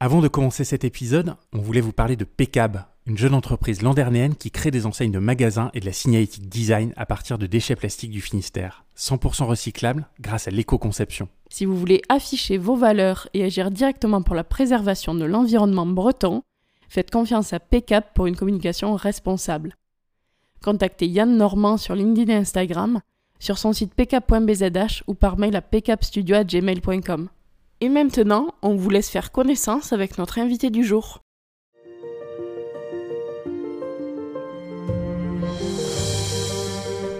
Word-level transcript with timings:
Avant 0.00 0.20
de 0.20 0.28
commencer 0.28 0.62
cet 0.62 0.84
épisode, 0.84 1.34
on 1.52 1.58
voulait 1.58 1.80
vous 1.80 1.92
parler 1.92 2.14
de 2.14 2.22
Pecab, 2.22 2.84
une 3.04 3.18
jeune 3.18 3.34
entreprise 3.34 3.82
landernéenne 3.82 4.36
qui 4.36 4.52
crée 4.52 4.70
des 4.70 4.86
enseignes 4.86 5.10
de 5.10 5.18
magasins 5.18 5.72
et 5.74 5.80
de 5.80 5.86
la 5.86 5.92
signalétique 5.92 6.48
design 6.48 6.92
à 6.96 7.04
partir 7.04 7.36
de 7.36 7.46
déchets 7.46 7.74
plastiques 7.74 8.12
du 8.12 8.20
Finistère, 8.20 8.84
100% 8.96 9.46
recyclables 9.46 10.06
grâce 10.20 10.46
à 10.46 10.52
l'éco-conception. 10.52 11.28
Si 11.50 11.64
vous 11.64 11.76
voulez 11.76 12.00
afficher 12.08 12.58
vos 12.58 12.76
valeurs 12.76 13.28
et 13.34 13.42
agir 13.42 13.72
directement 13.72 14.22
pour 14.22 14.36
la 14.36 14.44
préservation 14.44 15.16
de 15.16 15.24
l'environnement 15.24 15.86
breton, 15.86 16.44
faites 16.88 17.10
confiance 17.10 17.52
à 17.52 17.58
Pecab 17.58 18.04
pour 18.14 18.28
une 18.28 18.36
communication 18.36 18.94
responsable. 18.94 19.74
Contactez 20.62 21.08
Yann 21.08 21.36
Normand 21.36 21.76
sur 21.76 21.96
LinkedIn 21.96 22.32
et 22.32 22.36
Instagram, 22.36 23.00
sur 23.40 23.58
son 23.58 23.72
site 23.72 23.94
pcap.bzh 23.94 25.02
ou 25.08 25.14
par 25.14 25.38
mail 25.38 25.56
à 25.56 25.60
pcapstudio.gmail.com. 25.60 27.30
Et 27.80 27.88
maintenant, 27.88 28.54
on 28.62 28.74
vous 28.74 28.90
laisse 28.90 29.08
faire 29.08 29.30
connaissance 29.30 29.92
avec 29.92 30.18
notre 30.18 30.40
invité 30.40 30.68
du 30.68 30.82
jour. 30.82 31.22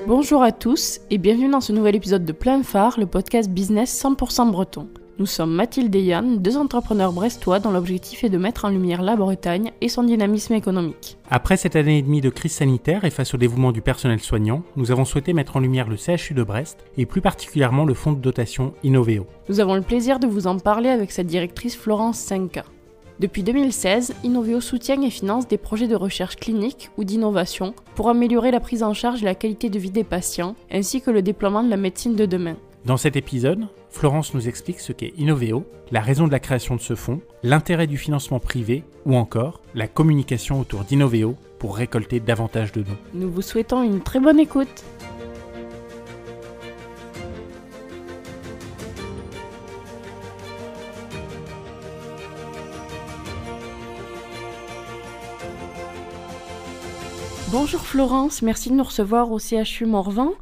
Bonjour 0.09 0.43
à 0.43 0.51
tous 0.51 1.01
et 1.11 1.19
bienvenue 1.19 1.49
dans 1.49 1.61
ce 1.61 1.71
nouvel 1.71 1.95
épisode 1.95 2.25
de 2.25 2.33
Plein 2.33 2.65
Phare, 2.65 2.99
le 2.99 3.07
podcast 3.07 3.49
business 3.49 4.03
100% 4.03 4.51
breton. 4.51 4.89
Nous 5.21 5.27
sommes 5.27 5.53
Mathilde 5.53 5.97
et 5.97 6.03
Yann, 6.03 6.39
deux 6.39 6.57
entrepreneurs 6.57 7.13
brestois 7.13 7.59
dont 7.59 7.73
l'objectif 7.73 8.23
est 8.23 8.29
de 8.29 8.39
mettre 8.39 8.67
en 8.67 8.69
lumière 8.69 9.03
la 9.03 9.17
Bretagne 9.17 9.73
et 9.81 9.89
son 9.89 10.05
dynamisme 10.05 10.55
économique. 10.55 11.19
Après 11.29 11.57
cette 11.57 11.75
année 11.75 11.99
et 11.99 12.03
demie 12.03 12.21
de 12.21 12.31
crise 12.31 12.53
sanitaire 12.53 13.05
et 13.05 13.11
face 13.11 13.35
au 13.35 13.37
dévouement 13.37 13.73
du 13.73 13.83
personnel 13.83 14.21
soignant, 14.21 14.63
nous 14.77 14.93
avons 14.93 15.05
souhaité 15.05 15.33
mettre 15.33 15.57
en 15.57 15.61
lumière 15.61 15.89
le 15.89 15.97
CHU 15.97 16.35
de 16.35 16.45
Brest 16.45 16.85
et 16.97 17.05
plus 17.05 17.21
particulièrement 17.21 17.85
le 17.85 17.95
fonds 17.95 18.13
de 18.13 18.21
dotation 18.21 18.75
Innoveo. 18.85 19.27
Nous 19.49 19.59
avons 19.59 19.75
le 19.75 19.83
plaisir 19.83 20.21
de 20.21 20.29
vous 20.29 20.47
en 20.47 20.61
parler 20.61 20.89
avec 20.89 21.11
sa 21.11 21.25
directrice 21.25 21.77
Florence 21.77 22.21
Senka. 22.21 22.65
Depuis 23.19 23.43
2016, 23.43 24.15
Innoveo 24.23 24.61
soutient 24.61 25.03
et 25.03 25.11
finance 25.11 25.49
des 25.49 25.59
projets 25.59 25.89
de 25.89 25.97
recherche 25.97 26.37
clinique 26.37 26.91
ou 26.97 27.03
d'innovation 27.03 27.75
pour 27.97 28.09
améliorer 28.09 28.53
la 28.53 28.61
prise 28.61 28.85
en 28.85 28.95
charge 28.95 29.23
et 29.23 29.25
la 29.25 29.35
qualité 29.35 29.69
de 29.69 29.81
vie 29.81 29.91
des 29.91 30.05
patients, 30.05 30.55
ainsi 30.71 31.01
que 31.01 31.11
le 31.11 31.23
déploiement 31.23 31.65
de 31.65 31.71
la 31.71 31.77
médecine 31.77 32.15
de 32.15 32.25
demain. 32.25 32.55
Dans 32.85 32.97
cet 32.97 33.17
épisode, 33.17 33.67
Florence 33.91 34.35
nous 34.35 34.49
explique 34.49 34.81
ce 34.81 34.93
qu'est 34.93 35.13
Innoveo, 35.17 35.65
la 35.91 36.01
raison 36.01 36.27
de 36.27 36.33
la 36.33 36.41
création 36.41 36.77
de 36.77 36.81
ce 36.81 36.95
fonds, 36.95 37.21
l'intérêt 37.43 37.87
du 37.87 37.97
financement 37.97 38.39
privé 38.39 38.85
ou 39.07 39.17
encore 39.17 39.61
la 39.75 39.89
communication 39.89 40.61
autour 40.61 40.85
d'Innoveo 40.85 41.37
pour 41.59 41.77
récolter 41.77 42.21
davantage 42.21 42.73
de 42.73 42.83
dons. 42.83 42.97
Nous 43.15 43.31
vous 43.31 43.43
souhaitons 43.43 43.83
une 43.83 44.01
très 44.01 44.21
bonne 44.21 44.39
écoute. 44.39 44.85
Bonjour 57.51 57.81
Florence, 57.81 58.43
merci 58.43 58.69
de 58.69 58.75
nous 58.75 58.85
recevoir 58.85 59.33
au 59.33 59.39
CHU 59.39 59.87
Morvan. 59.87 60.33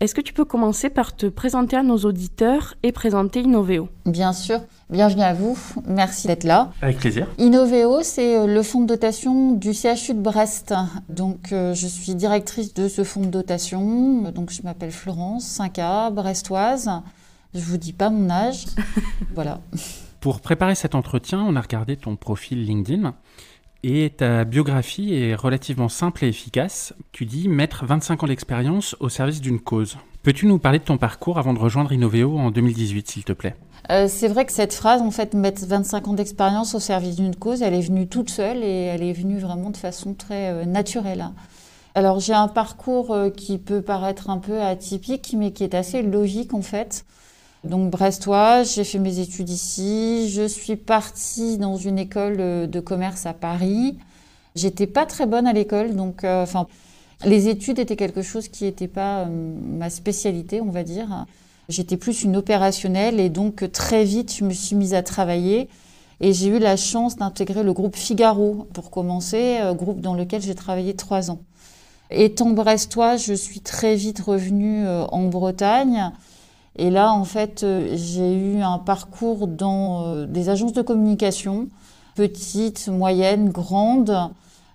Est-ce 0.00 0.14
que 0.14 0.20
tu 0.20 0.32
peux 0.32 0.44
commencer 0.44 0.90
par 0.90 1.14
te 1.14 1.26
présenter 1.26 1.76
à 1.76 1.84
nos 1.84 1.98
auditeurs 1.98 2.74
et 2.82 2.90
présenter 2.90 3.42
Innoveo 3.42 3.88
Bien 4.06 4.32
sûr. 4.32 4.60
Bienvenue 4.90 5.22
à 5.22 5.34
vous. 5.34 5.56
Merci 5.86 6.26
d'être 6.26 6.42
là. 6.42 6.72
Avec 6.82 6.98
plaisir. 6.98 7.28
Innoveo, 7.38 8.02
c'est 8.02 8.36
euh, 8.36 8.46
le 8.46 8.62
fonds 8.64 8.80
de 8.80 8.86
dotation 8.86 9.52
du 9.52 9.72
CHU 9.72 10.14
de 10.14 10.20
Brest. 10.20 10.74
Donc, 11.08 11.52
euh, 11.52 11.74
je 11.74 11.86
suis 11.86 12.16
directrice 12.16 12.74
de 12.74 12.88
ce 12.88 13.04
fonds 13.04 13.20
de 13.20 13.28
dotation. 13.28 14.32
Donc, 14.32 14.50
je 14.50 14.62
m'appelle 14.62 14.90
Florence, 14.90 15.58
5A, 15.58 16.12
brestoise. 16.12 16.90
Je 17.54 17.60
vous 17.60 17.76
dis 17.76 17.92
pas 17.92 18.10
mon 18.10 18.28
âge. 18.30 18.66
voilà. 19.34 19.60
Pour 20.18 20.40
préparer 20.40 20.74
cet 20.74 20.96
entretien, 20.96 21.40
on 21.40 21.54
a 21.54 21.60
regardé 21.60 21.96
ton 21.96 22.16
profil 22.16 22.64
LinkedIn. 22.64 23.14
Et 23.86 24.08
ta 24.16 24.46
biographie 24.46 25.12
est 25.12 25.34
relativement 25.34 25.90
simple 25.90 26.24
et 26.24 26.28
efficace. 26.28 26.94
Tu 27.12 27.26
dis 27.26 27.48
mettre 27.48 27.84
25 27.84 28.22
ans 28.22 28.26
d'expérience 28.28 28.96
au 28.98 29.10
service 29.10 29.42
d'une 29.42 29.60
cause. 29.60 29.98
Peux-tu 30.22 30.46
nous 30.46 30.58
parler 30.58 30.78
de 30.78 30.84
ton 30.84 30.96
parcours 30.96 31.36
avant 31.36 31.52
de 31.52 31.58
rejoindre 31.58 31.92
Innoveo 31.92 32.38
en 32.38 32.50
2018, 32.50 33.10
s'il 33.10 33.24
te 33.24 33.34
plaît? 33.34 33.56
Euh, 33.90 34.06
C'est 34.08 34.28
vrai 34.28 34.46
que 34.46 34.52
cette 34.52 34.72
phrase, 34.72 35.02
en 35.02 35.10
fait, 35.10 35.34
mettre 35.34 35.66
25 35.66 36.08
ans 36.08 36.14
d'expérience 36.14 36.74
au 36.74 36.80
service 36.80 37.16
d'une 37.16 37.36
cause, 37.36 37.60
elle 37.60 37.74
est 37.74 37.86
venue 37.86 38.08
toute 38.08 38.30
seule 38.30 38.64
et 38.64 38.84
elle 38.84 39.02
est 39.02 39.12
venue 39.12 39.38
vraiment 39.38 39.68
de 39.68 39.76
façon 39.76 40.14
très 40.14 40.48
euh, 40.48 40.64
naturelle. 40.64 41.26
Alors 41.94 42.20
j'ai 42.20 42.32
un 42.32 42.48
parcours 42.48 43.12
euh, 43.12 43.28
qui 43.28 43.58
peut 43.58 43.82
paraître 43.82 44.30
un 44.30 44.38
peu 44.38 44.62
atypique, 44.62 45.34
mais 45.36 45.52
qui 45.52 45.62
est 45.62 45.74
assez 45.74 46.00
logique 46.00 46.54
en 46.54 46.62
fait. 46.62 47.04
Donc 47.64 47.90
brestoise, 47.90 48.74
j'ai 48.74 48.84
fait 48.84 48.98
mes 48.98 49.20
études 49.20 49.48
ici. 49.48 50.28
Je 50.30 50.46
suis 50.46 50.76
partie 50.76 51.56
dans 51.56 51.76
une 51.76 51.98
école 51.98 52.68
de 52.68 52.80
commerce 52.80 53.24
à 53.24 53.32
Paris. 53.32 53.96
J'étais 54.54 54.86
pas 54.86 55.06
très 55.06 55.26
bonne 55.26 55.46
à 55.46 55.52
l'école, 55.52 55.96
donc 55.96 56.22
euh, 56.22 56.42
enfin 56.42 56.66
les 57.24 57.48
études 57.48 57.78
étaient 57.78 57.96
quelque 57.96 58.22
chose 58.22 58.48
qui 58.48 58.64
n'était 58.64 58.88
pas 58.88 59.22
euh, 59.22 59.26
ma 59.28 59.90
spécialité, 59.90 60.60
on 60.60 60.70
va 60.70 60.84
dire. 60.84 61.26
J'étais 61.68 61.96
plus 61.96 62.22
une 62.22 62.36
opérationnelle 62.36 63.18
et 63.18 63.30
donc 63.30 63.70
très 63.72 64.04
vite 64.04 64.32
je 64.36 64.44
me 64.44 64.52
suis 64.52 64.76
mise 64.76 64.94
à 64.94 65.02
travailler 65.02 65.68
et 66.20 66.32
j'ai 66.32 66.48
eu 66.48 66.58
la 66.58 66.76
chance 66.76 67.16
d'intégrer 67.16 67.62
le 67.62 67.72
groupe 67.72 67.96
Figaro 67.96 68.68
pour 68.74 68.90
commencer, 68.90 69.58
euh, 69.60 69.74
groupe 69.74 70.00
dans 70.00 70.14
lequel 70.14 70.42
j'ai 70.42 70.54
travaillé 70.54 70.94
trois 70.94 71.30
ans. 71.30 71.40
Étant 72.10 72.50
brestoise, 72.50 73.24
je 73.24 73.34
suis 73.34 73.60
très 73.60 73.96
vite 73.96 74.20
revenue 74.20 74.86
en 74.86 75.24
Bretagne. 75.24 76.12
Et 76.76 76.90
là, 76.90 77.12
en 77.12 77.24
fait, 77.24 77.62
euh, 77.62 77.88
j'ai 77.94 78.34
eu 78.34 78.60
un 78.60 78.78
parcours 78.78 79.46
dans 79.46 80.06
euh, 80.06 80.26
des 80.26 80.48
agences 80.48 80.72
de 80.72 80.82
communication, 80.82 81.68
petites, 82.16 82.88
moyennes, 82.88 83.50
grandes, 83.50 84.30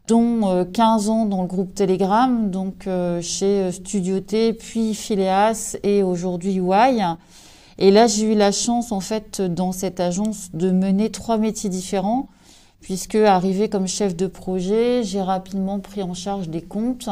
dont 0.07 0.65
15 0.71 1.07
euh, 1.07 1.11
ans 1.11 1.25
dans 1.25 1.41
le 1.41 1.47
groupe 1.47 1.75
Telegram, 1.75 2.49
donc 2.49 2.87
chez 3.21 3.71
Studio 3.71 4.19
T, 4.21 4.53
puis 4.53 4.95
Phileas 4.95 5.77
et 5.83 6.01
aujourd'hui 6.01 6.55
UI. 6.55 7.01
Et 7.77 7.91
là, 7.91 8.07
j'ai 8.07 8.33
eu 8.33 8.35
la 8.35 8.51
chance, 8.51 8.91
en 8.91 9.01
fait, 9.01 9.41
dans 9.41 9.71
cette 9.71 9.99
agence, 9.99 10.49
de 10.53 10.71
mener 10.71 11.11
trois 11.11 11.37
métiers 11.37 11.69
différents, 11.69 12.27
puisque 12.81 13.15
arrivé 13.15 13.69
comme 13.69 13.87
chef 13.87 14.15
de 14.15 14.27
projet, 14.27 15.03
j'ai 15.03 15.21
rapidement 15.21 15.79
pris 15.79 16.01
en 16.01 16.13
charge 16.13 16.49
des 16.49 16.61
comptes, 16.61 17.09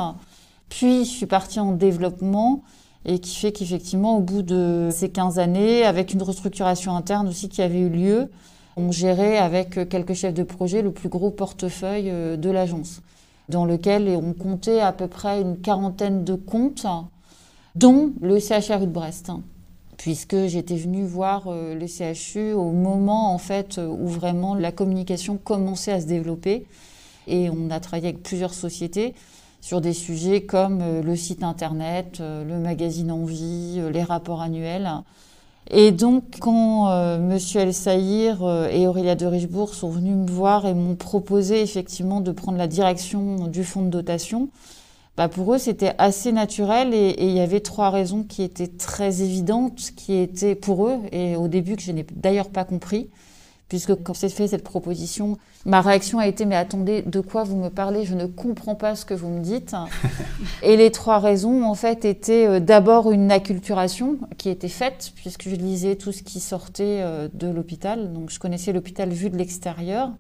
puis 0.69 1.05
je 1.05 1.09
suis 1.09 1.25
partie 1.25 1.59
en 1.59 1.73
développement 1.73 2.63
et 3.07 3.19
qui 3.19 3.35
fait 3.35 3.53
qu'effectivement, 3.53 4.17
au 4.17 4.21
bout 4.21 4.41
de 4.41 4.89
ces 4.91 5.09
15 5.09 5.39
années, 5.39 5.83
avec 5.83 6.13
une 6.13 6.21
restructuration 6.21 6.95
interne 6.95 7.27
aussi 7.29 7.47
qui 7.47 7.61
avait 7.61 7.79
eu 7.79 7.89
lieu, 7.89 8.29
on 8.75 8.91
gérait 8.91 9.37
avec 9.37 9.89
quelques 9.89 10.13
chefs 10.13 10.33
de 10.33 10.43
projet 10.43 10.81
le 10.81 10.91
plus 10.91 11.09
gros 11.09 11.31
portefeuille 11.31 12.09
euh, 12.11 12.37
de 12.37 12.49
l'agence, 12.49 13.01
dans 13.49 13.65
lequel 13.65 14.09
on 14.09 14.33
comptait 14.33 14.81
à 14.81 14.91
peu 14.91 15.07
près 15.07 15.41
une 15.41 15.57
quarantaine 15.57 16.25
de 16.25 16.35
comptes, 16.35 16.85
dont 17.75 18.11
le 18.21 18.39
CHRU 18.39 18.85
de 18.85 18.91
Brest 18.91 19.31
puisque 19.97 20.45
j'étais 20.45 20.75
venue 20.75 21.03
voir 21.03 21.47
euh, 21.47 21.73
le 21.73 21.87
CHU 21.87 22.53
au 22.53 22.71
moment 22.71 23.33
en 23.33 23.39
fait 23.39 23.79
où 23.79 24.07
vraiment 24.07 24.53
la 24.53 24.71
communication 24.71 25.37
commençait 25.37 25.91
à 25.91 25.99
se 25.99 26.05
développer. 26.05 26.67
Et 27.25 27.49
on 27.49 27.71
a 27.71 27.79
travaillé 27.79 28.09
avec 28.09 28.21
plusieurs 28.21 28.53
sociétés 28.53 29.15
sur 29.67 29.81
des 29.81 29.91
sujets 29.91 30.43
comme 30.43 30.79
euh, 30.81 31.03
le 31.03 31.17
site 31.17 31.43
internet, 31.43 32.19
euh, 32.21 32.45
le 32.45 32.57
magazine 32.57 33.11
Envie, 33.11 33.79
euh, 33.79 33.89
les 33.89 34.01
rapports 34.01 34.41
annuels. 34.41 34.89
Et 35.69 35.91
donc, 35.91 36.37
quand 36.39 36.85
Monsieur 37.19 37.59
El 37.59 37.73
Saïr 37.73 38.41
et 38.71 38.87
Aurélia 38.87 39.15
de 39.15 39.25
Richebourg 39.25 39.73
sont 39.73 39.89
venus 39.89 40.15
me 40.15 40.25
voir 40.25 40.65
et 40.65 40.73
m'ont 40.73 40.95
proposé 40.95 41.61
effectivement 41.61 42.21
de 42.21 42.31
prendre 42.31 42.57
la 42.57 42.67
direction 42.67 43.47
du 43.47 43.65
fonds 43.65 43.81
de 43.81 43.89
dotation, 43.89 44.47
bah 45.17 45.27
pour 45.27 45.53
eux, 45.53 45.57
c'était 45.57 45.93
assez 45.97 46.31
naturel 46.31 46.93
et, 46.93 47.15
il 47.19 47.31
y 47.31 47.41
avait 47.41 47.59
trois 47.59 47.89
raisons 47.89 48.23
qui 48.23 48.43
étaient 48.43 48.67
très 48.67 49.21
évidentes, 49.21 49.91
qui 49.97 50.13
étaient 50.13 50.55
pour 50.55 50.87
eux, 50.87 50.99
et 51.11 51.35
au 51.35 51.49
début 51.49 51.75
que 51.75 51.81
je 51.81 51.91
n'ai 51.91 52.05
d'ailleurs 52.15 52.47
pas 52.47 52.63
compris 52.63 53.09
puisque 53.69 53.95
quand 54.03 54.13
c'est 54.13 54.29
fait 54.29 54.47
cette 54.47 54.63
proposition, 54.63 55.37
ma 55.65 55.81
réaction 55.81 56.19
a 56.19 56.27
été 56.27 56.45
mais 56.45 56.55
attendez, 56.55 57.01
de 57.01 57.19
quoi 57.19 57.43
vous 57.43 57.57
me 57.57 57.69
parlez? 57.69 58.05
Je 58.05 58.15
ne 58.15 58.25
comprends 58.25 58.75
pas 58.75 58.95
ce 58.95 59.05
que 59.05 59.13
vous 59.13 59.29
me 59.29 59.41
dites. 59.41 59.75
et 60.63 60.77
les 60.77 60.91
trois 60.91 61.19
raisons 61.19 61.63
en 61.63 61.75
fait 61.75 62.05
étaient 62.05 62.47
euh, 62.47 62.59
d'abord 62.59 63.11
une 63.11 63.31
acculturation 63.31 64.17
qui 64.37 64.49
était 64.49 64.69
faite 64.69 65.11
puisque 65.15 65.49
je 65.49 65.55
lisais 65.55 65.95
tout 65.95 66.11
ce 66.11 66.23
qui 66.23 66.39
sortait 66.39 67.01
euh, 67.01 67.27
de 67.33 67.47
l'hôpital, 67.47 68.13
donc 68.13 68.29
je 68.29 68.39
connaissais 68.39 68.71
l'hôpital 68.71 69.09
vu 69.09 69.29
de 69.29 69.37
l'extérieur 69.37 70.11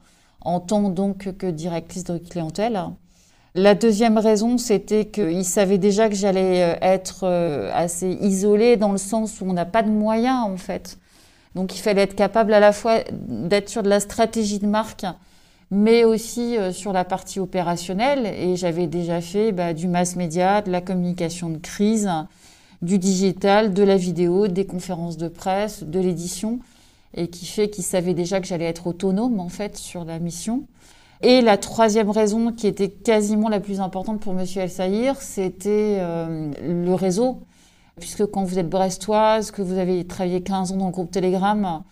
en 0.41 0.59
tant 0.59 0.89
donc 0.89 1.35
que 1.37 1.47
directrice 1.47 2.03
de 2.03 2.17
clientèle. 2.17 2.79
La 3.55 3.73
deuxième 3.73 4.19
raison, 4.19 4.59
c'était 4.59 5.05
qu'ils 5.05 5.45
savaient 5.45 5.79
déjà 5.79 6.09
que 6.09 6.15
j'allais 6.15 6.63
euh, 6.63 6.75
être 6.81 7.25
assez 7.73 8.17
isolée 8.21 8.75
dans 8.75 8.91
le 8.91 8.97
sens 8.97 9.39
où 9.41 9.45
on 9.45 9.53
n'a 9.53 9.65
pas 9.65 9.83
de 9.83 9.89
moyens 9.89 10.45
en 10.45 10.57
fait. 10.57 10.99
Donc 11.57 11.75
il 11.75 11.79
fallait 11.79 12.03
être 12.03 12.15
capable 12.15 12.53
à 12.53 12.59
la 12.59 12.71
fois 12.71 12.99
d'être 13.11 13.67
sur 13.67 13.81
de 13.81 13.89
la 13.89 13.99
stratégie 13.99 14.59
de 14.59 14.67
marque, 14.67 15.07
mais 15.71 16.03
aussi 16.03 16.55
euh, 16.55 16.71
sur 16.71 16.93
la 16.93 17.03
partie 17.03 17.39
opérationnelle. 17.39 18.27
Et 18.27 18.55
j'avais 18.55 18.85
déjà 18.85 19.21
fait 19.21 19.51
bah, 19.51 19.73
du 19.73 19.87
mass 19.87 20.15
média, 20.15 20.61
de 20.61 20.69
la 20.69 20.81
communication 20.81 21.49
de 21.49 21.57
crise, 21.57 22.11
du 22.83 22.99
digital, 22.99 23.73
de 23.73 23.81
la 23.81 23.97
vidéo, 23.97 24.47
des 24.47 24.67
conférences 24.67 25.17
de 25.17 25.27
presse, 25.29 25.83
de 25.83 25.99
l'édition. 25.99 26.59
et 27.15 27.27
qui 27.27 27.47
fait 27.47 27.71
qu'il 27.71 27.83
savait 27.83 28.13
déjà 28.13 28.39
que 28.39 28.45
j'allais 28.45 28.65
être 28.65 28.85
autonome 28.85 29.39
en 29.39 29.49
fait 29.49 29.77
sur 29.77 30.05
la 30.05 30.19
mission. 30.19 30.67
Et 31.23 31.41
la 31.41 31.57
troisième 31.57 32.11
raison, 32.11 32.51
qui 32.51 32.67
était 32.67 32.89
quasiment 32.89 33.49
la 33.49 33.59
plus 33.59 33.81
importante 33.81 34.19
pour 34.19 34.35
Monsieur 34.35 34.61
El 34.61 34.69
Saïr, 34.69 35.19
c'était 35.19 35.97
euh, 35.99 36.51
le 36.61 36.93
réseau. 36.93 37.39
Puisque 37.99 38.25
quand 38.27 38.43
vous 38.43 38.59
êtes 38.59 38.69
brestoise, 38.69 39.51
que 39.51 39.61
vous 39.61 39.77
avez 39.77 40.05
travaillé 40.05 40.41
15 40.41 40.73
ans 40.73 40.77
dans 40.77 40.85
le 40.85 40.91
groupe 40.91 41.11
Telegram, 41.11 41.83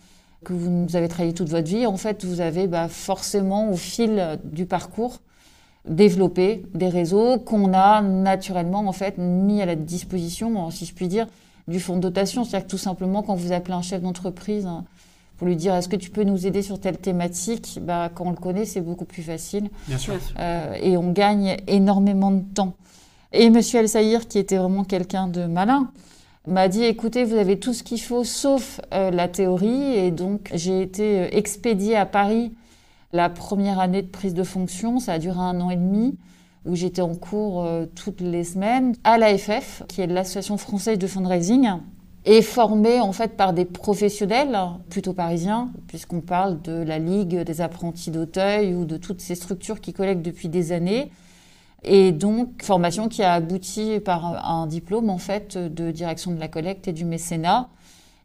que 0.43 0.53
vous 0.53 0.95
avez 0.95 1.07
travaillé 1.07 1.33
toute 1.33 1.49
votre 1.49 1.67
vie, 1.67 1.85
en 1.85 1.97
fait, 1.97 2.23
vous 2.23 2.41
avez 2.41 2.67
bah, 2.67 2.87
forcément, 2.87 3.71
au 3.71 3.75
fil 3.75 4.39
du 4.43 4.65
parcours, 4.65 5.19
développé 5.87 6.63
des 6.73 6.89
réseaux 6.89 7.39
qu'on 7.39 7.73
a 7.73 8.01
naturellement 8.01 8.79
en 8.79 8.91
fait 8.91 9.17
mis 9.17 9.61
à 9.61 9.65
la 9.65 9.75
disposition, 9.75 10.69
si 10.71 10.85
je 10.85 10.93
puis 10.93 11.07
dire, 11.07 11.27
du 11.67 11.79
fonds 11.79 11.95
de 11.95 12.01
dotation. 12.01 12.43
C'est-à-dire 12.43 12.67
que 12.67 12.71
tout 12.71 12.77
simplement, 12.77 13.23
quand 13.23 13.35
vous 13.35 13.51
appelez 13.51 13.73
un 13.73 13.81
chef 13.81 14.01
d'entreprise 14.01 14.65
hein, 14.65 14.83
pour 15.37 15.47
lui 15.47 15.55
dire 15.55 15.75
est-ce 15.75 15.89
que 15.89 15.95
tu 15.95 16.09
peux 16.09 16.23
nous 16.23 16.47
aider 16.47 16.61
sur 16.61 16.79
telle 16.79 16.97
thématique, 16.97 17.79
bah, 17.81 18.09
quand 18.13 18.25
on 18.25 18.31
le 18.31 18.37
connaît, 18.37 18.65
c'est 18.65 18.81
beaucoup 18.81 19.05
plus 19.05 19.23
facile. 19.23 19.69
Bien 19.87 19.97
sûr. 19.97 20.15
Euh, 20.39 20.73
et 20.81 20.97
on 20.97 21.11
gagne 21.11 21.57
énormément 21.67 22.31
de 22.31 22.41
temps. 22.41 22.73
Et 23.31 23.49
Monsieur 23.49 23.79
El 23.79 23.89
Saïr, 23.89 24.27
qui 24.27 24.37
était 24.39 24.57
vraiment 24.57 24.83
quelqu'un 24.83 25.27
de 25.27 25.45
malin, 25.45 25.91
m'a 26.47 26.67
dit 26.67 26.83
écoutez, 26.83 27.23
vous 27.23 27.35
avez 27.35 27.59
tout 27.59 27.73
ce 27.73 27.83
qu'il 27.83 28.01
faut 28.01 28.23
sauf 28.23 28.79
euh, 28.93 29.11
la 29.11 29.27
théorie. 29.27 29.95
Et 29.95 30.11
donc, 30.11 30.51
j'ai 30.53 30.81
été 30.81 31.19
euh, 31.19 31.27
expédiée 31.31 31.95
à 31.95 32.05
Paris 32.05 32.53
la 33.13 33.29
première 33.29 33.79
année 33.79 34.01
de 34.01 34.07
prise 34.07 34.33
de 34.33 34.43
fonction. 34.43 34.99
Ça 34.99 35.13
a 35.13 35.19
duré 35.19 35.39
un 35.39 35.59
an 35.61 35.69
et 35.69 35.75
demi 35.75 36.17
où 36.65 36.75
j'étais 36.75 37.01
en 37.01 37.15
cours 37.15 37.63
euh, 37.63 37.85
toutes 37.85 38.21
les 38.21 38.43
semaines 38.43 38.95
à 39.03 39.17
l'AFF, 39.17 39.83
qui 39.87 40.01
est 40.01 40.07
l'Association 40.07 40.57
française 40.57 40.97
de 40.97 41.07
fundraising, 41.07 41.69
et 42.25 42.41
formée 42.41 42.99
en 42.99 43.11
fait 43.11 43.37
par 43.37 43.53
des 43.53 43.65
professionnels 43.65 44.57
plutôt 44.89 45.13
parisiens, 45.13 45.69
puisqu'on 45.87 46.21
parle 46.21 46.61
de 46.63 46.71
la 46.71 46.97
Ligue 46.97 47.41
des 47.41 47.61
apprentis 47.61 48.09
d'Auteuil 48.09 48.73
ou 48.73 48.85
de 48.85 48.97
toutes 48.97 49.21
ces 49.21 49.35
structures 49.35 49.79
qui 49.79 49.93
collectent 49.93 50.23
depuis 50.23 50.49
des 50.49 50.71
années. 50.71 51.11
Et 51.87 52.11
donc, 52.11 52.63
formation 52.63 53.07
qui 53.09 53.21
a 53.21 53.33
abouti 53.33 53.99
par 53.99 54.49
un 54.49 54.65
diplôme 54.65 55.11
en 55.11 55.19
fait 55.19 55.57
de 55.57 55.91
direction 55.91 56.31
de 56.31 56.39
la 56.39 56.47
collecte 56.47 56.87
et 56.87 56.93
du 56.93 57.05
mécénat 57.05 57.69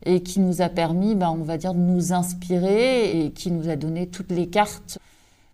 et 0.06 0.22
qui 0.22 0.40
nous 0.40 0.62
a 0.62 0.70
permis, 0.70 1.14
ben, 1.14 1.28
on 1.28 1.44
va 1.44 1.58
dire, 1.58 1.74
de 1.74 1.78
nous 1.78 2.14
inspirer 2.14 3.20
et 3.20 3.32
qui 3.32 3.50
nous 3.50 3.68
a 3.68 3.76
donné 3.76 4.06
toutes 4.06 4.30
les 4.30 4.48
cartes 4.48 4.98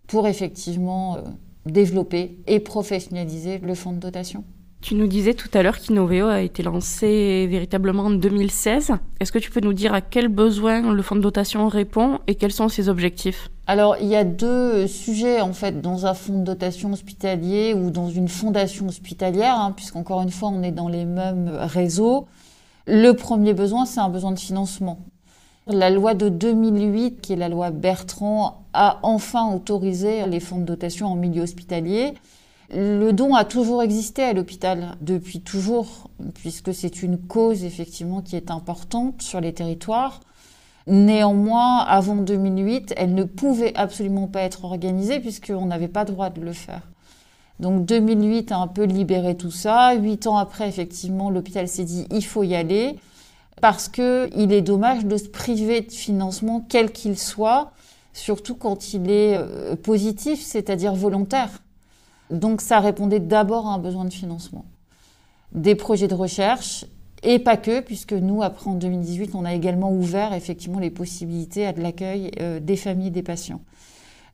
pour 0.07 0.25
effectivement 0.25 1.17
euh, 1.17 1.21
développer 1.65 2.37
et 2.47 2.61
professionnaliser 2.61 3.59
le 3.59 3.75
fonds 3.75 3.91
de 3.91 3.99
dotation. 3.99 4.45
Tu 4.79 4.95
nous 4.95 5.07
disais 5.07 5.33
tout 5.33 5.49
à 5.53 5.61
l'heure 5.61 5.77
qu'Innoveo 5.77 6.27
a 6.27 6.41
été 6.41 6.63
lancé 6.63 7.45
véritablement 7.49 8.03
en 8.03 8.11
2016. 8.11 8.93
Est-ce 9.19 9.33
que 9.33 9.39
tu 9.39 9.51
peux 9.51 9.59
nous 9.59 9.73
dire 9.73 9.93
à 9.93 9.99
quels 9.99 10.29
besoins 10.29 10.93
le 10.93 11.01
fonds 11.01 11.15
de 11.15 11.21
dotation 11.21 11.67
répond 11.67 12.19
et 12.27 12.35
quels 12.35 12.53
sont 12.53 12.69
ses 12.69 12.87
objectifs? 12.87 13.49
Alors, 13.69 13.97
il 13.99 14.07
y 14.07 14.15
a 14.15 14.23
deux 14.23 14.87
sujets 14.87 15.41
en 15.41 15.51
fait 15.51 15.81
dans 15.81 16.05
un 16.05 16.13
fonds 16.13 16.39
de 16.39 16.43
dotation 16.45 16.93
hospitalier 16.93 17.73
ou 17.73 17.91
dans 17.91 18.09
une 18.09 18.29
fondation 18.29 18.87
hospitalière, 18.87 19.59
hein, 19.59 19.73
puisqu'encore 19.73 20.21
une 20.21 20.31
fois, 20.31 20.47
on 20.47 20.63
est 20.63 20.71
dans 20.71 20.87
les 20.87 21.03
mêmes 21.03 21.51
réseaux. 21.53 22.27
Le 22.85 23.11
premier 23.11 23.53
besoin, 23.53 23.85
c'est 23.85 23.99
un 23.99 24.07
besoin 24.07 24.31
de 24.31 24.39
financement. 24.39 24.99
La 25.67 25.89
loi 25.89 26.13
de 26.13 26.29
2008, 26.29 27.19
qui 27.19 27.33
est 27.33 27.35
la 27.35 27.49
loi 27.49 27.71
Bertrand, 27.71 28.63
a 28.71 28.99
enfin 29.03 29.53
autorisé 29.53 30.25
les 30.27 30.39
fonds 30.39 30.59
de 30.59 30.63
dotation 30.63 31.07
en 31.07 31.15
milieu 31.15 31.41
hospitalier. 31.41 32.13
Le 32.73 33.11
don 33.11 33.35
a 33.35 33.43
toujours 33.43 33.83
existé 33.83 34.23
à 34.23 34.31
l'hôpital, 34.31 34.95
depuis 35.01 35.41
toujours, 35.41 36.09
puisque 36.35 36.73
c'est 36.73 37.03
une 37.03 37.17
cause 37.17 37.65
effectivement 37.65 38.21
qui 38.21 38.37
est 38.37 38.49
importante 38.49 39.21
sur 39.21 39.41
les 39.41 39.53
territoires. 39.53 40.21
Néanmoins, 40.87 41.79
avant 41.79 42.15
2008, 42.15 42.93
elle 42.95 43.13
ne 43.13 43.25
pouvait 43.25 43.75
absolument 43.75 44.27
pas 44.27 44.41
être 44.41 44.63
organisée 44.63 45.19
puisqu'on 45.19 45.65
n'avait 45.65 45.89
pas 45.89 46.05
droit 46.05 46.29
de 46.29 46.39
le 46.39 46.53
faire. 46.53 46.81
Donc 47.59 47.85
2008 47.85 48.53
a 48.53 48.57
un 48.57 48.67
peu 48.67 48.83
libéré 48.83 49.35
tout 49.35 49.51
ça. 49.51 49.93
Huit 49.95 50.27
ans 50.27 50.37
après, 50.37 50.69
effectivement, 50.69 51.29
l'hôpital 51.29 51.67
s'est 51.67 51.83
dit 51.83 52.07
il 52.09 52.23
faut 52.23 52.43
y 52.43 52.55
aller 52.55 52.97
parce 53.61 53.89
que 53.89 54.29
il 54.35 54.53
est 54.53 54.61
dommage 54.61 55.05
de 55.05 55.17
se 55.17 55.27
priver 55.27 55.81
de 55.81 55.91
financement 55.91 56.65
quel 56.69 56.91
qu'il 56.91 57.17
soit, 57.17 57.71
surtout 58.13 58.55
quand 58.55 58.93
il 58.93 59.09
est 59.09 59.35
euh, 59.37 59.75
positif, 59.75 60.41
c'est-à-dire 60.41 60.93
volontaire. 60.93 61.49
Donc 62.29 62.61
ça 62.61 62.79
répondait 62.79 63.19
d'abord 63.19 63.67
à 63.67 63.73
un 63.73 63.79
besoin 63.79 64.05
de 64.05 64.13
financement. 64.13 64.65
Des 65.51 65.75
projets 65.75 66.07
de 66.07 66.15
recherche 66.15 66.85
et 67.23 67.39
pas 67.39 67.57
que, 67.57 67.79
puisque 67.79 68.13
nous, 68.13 68.43
après 68.43 68.69
en 68.69 68.75
2018, 68.75 69.35
on 69.35 69.45
a 69.45 69.53
également 69.53 69.91
ouvert 69.91 70.33
effectivement 70.33 70.79
les 70.79 70.89
possibilités 70.89 71.65
à 71.65 71.73
de 71.73 71.81
l'accueil 71.81 72.31
euh, 72.39 72.59
des 72.59 72.77
familles 72.77 73.11
des 73.11 73.23
patients. 73.23 73.61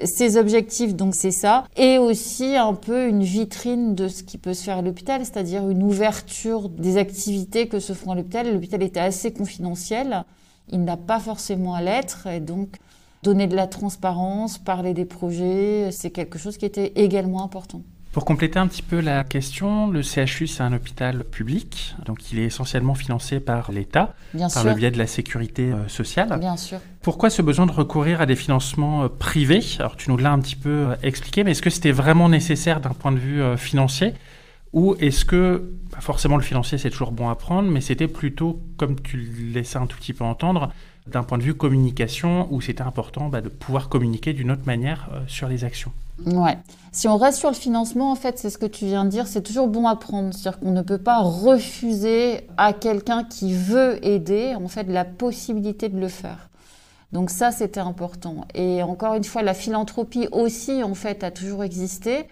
Ces 0.03 0.37
objectifs, 0.37 0.95
donc 0.95 1.15
c'est 1.15 1.31
ça, 1.31 1.65
et 1.77 1.97
aussi 1.97 2.55
un 2.57 2.73
peu 2.73 3.07
une 3.07 3.23
vitrine 3.23 3.95
de 3.95 4.07
ce 4.07 4.23
qui 4.23 4.37
peut 4.37 4.53
se 4.53 4.63
faire 4.63 4.79
à 4.79 4.81
l'hôpital, 4.81 5.23
c'est-à-dire 5.23 5.69
une 5.69 5.83
ouverture 5.83 6.67
des 6.67 6.97
activités 6.97 7.67
que 7.67 7.79
se 7.79 7.93
font 7.93 8.11
à 8.11 8.15
l'hôpital. 8.15 8.51
L'hôpital 8.51 8.83
était 8.83 8.99
assez 8.99 9.31
confidentiel, 9.31 10.25
il 10.71 10.83
n'a 10.83 10.97
pas 10.97 11.19
forcément 11.19 11.73
à 11.73 11.81
l'être, 11.81 12.27
et 12.27 12.39
donc 12.39 12.77
donner 13.21 13.47
de 13.47 13.55
la 13.55 13.67
transparence, 13.67 14.57
parler 14.57 14.93
des 14.93 15.05
projets, 15.05 15.89
c'est 15.91 16.11
quelque 16.11 16.37
chose 16.37 16.57
qui 16.57 16.65
était 16.65 16.91
également 16.95 17.43
important. 17.43 17.81
Pour 18.13 18.25
compléter 18.25 18.59
un 18.59 18.67
petit 18.67 18.83
peu 18.83 18.99
la 18.99 19.23
question, 19.23 19.89
le 19.89 20.03
CHU, 20.03 20.45
c'est 20.45 20.61
un 20.61 20.71
hôpital 20.71 21.23
public, 21.23 21.95
donc 22.05 22.31
il 22.31 22.37
est 22.37 22.43
essentiellement 22.43 22.93
financé 22.93 23.39
par 23.39 23.71
l'État, 23.71 24.13
par 24.53 24.63
le 24.63 24.75
biais 24.75 24.91
de 24.91 24.99
la 24.99 25.07
sécurité 25.07 25.71
euh, 25.71 25.87
sociale. 25.87 26.37
Bien 26.39 26.55
sûr. 26.55 26.77
Pourquoi 27.01 27.31
ce 27.31 27.41
besoin 27.41 27.65
de 27.65 27.71
recourir 27.71 28.21
à 28.21 28.27
des 28.27 28.35
financements 28.35 29.05
euh, 29.05 29.07
privés? 29.07 29.61
Alors 29.79 29.95
tu 29.95 30.11
nous 30.11 30.17
l'as 30.17 30.31
un 30.31 30.37
petit 30.37 30.55
peu 30.55 30.69
euh, 30.69 30.95
expliqué, 31.01 31.43
mais 31.43 31.51
est-ce 31.51 31.63
que 31.63 31.71
c'était 31.71 31.91
vraiment 31.91 32.29
nécessaire 32.29 32.81
d'un 32.81 32.91
point 32.91 33.11
de 33.11 33.17
vue 33.17 33.41
financier? 33.57 34.13
Ou 34.73 34.95
est-ce 34.99 35.25
que, 35.25 35.71
bah, 35.91 35.97
forcément 35.99 36.37
le 36.37 36.43
financier 36.43 36.77
c'est 36.77 36.91
toujours 36.91 37.13
bon 37.13 37.29
à 37.29 37.35
prendre, 37.35 37.67
mais 37.67 37.81
c'était 37.81 38.07
plutôt, 38.07 38.61
comme 38.77 39.01
tu 39.01 39.17
le 39.17 39.53
laissais 39.53 39.79
un 39.79 39.87
tout 39.87 39.97
petit 39.97 40.13
peu 40.13 40.23
entendre, 40.23 40.71
d'un 41.07 41.23
point 41.23 41.37
de 41.37 41.43
vue 41.43 41.53
communication, 41.53 42.47
où 42.51 42.61
c'était 42.61 42.83
important 42.83 43.29
bah, 43.29 43.41
de 43.41 43.49
pouvoir 43.49 43.89
communiquer 43.89 44.33
d'une 44.33 44.51
autre 44.51 44.65
manière 44.65 45.09
sur 45.27 45.47
les 45.47 45.63
actions 45.63 45.91
Ouais. 46.25 46.57
Si 46.91 47.07
on 47.07 47.17
reste 47.17 47.39
sur 47.39 47.49
le 47.49 47.55
financement, 47.55 48.11
en 48.11 48.15
fait, 48.15 48.37
c'est 48.37 48.49
ce 48.49 48.57
que 48.57 48.65
tu 48.65 48.85
viens 48.85 49.03
de 49.03 49.09
dire, 49.09 49.27
c'est 49.27 49.41
toujours 49.41 49.67
bon 49.67 49.87
à 49.87 49.95
prendre. 49.95 50.33
C'est-à-dire 50.33 50.59
qu'on 50.59 50.71
ne 50.71 50.81
peut 50.81 50.99
pas 50.99 51.19
refuser 51.19 52.41
à 52.57 52.71
quelqu'un 52.73 53.23
qui 53.23 53.53
veut 53.53 54.05
aider, 54.05 54.55
en 54.55 54.67
fait, 54.67 54.83
la 54.83 55.05
possibilité 55.05 55.89
de 55.89 55.99
le 55.99 56.07
faire. 56.07 56.49
Donc 57.11 57.29
ça, 57.29 57.51
c'était 57.51 57.79
important. 57.79 58.45
Et 58.53 58.83
encore 58.83 59.15
une 59.15 59.23
fois, 59.23 59.41
la 59.41 59.53
philanthropie 59.53 60.27
aussi, 60.31 60.83
en 60.83 60.93
fait, 60.93 61.23
a 61.23 61.31
toujours 61.31 61.63
existé. 61.63 62.27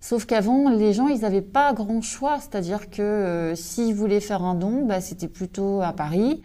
Sauf 0.00 0.26
qu'avant, 0.26 0.70
les 0.70 0.92
gens, 0.92 1.08
ils 1.08 1.20
n'avaient 1.20 1.40
pas 1.40 1.72
grand 1.72 2.02
choix. 2.02 2.38
C'est-à-dire 2.40 2.90
que 2.90 3.02
euh, 3.02 3.54
s'ils 3.54 3.94
voulaient 3.94 4.20
faire 4.20 4.42
un 4.42 4.54
don, 4.54 4.86
bah, 4.86 5.00
c'était 5.00 5.28
plutôt 5.28 5.82
à 5.82 5.92
Paris, 5.92 6.42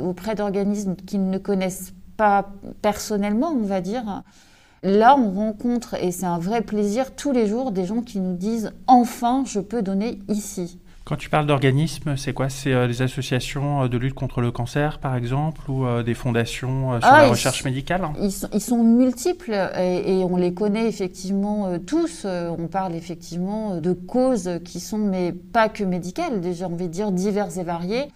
auprès 0.00 0.34
d'organismes 0.34 0.96
qu'ils 0.96 1.28
ne 1.28 1.38
connaissent 1.38 1.92
pas 2.16 2.50
personnellement, 2.82 3.52
on 3.52 3.64
va 3.64 3.80
dire. 3.80 4.22
Là, 4.82 5.16
on 5.18 5.30
rencontre, 5.30 5.94
et 5.94 6.12
c'est 6.12 6.26
un 6.26 6.38
vrai 6.38 6.62
plaisir, 6.62 7.16
tous 7.16 7.32
les 7.32 7.46
jours, 7.46 7.72
des 7.72 7.84
gens 7.84 8.00
qui 8.00 8.20
nous 8.20 8.36
disent 8.36 8.72
enfin, 8.86 9.42
je 9.46 9.60
peux 9.60 9.82
donner 9.82 10.20
ici. 10.28 10.78
Quand 11.08 11.16
tu 11.16 11.30
parles 11.30 11.46
d'organismes, 11.46 12.18
c'est 12.18 12.34
quoi? 12.34 12.50
C'est 12.50 12.74
euh, 12.74 12.86
des 12.86 13.00
associations 13.00 13.84
euh, 13.84 13.88
de 13.88 13.96
lutte 13.96 14.12
contre 14.12 14.42
le 14.42 14.52
cancer, 14.52 14.98
par 14.98 15.16
exemple, 15.16 15.62
ou 15.70 15.86
euh, 15.86 16.02
des 16.02 16.12
fondations 16.12 17.00
sur 17.00 17.10
ah, 17.10 17.22
la 17.22 17.28
recherche 17.30 17.64
médicale? 17.64 18.02
ils 18.20 18.60
sont, 18.60 18.84
multiples 18.84 19.54
et, 19.78 20.22
on 20.28 20.36
les 20.36 20.52
connaît 20.52 20.86
effectivement 20.86 21.78
tous. 21.78 22.26
on 22.26 22.68
parle 22.68 22.94
effectivement 22.94 23.80
de 23.80 23.94
causes 23.94 24.50
qui 24.66 24.80
sont, 24.80 24.98
mais 24.98 25.32
pas 25.32 25.70
que 25.70 25.82
médicales, 25.82 26.42
déjà, 26.42 26.68
on 26.68 26.76
va 26.76 26.86
dire 26.88 27.10
diverses 27.10 27.56
et 27.56 27.64
variées. 27.64 28.08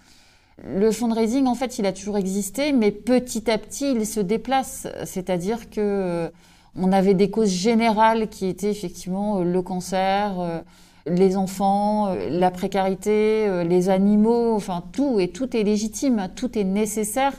Le 0.65 0.91
fundraising, 0.91 1.45
en 1.47 1.55
fait, 1.55 1.77
il 1.79 1.85
a 1.85 1.93
toujours 1.93 2.17
existé, 2.17 2.71
mais 2.71 2.91
petit 2.91 3.51
à 3.51 3.57
petit, 3.57 3.91
il 3.91 4.05
se 4.05 4.19
déplace. 4.19 4.87
C'est-à-dire 5.05 5.69
que 5.69 6.31
on 6.75 6.91
avait 6.91 7.13
des 7.13 7.29
causes 7.29 7.49
générales 7.49 8.29
qui 8.29 8.47
étaient 8.47 8.71
effectivement 8.71 9.39
euh, 9.39 9.43
le 9.43 9.61
cancer, 9.61 10.39
euh, 10.39 10.61
les 11.05 11.37
enfants, 11.37 12.07
euh, 12.07 12.29
la 12.29 12.49
précarité, 12.49 13.63
les 13.65 13.89
animaux, 13.89 14.55
enfin 14.55 14.83
tout, 14.91 15.19
et 15.19 15.29
tout 15.29 15.55
est 15.55 15.63
légitime, 15.63 16.29
tout 16.35 16.57
est 16.57 16.63
nécessaire. 16.63 17.33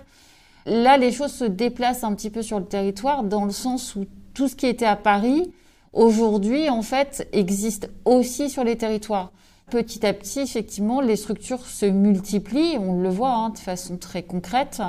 Là, 0.67 0.97
les 0.97 1.13
choses 1.13 1.33
se 1.33 1.45
déplacent 1.45 2.05
un 2.05 2.15
petit 2.15 2.31
peu 2.31 2.43
sur 2.43 2.59
le 2.59 2.65
territoire 2.65 3.25
dans 3.25 3.45
le 3.45 3.51
sens 3.51 3.97
où 3.97 4.07
tout 4.35 4.49
ce 4.49 4.57
qui 4.57 4.67
était 4.67 4.87
à 4.87 4.97
Paris, 4.97 5.53
aujourd'hui, 5.93 6.69
en 6.71 6.83
fait, 6.83 7.29
existe 7.33 7.91
aussi 8.05 8.49
sur 8.49 8.65
les 8.65 8.77
territoires. 8.77 9.33
Petit 9.75 10.07
à 10.07 10.13
petit, 10.13 10.39
effectivement, 10.39 11.01
les 11.01 11.17
structures 11.17 11.67
se 11.67 11.85
multiplient, 11.85 12.79
on 12.79 13.01
le 13.01 13.09
voit 13.09 13.33
hein, 13.35 13.49
de 13.49 13.59
façon 13.59 13.97
très 13.97 14.23
concrète 14.23 14.81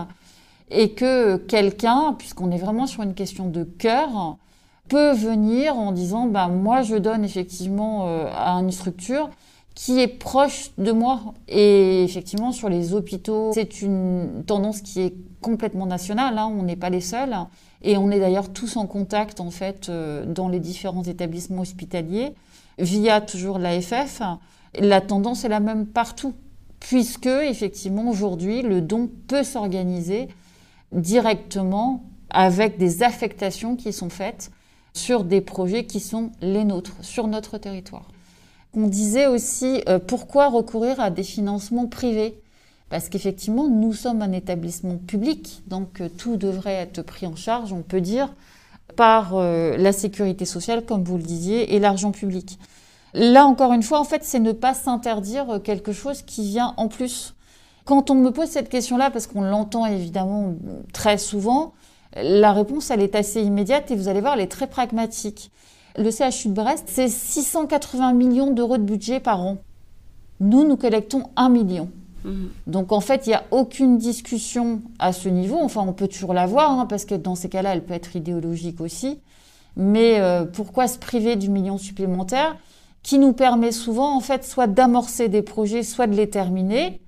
et 0.69 0.91
que 0.91 1.37
quelqu'un, 1.37 2.13
puisqu'on 2.15 2.51
est 2.51 2.59
vraiment 2.59 2.85
sur 2.85 3.01
une 3.01 3.15
question 3.15 3.47
de 3.47 3.63
cœur, 3.63 4.37
peut 4.87 5.11
venir 5.13 5.75
en 5.75 5.91
disant 5.91 6.27
bah 6.27 6.49
moi 6.49 6.83
je 6.83 6.97
donne 6.97 7.25
effectivement 7.25 8.05
euh, 8.05 8.27
à 8.31 8.51
une 8.59 8.69
structure 8.69 9.31
qui 9.73 9.99
est 9.99 10.07
proche 10.07 10.69
de 10.77 10.91
moi 10.91 11.33
et 11.47 12.03
effectivement 12.03 12.51
sur 12.51 12.69
les 12.69 12.93
hôpitaux 12.93 13.53
c'est 13.55 13.81
une 13.81 14.43
tendance 14.45 14.81
qui 14.81 15.01
est 15.01 15.15
complètement 15.41 15.87
national, 15.87 16.37
hein, 16.37 16.53
on 16.55 16.61
n'est 16.61 16.75
pas 16.75 16.91
les 16.91 17.01
seuls. 17.01 17.35
Et 17.81 17.97
on 17.97 18.11
est 18.11 18.19
d'ailleurs 18.19 18.53
tous 18.53 18.77
en 18.77 18.85
contact, 18.85 19.39
en 19.39 19.49
fait, 19.49 19.89
euh, 19.89 20.25
dans 20.27 20.47
les 20.47 20.59
différents 20.59 21.03
établissements 21.03 21.63
hospitaliers, 21.63 22.35
via 22.77 23.19
toujours 23.19 23.57
l'AFF. 23.57 24.21
La 24.79 25.01
tendance 25.01 25.45
est 25.45 25.49
la 25.49 25.59
même 25.59 25.85
partout, 25.85 26.33
puisque, 26.79 27.27
effectivement, 27.27 28.09
aujourd'hui, 28.09 28.61
le 28.61 28.81
don 28.81 29.09
peut 29.27 29.43
s'organiser 29.43 30.27
directement 30.91 32.03
avec 32.29 32.77
des 32.77 33.03
affectations 33.03 33.75
qui 33.75 33.93
sont 33.93 34.09
faites 34.09 34.51
sur 34.93 35.23
des 35.23 35.41
projets 35.41 35.85
qui 35.85 35.99
sont 35.99 36.31
les 36.41 36.63
nôtres, 36.63 36.95
sur 37.01 37.27
notre 37.27 37.57
territoire. 37.57 38.09
On 38.73 38.87
disait 38.87 39.27
aussi 39.27 39.81
euh, 39.87 39.99
pourquoi 39.99 40.49
recourir 40.49 40.99
à 40.99 41.09
des 41.09 41.23
financements 41.23 41.87
privés? 41.87 42.41
Parce 42.89 43.09
qu'effectivement, 43.09 43.67
nous 43.67 43.93
sommes 43.93 44.21
un 44.21 44.31
établissement 44.31 44.97
public, 44.97 45.63
donc 45.67 46.01
euh, 46.01 46.09
tout 46.09 46.37
devrait 46.37 46.73
être 46.73 47.01
pris 47.01 47.25
en 47.25 47.35
charge, 47.35 47.73
on 47.73 47.81
peut 47.81 48.01
dire, 48.01 48.33
par 48.95 49.35
euh, 49.35 49.75
la 49.77 49.91
sécurité 49.91 50.45
sociale, 50.45 50.85
comme 50.85 51.03
vous 51.03 51.17
le 51.17 51.23
disiez, 51.23 51.73
et 51.73 51.79
l'argent 51.79 52.11
public. 52.11 52.59
Là, 53.15 53.45
encore 53.45 53.71
une 53.71 53.81
fois, 53.81 53.99
en 53.99 54.03
fait, 54.03 54.25
c'est 54.25 54.39
ne 54.39 54.51
pas 54.51 54.73
s'interdire 54.73 55.61
quelque 55.63 55.93
chose 55.93 56.21
qui 56.21 56.43
vient 56.49 56.73
en 56.75 56.89
plus. 56.89 57.33
Quand 57.85 58.11
on 58.11 58.15
me 58.15 58.29
pose 58.29 58.49
cette 58.49 58.67
question-là, 58.67 59.09
parce 59.09 59.25
qu'on 59.25 59.41
l'entend 59.41 59.85
évidemment 59.85 60.53
très 60.91 61.17
souvent, 61.17 61.73
la 62.15 62.51
réponse, 62.51 62.91
elle 62.91 63.01
est 63.01 63.15
assez 63.15 63.41
immédiate 63.41 63.89
et 63.89 63.95
vous 63.95 64.09
allez 64.09 64.19
voir, 64.19 64.33
elle 64.33 64.41
est 64.41 64.51
très 64.51 64.67
pragmatique. 64.67 65.49
Le 65.97 66.11
CHU 66.11 66.49
de 66.49 66.53
Brest, 66.53 66.85
c'est 66.87 67.07
680 67.07 68.11
millions 68.13 68.51
d'euros 68.51 68.77
de 68.77 68.83
budget 68.83 69.21
par 69.21 69.39
an. 69.39 69.59
Nous, 70.41 70.67
nous 70.67 70.75
collectons 70.75 71.23
1 71.37 71.47
million. 71.47 71.89
Mhm. 72.25 72.49
Donc 72.67 72.91
en 72.91 72.99
fait, 72.99 73.27
il 73.27 73.29
n'y 73.29 73.35
a 73.35 73.45
aucune 73.51 73.97
discussion 73.97 74.81
à 74.99 75.13
ce 75.13 75.29
niveau. 75.29 75.57
Enfin, 75.61 75.85
on 75.87 75.93
peut 75.93 76.09
toujours 76.09 76.33
l'avoir, 76.33 76.71
hein, 76.71 76.85
parce 76.85 77.05
que 77.05 77.15
dans 77.15 77.35
ces 77.35 77.47
cas-là, 77.47 77.73
elle 77.73 77.85
peut 77.85 77.93
être 77.93 78.15
idéologique 78.17 78.81
aussi. 78.81 79.19
Mais 79.77 80.19
euh, 80.19 80.43
pourquoi 80.43 80.87
se 80.89 80.97
priver 80.97 81.37
du 81.37 81.49
million 81.49 81.77
supplémentaire? 81.77 82.57
Qui 83.05 83.19
nous 83.19 83.33
permet 83.33 83.71
souvent, 83.71 84.17
en 84.17 84.19
fait, 84.19 84.43
soit 84.43 84.65
d'amorcer 84.65 85.29
des 85.29 85.43
projets, 85.43 85.83
soit 85.83 86.07
de 86.07 86.15
les 86.15 86.27
terminer, 86.27 87.01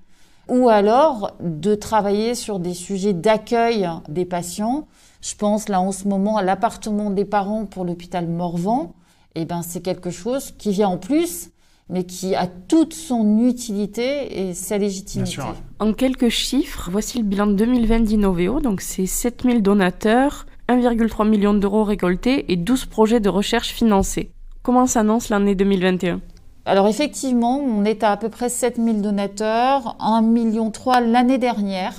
ou 0.48 0.68
alors 0.68 1.36
de 1.40 1.74
travailler 1.74 2.36
sur 2.36 2.60
des 2.60 2.72
sujets 2.72 3.14
d'accueil 3.14 3.88
des 4.08 4.24
patients. 4.24 4.86
Je 5.20 5.34
pense 5.34 5.68
là 5.68 5.80
en 5.80 5.90
ce 5.90 6.06
moment 6.06 6.36
à 6.36 6.44
l'appartement 6.44 7.10
des 7.10 7.24
parents 7.24 7.66
pour 7.66 7.84
l'hôpital 7.84 8.28
Morvan. 8.28 8.94
Et 9.34 9.42
eh 9.42 9.44
ben, 9.44 9.62
c'est 9.62 9.80
quelque 9.80 10.10
chose 10.10 10.52
qui 10.52 10.70
vient 10.70 10.88
en 10.88 10.98
plus 10.98 11.50
mais 11.90 12.04
qui 12.04 12.34
a 12.34 12.46
toute 12.46 12.92
son 12.92 13.38
utilité 13.38 14.50
et 14.50 14.52
sa 14.52 14.76
légitimité. 14.76 15.40
En 15.78 15.94
quelques 15.94 16.28
chiffres, 16.28 16.90
voici 16.92 17.16
le 17.16 17.24
bilan 17.24 17.46
2020 17.46 18.00
d'Innoveo. 18.00 18.60
Donc, 18.60 18.82
c'est 18.82 19.06
7000 19.06 19.62
donateurs, 19.62 20.44
1,3 20.68 21.26
million 21.26 21.54
d'euros 21.54 21.84
récoltés 21.84 22.52
et 22.52 22.56
12 22.56 22.84
projets 22.84 23.20
de 23.20 23.30
recherche 23.30 23.70
financés. 23.70 24.32
Comment 24.68 24.86
s'annonce 24.86 25.30
l'année 25.30 25.54
2021 25.54 26.20
alors 26.66 26.88
effectivement, 26.88 27.56
on 27.56 27.86
est 27.86 28.02
à 28.02 28.10
à 28.10 28.18
peu 28.18 28.28
près 28.28 28.50
7000 28.50 29.00
donateurs, 29.00 29.96
1,3 29.98 30.22
million 30.22 30.70
l'année 31.10 31.38
dernière. 31.38 31.94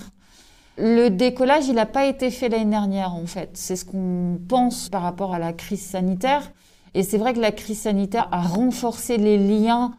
Le 0.77 1.09
décollage, 1.09 1.67
il 1.67 1.73
n'a 1.73 1.87
pas 1.87 2.05
été 2.05 2.29
fait 2.29 2.47
l'année 2.47 2.69
dernière 2.69 3.15
en 3.15 3.25
fait. 3.25 3.49
C'est 3.55 3.75
ce 3.75 3.85
qu'on 3.85 4.39
pense 4.47 4.89
par 4.89 5.01
rapport 5.01 5.33
à 5.33 5.39
la 5.39 5.51
crise 5.51 5.81
sanitaire. 5.81 6.51
Et 6.93 7.01
c'est 7.01 7.17
vrai 7.17 7.33
que 7.33 7.39
la 7.39 7.51
crise 7.51 7.79
sanitaire 7.79 8.27
a 8.31 8.43
renforcé 8.43 9.17
les 9.17 9.39
liens 9.39 9.95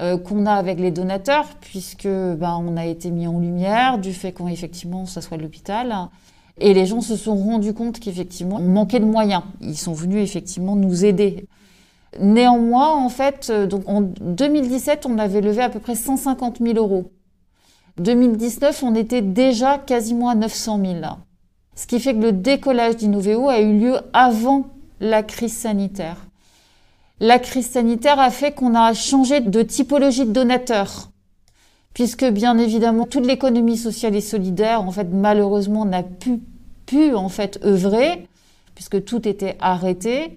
euh, 0.00 0.16
qu'on 0.16 0.46
a 0.46 0.52
avec 0.52 0.78
les 0.78 0.92
donateurs, 0.92 1.48
puisque 1.60 2.06
ben, 2.06 2.62
on 2.64 2.76
a 2.76 2.86
été 2.86 3.10
mis 3.10 3.26
en 3.26 3.40
lumière 3.40 3.98
du 3.98 4.12
fait 4.12 4.30
qu'effectivement, 4.30 5.06
ça 5.06 5.22
soit 5.22 5.38
l'hôpital. 5.38 5.92
Et 6.58 6.72
les 6.72 6.86
gens 6.86 7.00
se 7.00 7.16
sont 7.16 7.34
rendus 7.34 7.74
compte 7.74 7.98
qu'effectivement, 7.98 8.58
on 8.60 8.68
manquait 8.68 9.00
de 9.00 9.06
moyens. 9.06 9.42
Ils 9.60 9.76
sont 9.76 9.94
venus 9.94 10.22
effectivement 10.22 10.76
nous 10.76 11.04
aider. 11.04 11.48
Néanmoins, 12.20 12.94
en 12.94 13.08
fait, 13.08 13.48
euh, 13.50 13.66
donc 13.66 13.88
en 13.88 14.02
2017, 14.02 15.06
on 15.06 15.18
avait 15.18 15.40
levé 15.40 15.62
à 15.62 15.70
peu 15.70 15.80
près 15.80 15.94
150 15.94 16.58
000 16.60 16.74
euros. 16.76 17.10
2019, 17.98 18.82
on 18.82 18.94
était 18.94 19.22
déjà 19.22 19.78
quasiment 19.78 20.28
à 20.28 20.34
900 20.34 20.80
000. 20.84 21.00
Ce 21.74 21.86
qui 21.86 22.00
fait 22.00 22.14
que 22.14 22.20
le 22.20 22.32
décollage 22.32 22.96
d'Innoveo 22.96 23.48
a 23.48 23.60
eu 23.60 23.78
lieu 23.78 23.96
avant 24.12 24.66
la 25.00 25.22
crise 25.22 25.56
sanitaire 25.56 26.16
la 27.22 27.38
crise 27.38 27.70
sanitaire 27.70 28.18
a 28.18 28.32
fait 28.32 28.50
qu'on 28.50 28.74
a 28.74 28.92
changé 28.94 29.40
de 29.40 29.62
typologie 29.62 30.26
de 30.26 30.32
donateurs. 30.32 31.10
Puisque 31.94 32.24
bien 32.24 32.58
évidemment, 32.58 33.06
toute 33.06 33.24
l'économie 33.24 33.76
sociale 33.76 34.16
et 34.16 34.20
solidaire, 34.20 34.82
en 34.82 34.90
fait, 34.90 35.06
malheureusement, 35.12 35.84
n'a 35.84 36.02
pu, 36.02 36.40
pu 36.84 37.14
en 37.14 37.28
fait 37.28 37.60
œuvrer, 37.64 38.26
puisque 38.74 39.04
tout 39.04 39.28
était 39.28 39.56
arrêté. 39.60 40.36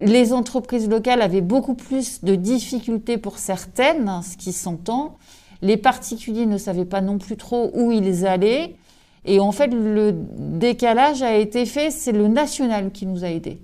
Les 0.00 0.32
entreprises 0.32 0.88
locales 0.88 1.22
avaient 1.22 1.40
beaucoup 1.40 1.74
plus 1.74 2.24
de 2.24 2.34
difficultés 2.34 3.16
pour 3.16 3.38
certaines, 3.38 4.22
ce 4.22 4.36
qui 4.36 4.52
s'entend. 4.52 5.18
Les 5.62 5.76
particuliers 5.76 6.46
ne 6.46 6.58
savaient 6.58 6.84
pas 6.84 7.00
non 7.00 7.18
plus 7.18 7.36
trop 7.36 7.70
où 7.74 7.92
ils 7.92 8.26
allaient. 8.26 8.76
Et 9.24 9.40
en 9.40 9.52
fait, 9.52 9.68
le 9.68 10.12
décalage 10.12 11.22
a 11.22 11.36
été 11.36 11.64
fait, 11.64 11.90
c'est 11.90 12.12
le 12.12 12.28
national 12.28 12.92
qui 12.92 13.06
nous 13.06 13.24
a 13.24 13.28
aidés. 13.28 13.60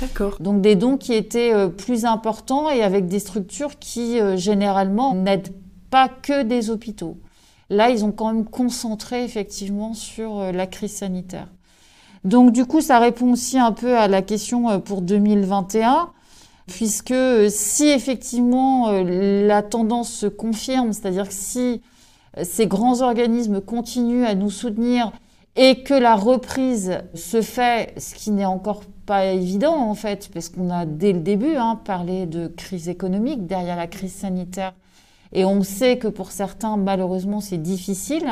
D'accord. 0.00 0.36
Donc 0.40 0.60
des 0.60 0.76
dons 0.76 0.96
qui 0.96 1.12
étaient 1.14 1.52
euh, 1.52 1.68
plus 1.68 2.04
importants 2.04 2.70
et 2.70 2.82
avec 2.82 3.06
des 3.06 3.18
structures 3.18 3.78
qui 3.78 4.20
euh, 4.20 4.36
généralement 4.36 5.14
n'aident 5.14 5.52
pas 5.90 6.08
que 6.08 6.42
des 6.42 6.70
hôpitaux. 6.70 7.18
Là, 7.70 7.90
ils 7.90 8.04
ont 8.04 8.12
quand 8.12 8.32
même 8.32 8.44
concentré 8.44 9.24
effectivement 9.24 9.94
sur 9.94 10.38
euh, 10.38 10.52
la 10.52 10.66
crise 10.66 10.96
sanitaire. 10.96 11.48
Donc 12.24 12.52
du 12.52 12.64
coup, 12.64 12.80
ça 12.80 12.98
répond 12.98 13.32
aussi 13.32 13.58
un 13.58 13.72
peu 13.72 13.96
à 13.96 14.08
la 14.08 14.22
question 14.22 14.80
pour 14.80 15.02
2021, 15.02 16.10
puisque 16.66 17.14
si 17.50 17.88
effectivement 17.88 18.90
la 18.92 19.62
tendance 19.62 20.10
se 20.10 20.26
confirme, 20.26 20.92
c'est-à-dire 20.92 21.28
que 21.28 21.34
si 21.34 21.82
ces 22.42 22.66
grands 22.66 23.02
organismes 23.02 23.60
continuent 23.60 24.24
à 24.24 24.34
nous 24.34 24.50
soutenir 24.50 25.12
et 25.56 25.82
que 25.82 25.94
la 25.94 26.16
reprise 26.16 26.98
se 27.14 27.42
fait, 27.42 27.94
ce 27.98 28.14
qui 28.14 28.30
n'est 28.30 28.46
encore 28.46 28.82
pas 29.06 29.26
évident 29.26 29.76
en 29.76 29.94
fait, 29.94 30.30
parce 30.32 30.48
qu'on 30.48 30.70
a 30.70 30.86
dès 30.86 31.12
le 31.12 31.20
début 31.20 31.56
hein, 31.56 31.78
parlé 31.84 32.26
de 32.26 32.48
crise 32.48 32.88
économique 32.88 33.46
derrière 33.46 33.76
la 33.76 33.86
crise 33.86 34.14
sanitaire, 34.14 34.72
et 35.32 35.44
on 35.44 35.62
sait 35.62 35.98
que 35.98 36.08
pour 36.08 36.30
certains, 36.30 36.76
malheureusement, 36.76 37.40
c'est 37.40 37.58
difficile. 37.58 38.24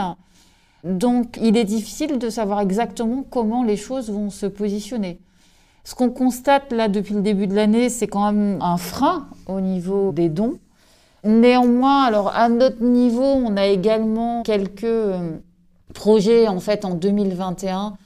Donc, 0.84 1.38
il 1.40 1.56
est 1.56 1.64
difficile 1.64 2.18
de 2.18 2.28
savoir 2.28 2.60
exactement 2.60 3.24
comment 3.28 3.62
les 3.62 3.76
choses 3.76 4.10
vont 4.10 4.30
se 4.30 4.46
positionner. 4.46 5.20
Ce 5.84 5.94
qu'on 5.94 6.10
constate 6.10 6.72
là 6.72 6.88
depuis 6.88 7.14
le 7.14 7.22
début 7.22 7.46
de 7.46 7.54
l'année, 7.54 7.88
c'est 7.88 8.06
quand 8.06 8.32
même 8.32 8.58
un 8.60 8.76
frein 8.76 9.28
au 9.46 9.60
niveau 9.60 10.12
des 10.12 10.28
dons. 10.28 10.58
Néanmoins, 11.24 12.04
alors 12.04 12.28
à 12.34 12.48
notre 12.48 12.82
niveau, 12.82 13.22
on 13.22 13.56
a 13.56 13.66
également 13.66 14.42
quelques 14.42 14.84
euh, 14.84 15.38
projets 15.94 16.48
en 16.48 16.58
fait 16.58 16.84
en 16.84 16.94
2021 16.94 17.96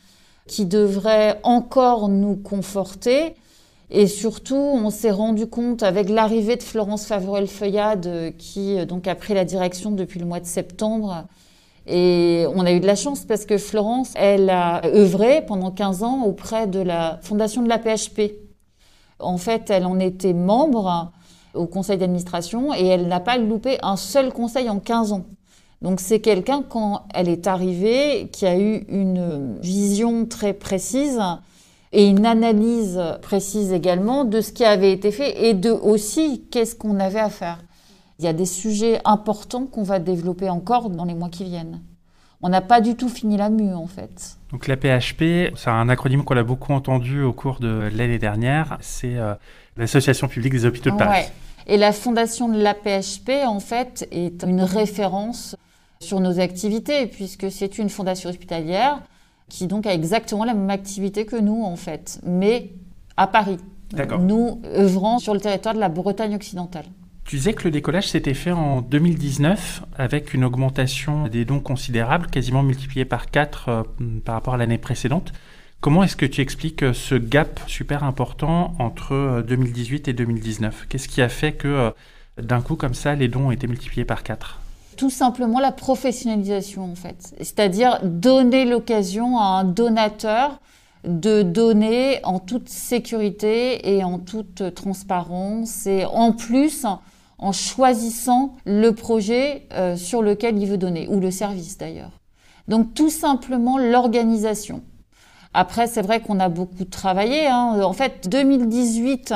qui 0.46 0.66
devrait 0.66 1.40
encore 1.42 2.08
nous 2.08 2.36
conforter. 2.36 3.34
Et 3.90 4.06
surtout, 4.06 4.56
on 4.56 4.90
s'est 4.90 5.10
rendu 5.10 5.46
compte 5.46 5.82
avec 5.82 6.08
l'arrivée 6.08 6.56
de 6.56 6.62
Florence 6.62 7.06
Favorel-Feuillade, 7.06 8.34
qui 8.36 8.78
euh, 8.78 8.84
donc 8.84 9.06
a 9.06 9.14
pris 9.14 9.32
la 9.34 9.44
direction 9.44 9.92
depuis 9.92 10.20
le 10.20 10.26
mois 10.26 10.40
de 10.40 10.46
septembre. 10.46 11.26
Et 11.86 12.46
on 12.54 12.66
a 12.66 12.72
eu 12.72 12.80
de 12.80 12.86
la 12.86 12.96
chance 12.96 13.24
parce 13.24 13.44
que 13.44 13.58
Florence, 13.58 14.12
elle 14.16 14.50
a 14.50 14.84
œuvré 14.86 15.44
pendant 15.46 15.70
15 15.70 16.02
ans 16.02 16.22
auprès 16.24 16.66
de 16.66 16.80
la 16.80 17.18
fondation 17.22 17.62
de 17.62 17.68
la 17.68 17.78
PHP. 17.78 18.32
En 19.20 19.38
fait, 19.38 19.70
elle 19.70 19.86
en 19.86 19.98
était 19.98 20.32
membre 20.32 21.12
au 21.54 21.66
conseil 21.66 21.96
d'administration 21.96 22.74
et 22.74 22.86
elle 22.86 23.06
n'a 23.06 23.20
pas 23.20 23.38
loupé 23.38 23.78
un 23.82 23.96
seul 23.96 24.32
conseil 24.32 24.68
en 24.68 24.78
15 24.78 25.12
ans. 25.12 25.24
Donc 25.82 26.00
c'est 26.00 26.20
quelqu'un, 26.20 26.62
quand 26.68 27.04
elle 27.14 27.28
est 27.28 27.46
arrivée, 27.46 28.28
qui 28.32 28.46
a 28.46 28.58
eu 28.58 28.84
une 28.88 29.56
vision 29.60 30.26
très 30.26 30.54
précise 30.54 31.20
et 31.92 32.06
une 32.06 32.26
analyse 32.26 33.00
précise 33.22 33.72
également 33.72 34.24
de 34.24 34.40
ce 34.40 34.52
qui 34.52 34.64
avait 34.64 34.92
été 34.92 35.10
fait 35.10 35.46
et 35.48 35.54
de 35.54 35.70
aussi 35.70 36.44
qu'est-ce 36.50 36.74
qu'on 36.74 36.98
avait 36.98 37.20
à 37.20 37.30
faire. 37.30 37.58
Il 38.18 38.24
y 38.24 38.28
a 38.28 38.32
des 38.32 38.46
sujets 38.46 39.00
importants 39.04 39.66
qu'on 39.66 39.82
va 39.82 39.98
développer 39.98 40.48
encore 40.48 40.90
dans 40.90 41.04
les 41.04 41.14
mois 41.14 41.28
qui 41.28 41.44
viennent. 41.44 41.82
On 42.42 42.48
n'a 42.48 42.60
pas 42.60 42.80
du 42.80 42.96
tout 42.96 43.08
fini 43.08 43.36
la 43.36 43.50
mue 43.50 43.74
en 43.74 43.86
fait. 43.86 44.36
Donc 44.50 44.68
la 44.68 44.76
PHP, 44.76 45.54
c'est 45.56 45.70
un 45.70 45.88
acronyme 45.88 46.22
qu'on 46.24 46.36
a 46.36 46.42
beaucoup 46.42 46.72
entendu 46.72 47.22
au 47.22 47.32
cours 47.32 47.60
de 47.60 47.88
l'année 47.92 48.18
dernière, 48.18 48.78
c'est 48.80 49.16
euh, 49.16 49.34
l'Association 49.76 50.28
publique 50.28 50.52
des 50.52 50.64
hôpitaux 50.64 50.90
de 50.90 50.96
Paris. 50.96 51.26
Et 51.66 51.76
la 51.76 51.92
fondation 51.92 52.48
de 52.48 52.60
la 52.60 52.74
PHP, 52.74 53.44
en 53.44 53.58
fait, 53.58 54.06
est 54.12 54.44
une 54.44 54.62
référence 54.62 55.56
sur 55.98 56.20
nos 56.20 56.38
activités, 56.38 57.06
puisque 57.06 57.50
c'est 57.50 57.78
une 57.78 57.88
fondation 57.88 58.30
hospitalière 58.30 59.02
qui 59.48 59.66
donc 59.66 59.86
a 59.86 59.92
exactement 59.92 60.44
la 60.44 60.54
même 60.54 60.70
activité 60.70 61.26
que 61.26 61.36
nous, 61.36 61.64
en 61.64 61.76
fait, 61.76 62.20
mais 62.24 62.70
à 63.16 63.26
Paris. 63.26 63.58
Nous 64.18 64.60
œuvrons 64.64 65.18
sur 65.18 65.32
le 65.32 65.40
territoire 65.40 65.74
de 65.74 65.80
la 65.80 65.88
Bretagne 65.88 66.34
occidentale. 66.34 66.86
Tu 67.26 67.36
disais 67.36 67.54
que 67.54 67.64
le 67.64 67.72
décollage 67.72 68.08
s'était 68.08 68.34
fait 68.34 68.52
en 68.52 68.82
2019 68.82 69.82
avec 69.98 70.32
une 70.32 70.44
augmentation 70.44 71.26
des 71.26 71.44
dons 71.44 71.58
considérables, 71.58 72.28
quasiment 72.28 72.62
multipliée 72.62 73.04
par 73.04 73.32
4 73.32 73.68
euh, 73.68 73.82
par 74.24 74.36
rapport 74.36 74.54
à 74.54 74.56
l'année 74.56 74.78
précédente. 74.78 75.32
Comment 75.80 76.04
est-ce 76.04 76.14
que 76.14 76.24
tu 76.24 76.40
expliques 76.40 76.84
euh, 76.84 76.92
ce 76.92 77.16
gap 77.16 77.58
super 77.66 78.04
important 78.04 78.74
entre 78.78 79.44
2018 79.44 80.06
et 80.06 80.12
2019 80.12 80.86
Qu'est-ce 80.88 81.08
qui 81.08 81.20
a 81.20 81.28
fait 81.28 81.54
que 81.54 81.92
d'un 82.40 82.60
coup, 82.60 82.76
comme 82.76 82.94
ça, 82.94 83.16
les 83.16 83.26
dons 83.26 83.48
ont 83.48 83.50
été 83.50 83.66
multipliés 83.66 84.04
par 84.04 84.22
4 84.22 84.60
tout 84.96 85.10
simplement 85.10 85.60
la 85.60 85.72
professionnalisation 85.72 86.90
en 86.90 86.94
fait. 86.94 87.34
C'est-à-dire 87.36 88.00
donner 88.02 88.64
l'occasion 88.64 89.38
à 89.38 89.44
un 89.44 89.64
donateur 89.64 90.58
de 91.04 91.42
donner 91.42 92.20
en 92.24 92.38
toute 92.38 92.70
sécurité 92.70 93.94
et 93.94 94.02
en 94.04 94.18
toute 94.18 94.74
transparence 94.74 95.86
et 95.86 96.06
en 96.06 96.32
plus 96.32 96.86
en 97.38 97.52
choisissant 97.52 98.56
le 98.64 98.92
projet 98.92 99.66
euh, 99.72 99.96
sur 99.96 100.22
lequel 100.22 100.58
il 100.58 100.66
veut 100.66 100.78
donner 100.78 101.06
ou 101.08 101.20
le 101.20 101.30
service 101.30 101.78
d'ailleurs. 101.78 102.12
Donc 102.68 102.94
tout 102.94 103.10
simplement 103.10 103.78
l'organisation. 103.78 104.82
Après, 105.54 105.86
c'est 105.86 106.02
vrai 106.02 106.20
qu'on 106.20 106.40
a 106.40 106.48
beaucoup 106.48 106.84
travaillé. 106.84 107.46
Hein. 107.46 107.80
En 107.82 107.92
fait, 107.92 108.28
2018, 108.28 109.32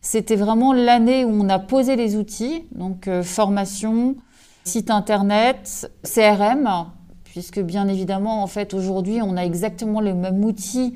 c'était 0.00 0.36
vraiment 0.36 0.72
l'année 0.72 1.24
où 1.24 1.30
on 1.30 1.48
a 1.48 1.58
posé 1.58 1.96
les 1.96 2.16
outils, 2.16 2.64
donc 2.72 3.08
euh, 3.08 3.22
formation, 3.22 4.16
site 4.64 4.90
internet, 4.90 5.90
CRM, 6.02 6.68
puisque 7.24 7.60
bien 7.60 7.88
évidemment, 7.88 8.42
en 8.42 8.46
fait, 8.46 8.74
aujourd'hui, 8.74 9.20
on 9.22 9.36
a 9.36 9.44
exactement 9.44 10.00
les 10.00 10.12
mêmes 10.12 10.44
outils 10.44 10.94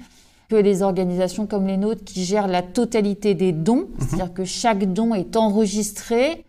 que 0.48 0.56
les 0.56 0.82
organisations 0.82 1.46
comme 1.46 1.66
les 1.66 1.76
nôtres 1.76 2.04
qui 2.04 2.24
gèrent 2.24 2.48
la 2.48 2.62
totalité 2.62 3.34
des 3.34 3.52
dons, 3.52 3.88
mhm. 3.88 3.96
c'est-à-dire 4.00 4.32
que 4.32 4.44
chaque 4.44 4.92
don 4.92 5.14
est 5.14 5.36
enregistré, 5.36 6.44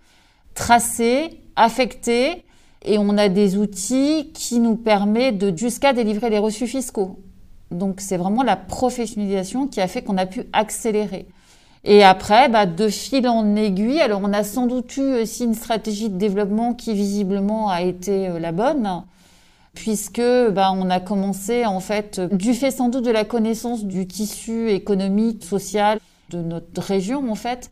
tracé, 0.53 1.41
affecté, 1.55 2.45
et 2.85 2.97
on 2.97 3.17
a 3.17 3.27
des 3.27 3.57
outils 3.57 4.31
qui 4.33 4.59
nous 4.59 4.75
permettent 4.75 5.37
de 5.37 5.55
jusqu'à 5.55 5.91
délivrer 5.91 6.29
les 6.29 6.39
reçus 6.39 6.67
fiscaux. 6.67 7.19
Donc 7.71 7.99
c'est 7.99 8.17
vraiment 8.17 8.41
la 8.41 8.55
professionnalisation 8.55 9.67
qui 9.67 9.81
a 9.81 9.87
fait 9.87 10.01
qu'on 10.01 10.17
a 10.17 10.25
pu 10.25 10.43
accélérer. 10.53 11.27
Et 11.83 12.03
après, 12.03 12.49
bah, 12.49 12.65
de 12.65 12.89
fil 12.89 13.27
en 13.27 13.55
aiguille, 13.55 14.01
alors 14.01 14.21
on 14.23 14.33
a 14.33 14.43
sans 14.43 14.65
doute 14.65 14.97
eu 14.97 15.21
aussi 15.21 15.45
une 15.45 15.53
stratégie 15.53 16.09
de 16.09 16.17
développement 16.17 16.73
qui 16.73 16.93
visiblement 16.93 17.69
a 17.69 17.81
été 17.81 18.27
euh, 18.27 18.39
la 18.39 18.51
bonne, 18.51 19.03
puisque 19.73 20.21
bah, 20.51 20.71
on 20.75 20.89
a 20.89 20.99
commencé 20.99 21.65
en 21.65 21.79
fait, 21.79 22.19
du 22.19 22.53
fait 22.53 22.71
sans 22.71 22.89
doute 22.89 23.05
de 23.05 23.11
la 23.11 23.23
connaissance 23.23 23.85
du 23.85 24.07
tissu 24.07 24.69
économique, 24.69 25.43
social 25.43 25.99
de 26.29 26.41
notre 26.41 26.81
région 26.81 27.31
en 27.31 27.35
fait, 27.35 27.71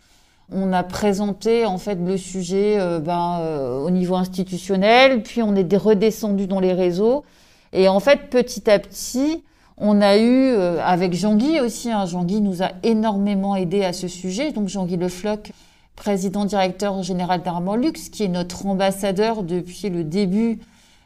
on 0.51 0.71
a 0.71 0.83
présenté 0.83 1.65
en 1.65 1.77
fait 1.77 1.95
le 1.95 2.17
sujet 2.17 2.79
euh, 2.79 2.99
bah, 2.99 3.39
euh, 3.41 3.79
au 3.79 3.89
niveau 3.89 4.15
institutionnel, 4.15 5.21
puis 5.23 5.41
on 5.41 5.55
est 5.55 5.75
redescendu 5.75 6.47
dans 6.47 6.59
les 6.59 6.73
réseaux, 6.73 7.25
et 7.73 7.89
en 7.89 7.99
fait 7.99 8.29
petit 8.29 8.69
à 8.69 8.79
petit, 8.79 9.43
on 9.77 10.01
a 10.01 10.17
eu, 10.17 10.49
euh, 10.49 10.79
avec 10.83 11.13
Jean-Guy 11.13 11.59
aussi, 11.59 11.91
hein, 11.91 12.05
Jean-Guy 12.05 12.41
nous 12.41 12.63
a 12.63 12.71
énormément 12.81 13.55
aidé 13.55 13.83
à 13.83 13.93
ce 13.93 14.07
sujet. 14.07 14.51
Donc 14.51 14.69
Jean-Guy 14.69 14.97
Le 14.97 15.07
Floch, 15.07 15.51
président 15.95 16.45
directeur 16.45 17.03
général 17.03 17.43
d'Armand 17.43 17.75
Luxe, 17.75 18.09
qui 18.09 18.23
est 18.23 18.27
notre 18.27 18.65
ambassadeur 18.65 19.43
depuis 19.43 19.89
le 19.89 20.03
début 20.03 20.59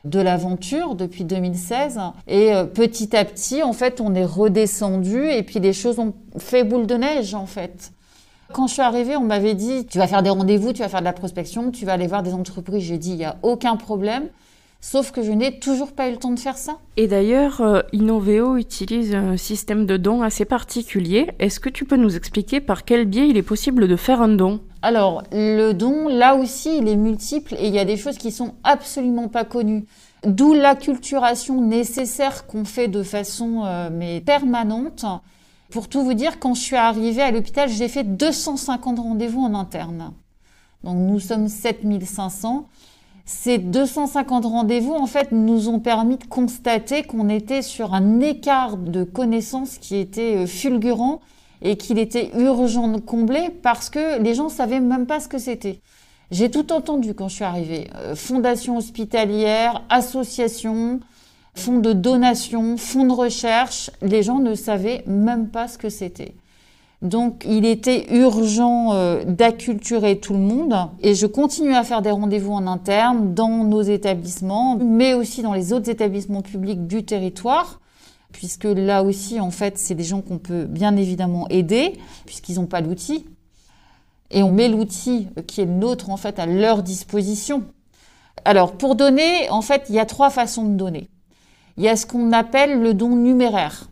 de 0.05 0.19
l'aventure, 0.19 0.95
depuis 0.95 1.23
2016. 1.23 1.99
Et 2.27 2.53
euh, 2.53 2.65
petit 2.65 3.15
à 3.15 3.25
petit, 3.25 3.63
en 3.63 3.73
fait, 3.73 4.01
on 4.01 4.15
est 4.15 4.25
redescendu 4.25 5.29
et 5.29 5.43
puis 5.43 5.59
les 5.59 5.73
choses 5.73 5.99
ont 5.99 6.13
fait 6.37 6.63
boule 6.63 6.87
de 6.87 6.95
neige, 6.95 7.35
en 7.35 7.45
fait. 7.45 7.91
Quand 8.53 8.67
je 8.67 8.73
suis 8.73 8.81
arrivée, 8.81 9.15
on 9.15 9.23
m'avait 9.23 9.53
dit, 9.53 9.85
tu 9.85 9.97
vas 9.97 10.07
faire 10.07 10.23
des 10.23 10.29
rendez-vous, 10.29 10.73
tu 10.73 10.81
vas 10.81 10.89
faire 10.89 10.99
de 10.99 11.05
la 11.05 11.13
prospection, 11.13 11.71
tu 11.71 11.85
vas 11.85 11.93
aller 11.93 12.07
voir 12.07 12.23
des 12.23 12.33
entreprises. 12.33 12.83
J'ai 12.83 12.97
dit, 12.97 13.11
il 13.11 13.17
n'y 13.17 13.25
a 13.25 13.37
aucun 13.43 13.77
problème. 13.77 14.23
Sauf 14.83 15.11
que 15.11 15.21
je 15.21 15.31
n'ai 15.31 15.59
toujours 15.59 15.91
pas 15.91 16.09
eu 16.09 16.13
le 16.13 16.17
temps 16.17 16.31
de 16.31 16.39
faire 16.39 16.57
ça. 16.57 16.79
Et 16.97 17.07
d'ailleurs, 17.07 17.61
euh, 17.61 17.81
Innoveo 17.93 18.57
utilise 18.57 19.13
un 19.13 19.37
système 19.37 19.85
de 19.85 19.95
don 19.95 20.23
assez 20.23 20.43
particulier. 20.43 21.29
Est-ce 21.37 21.59
que 21.59 21.69
tu 21.69 21.85
peux 21.85 21.97
nous 21.97 22.15
expliquer 22.15 22.61
par 22.61 22.83
quel 22.83 23.05
biais 23.05 23.29
il 23.29 23.37
est 23.37 23.43
possible 23.43 23.87
de 23.87 23.95
faire 23.95 24.23
un 24.23 24.29
don? 24.29 24.59
Alors, 24.81 25.21
le 25.31 25.73
don, 25.73 26.07
là 26.07 26.33
aussi, 26.33 26.79
il 26.79 26.87
est 26.87 26.95
multiple 26.95 27.53
et 27.59 27.67
il 27.67 27.75
y 27.75 27.79
a 27.79 27.85
des 27.85 27.95
choses 27.95 28.17
qui 28.17 28.31
sont 28.31 28.55
absolument 28.63 29.27
pas 29.27 29.45
connues. 29.45 29.85
D'où 30.25 30.53
l'acculturation 30.55 31.61
nécessaire 31.61 32.47
qu'on 32.47 32.65
fait 32.65 32.87
de 32.87 33.03
façon 33.03 33.63
euh, 33.63 33.89
mais 33.91 34.19
permanente. 34.21 35.05
Pour 35.69 35.89
tout 35.89 36.03
vous 36.03 36.15
dire, 36.15 36.39
quand 36.39 36.55
je 36.55 36.61
suis 36.61 36.75
arrivée 36.75 37.21
à 37.21 37.29
l'hôpital, 37.29 37.69
j'ai 37.69 37.87
fait 37.87 38.03
250 38.03 38.97
rendez-vous 38.97 39.41
en 39.41 39.53
interne. 39.53 40.11
Donc 40.83 40.97
nous 40.97 41.19
sommes 41.19 41.47
7500. 41.47 42.67
Ces 43.33 43.57
250 43.57 44.45
rendez-vous, 44.45 44.93
en 44.93 45.07
fait, 45.07 45.31
nous 45.31 45.69
ont 45.69 45.79
permis 45.79 46.17
de 46.17 46.25
constater 46.25 47.01
qu'on 47.03 47.29
était 47.29 47.61
sur 47.61 47.93
un 47.93 48.19
écart 48.19 48.75
de 48.75 49.05
connaissances 49.05 49.77
qui 49.77 49.95
était 49.95 50.35
euh, 50.35 50.45
fulgurant 50.45 51.21
et 51.61 51.77
qu'il 51.77 51.97
était 51.97 52.31
urgent 52.37 52.89
de 52.89 52.99
combler 52.99 53.49
parce 53.49 53.89
que 53.89 54.21
les 54.21 54.35
gens 54.35 54.49
savaient 54.49 54.81
même 54.81 55.07
pas 55.07 55.21
ce 55.21 55.29
que 55.29 55.37
c'était. 55.37 55.79
J'ai 56.29 56.51
tout 56.51 56.73
entendu 56.73 57.13
quand 57.15 57.29
je 57.29 57.35
suis 57.35 57.43
arrivée. 57.45 57.89
Euh, 57.95 58.15
fondation 58.15 58.77
hospitalière, 58.77 59.81
association, 59.89 60.99
fonds 61.55 61.79
de 61.79 61.93
donation, 61.93 62.75
fonds 62.75 63.05
de 63.05 63.13
recherche, 63.13 63.89
les 64.01 64.23
gens 64.23 64.39
ne 64.39 64.55
savaient 64.55 65.03
même 65.07 65.47
pas 65.47 65.69
ce 65.69 65.77
que 65.77 65.89
c'était. 65.89 66.35
Donc 67.01 67.43
il 67.47 67.65
était 67.65 68.13
urgent 68.13 68.93
euh, 68.93 69.23
d'acculturer 69.23 70.19
tout 70.19 70.33
le 70.33 70.39
monde 70.39 70.75
et 71.01 71.15
je 71.15 71.25
continue 71.25 71.73
à 71.73 71.83
faire 71.83 72.01
des 72.01 72.11
rendez-vous 72.11 72.53
en 72.53 72.67
interne 72.67 73.33
dans 73.33 73.63
nos 73.63 73.81
établissements, 73.81 74.77
mais 74.77 75.13
aussi 75.13 75.41
dans 75.41 75.53
les 75.53 75.73
autres 75.73 75.89
établissements 75.89 76.43
publics 76.43 76.85
du 76.85 77.03
territoire 77.03 77.81
puisque 78.31 78.63
là 78.63 79.03
aussi, 79.03 79.39
en 79.39 79.51
fait, 79.51 79.77
c'est 79.77 79.95
des 79.95 80.03
gens 80.03 80.21
qu'on 80.21 80.37
peut 80.37 80.65
bien 80.65 80.95
évidemment 80.95 81.47
aider, 81.49 81.99
puisqu'ils 82.25 82.55
n'ont 82.55 82.65
pas 82.65 82.81
l'outil. 82.81 83.25
Et 84.31 84.43
on 84.43 84.51
met 84.51 84.69
l'outil 84.69 85.27
qui 85.47 85.61
est 85.61 85.65
le 85.65 85.73
nôtre, 85.73 86.09
en 86.09 86.17
fait, 86.17 86.39
à 86.39 86.45
leur 86.45 86.83
disposition. 86.83 87.63
Alors, 88.45 88.73
pour 88.73 88.95
donner, 88.95 89.49
en 89.49 89.61
fait, 89.61 89.85
il 89.89 89.95
y 89.95 89.99
a 89.99 90.05
trois 90.05 90.29
façons 90.29 90.65
de 90.65 90.75
donner. 90.75 91.09
Il 91.77 91.83
y 91.83 91.89
a 91.89 91.95
ce 91.95 92.05
qu'on 92.05 92.31
appelle 92.31 92.81
le 92.81 92.93
don 92.93 93.15
numéraire. 93.15 93.90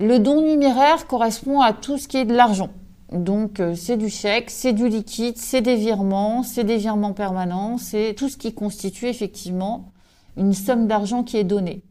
Le 0.00 0.18
don 0.18 0.42
numéraire 0.42 1.08
correspond 1.08 1.60
à 1.60 1.72
tout 1.72 1.98
ce 1.98 2.06
qui 2.06 2.18
est 2.18 2.24
de 2.24 2.34
l'argent. 2.34 2.68
Donc 3.12 3.58
euh, 3.58 3.74
c'est 3.74 3.96
du 3.96 4.10
chèque, 4.10 4.48
c'est 4.48 4.72
du 4.72 4.88
liquide, 4.88 5.36
c'est 5.36 5.60
des 5.60 5.74
virements, 5.74 6.44
c'est 6.44 6.62
des 6.62 6.76
virements 6.76 7.14
permanents, 7.14 7.78
c'est 7.78 8.14
tout 8.14 8.28
ce 8.28 8.36
qui 8.36 8.54
constitue 8.54 9.06
effectivement 9.06 9.90
une 10.36 10.52
somme 10.52 10.86
d'argent 10.86 11.24
qui 11.24 11.36
est 11.36 11.44
donnée. 11.44 11.82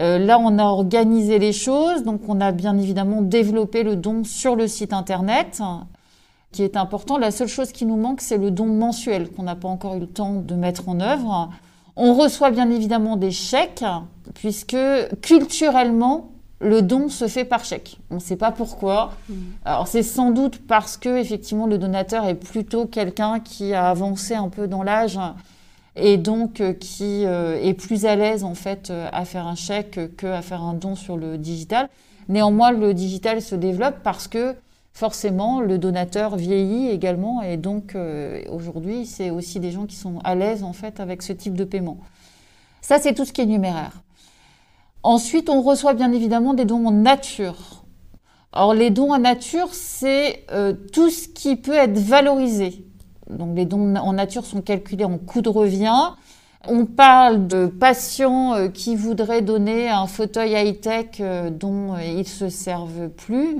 Euh, 0.00 0.18
là, 0.18 0.40
on 0.40 0.58
a 0.58 0.64
organisé 0.64 1.38
les 1.38 1.52
choses, 1.52 2.02
donc 2.02 2.22
on 2.26 2.40
a 2.40 2.50
bien 2.50 2.76
évidemment 2.78 3.22
développé 3.22 3.84
le 3.84 3.94
don 3.94 4.24
sur 4.24 4.56
le 4.56 4.66
site 4.66 4.92
internet, 4.92 5.62
qui 6.50 6.64
est 6.64 6.76
important. 6.76 7.16
La 7.16 7.30
seule 7.30 7.48
chose 7.48 7.70
qui 7.70 7.86
nous 7.86 7.96
manque, 7.96 8.22
c'est 8.22 8.38
le 8.38 8.50
don 8.50 8.66
mensuel 8.66 9.30
qu'on 9.30 9.44
n'a 9.44 9.54
pas 9.54 9.68
encore 9.68 9.94
eu 9.94 10.00
le 10.00 10.08
temps 10.08 10.34
de 10.34 10.54
mettre 10.56 10.88
en 10.88 10.98
œuvre. 11.00 11.50
On 11.94 12.14
reçoit 12.14 12.50
bien 12.50 12.70
évidemment 12.70 13.16
des 13.16 13.30
chèques, 13.30 13.84
puisque 14.34 14.76
culturellement, 15.22 16.32
le 16.60 16.80
don 16.82 17.08
se 17.08 17.28
fait 17.28 17.44
par 17.44 17.64
chèque. 17.64 17.98
On 18.10 18.14
ne 18.14 18.20
sait 18.20 18.36
pas 18.36 18.50
pourquoi. 18.50 19.12
Mm. 19.28 19.34
Alors 19.64 19.88
c'est 19.88 20.02
sans 20.02 20.30
doute 20.30 20.60
parce 20.66 20.96
que 20.96 21.18
effectivement 21.18 21.66
le 21.66 21.78
donateur 21.78 22.26
est 22.26 22.34
plutôt 22.34 22.86
quelqu'un 22.86 23.40
qui 23.40 23.74
a 23.74 23.88
avancé 23.88 24.34
un 24.34 24.48
peu 24.48 24.66
dans 24.66 24.82
l'âge 24.82 25.18
et 25.96 26.16
donc 26.16 26.60
euh, 26.60 26.72
qui 26.72 27.24
euh, 27.26 27.58
est 27.60 27.74
plus 27.74 28.06
à 28.06 28.16
l'aise 28.16 28.44
en 28.44 28.54
fait 28.54 28.90
euh, 28.90 29.08
à 29.12 29.24
faire 29.24 29.46
un 29.46 29.54
chèque 29.54 30.16
qu'à 30.16 30.42
faire 30.42 30.62
un 30.62 30.74
don 30.74 30.94
sur 30.94 31.16
le 31.16 31.38
digital. 31.38 31.88
Néanmoins, 32.28 32.72
le 32.72 32.92
digital 32.92 33.40
se 33.40 33.54
développe 33.54 33.96
parce 34.02 34.28
que 34.28 34.54
forcément 34.92 35.60
le 35.60 35.78
donateur 35.78 36.36
vieillit 36.36 36.88
également 36.88 37.42
et 37.42 37.58
donc 37.58 37.94
aujourd'hui 38.48 39.04
c'est 39.04 39.28
aussi 39.28 39.60
des 39.60 39.70
gens 39.70 39.84
qui 39.84 39.94
sont 39.94 40.20
à 40.24 40.34
l'aise 40.34 40.62
en 40.62 40.72
fait 40.72 41.00
avec 41.00 41.20
ce 41.20 41.34
type 41.34 41.54
de 41.54 41.64
paiement. 41.64 41.98
Ça 42.80 42.98
c'est 42.98 43.12
tout 43.12 43.26
ce 43.26 43.32
qui 43.32 43.42
est 43.42 43.46
numéraire. 43.46 43.92
Ensuite, 45.06 45.48
on 45.50 45.62
reçoit 45.62 45.94
bien 45.94 46.10
évidemment 46.10 46.52
des 46.52 46.64
dons 46.64 46.84
en 46.84 46.90
nature. 46.90 47.84
Alors 48.52 48.74
les 48.74 48.90
dons 48.90 49.12
en 49.12 49.20
nature, 49.20 49.68
c'est 49.70 50.44
euh, 50.50 50.72
tout 50.72 51.10
ce 51.10 51.28
qui 51.28 51.54
peut 51.54 51.76
être 51.76 51.96
valorisé. 51.96 52.84
Donc 53.30 53.56
les 53.56 53.66
dons 53.66 53.94
en 53.94 54.12
nature 54.14 54.44
sont 54.44 54.62
calculés 54.62 55.04
en 55.04 55.16
coût 55.18 55.42
de 55.42 55.48
revient. 55.48 56.10
On 56.66 56.86
parle 56.86 57.46
de 57.46 57.66
patients 57.66 58.54
euh, 58.54 58.66
qui 58.66 58.96
voudraient 58.96 59.42
donner 59.42 59.88
un 59.88 60.08
fauteuil 60.08 60.54
high-tech 60.54 61.20
euh, 61.20 61.50
dont 61.50 61.96
ils 61.98 62.18
ne 62.18 62.24
se 62.24 62.48
servent 62.48 63.08
plus. 63.08 63.58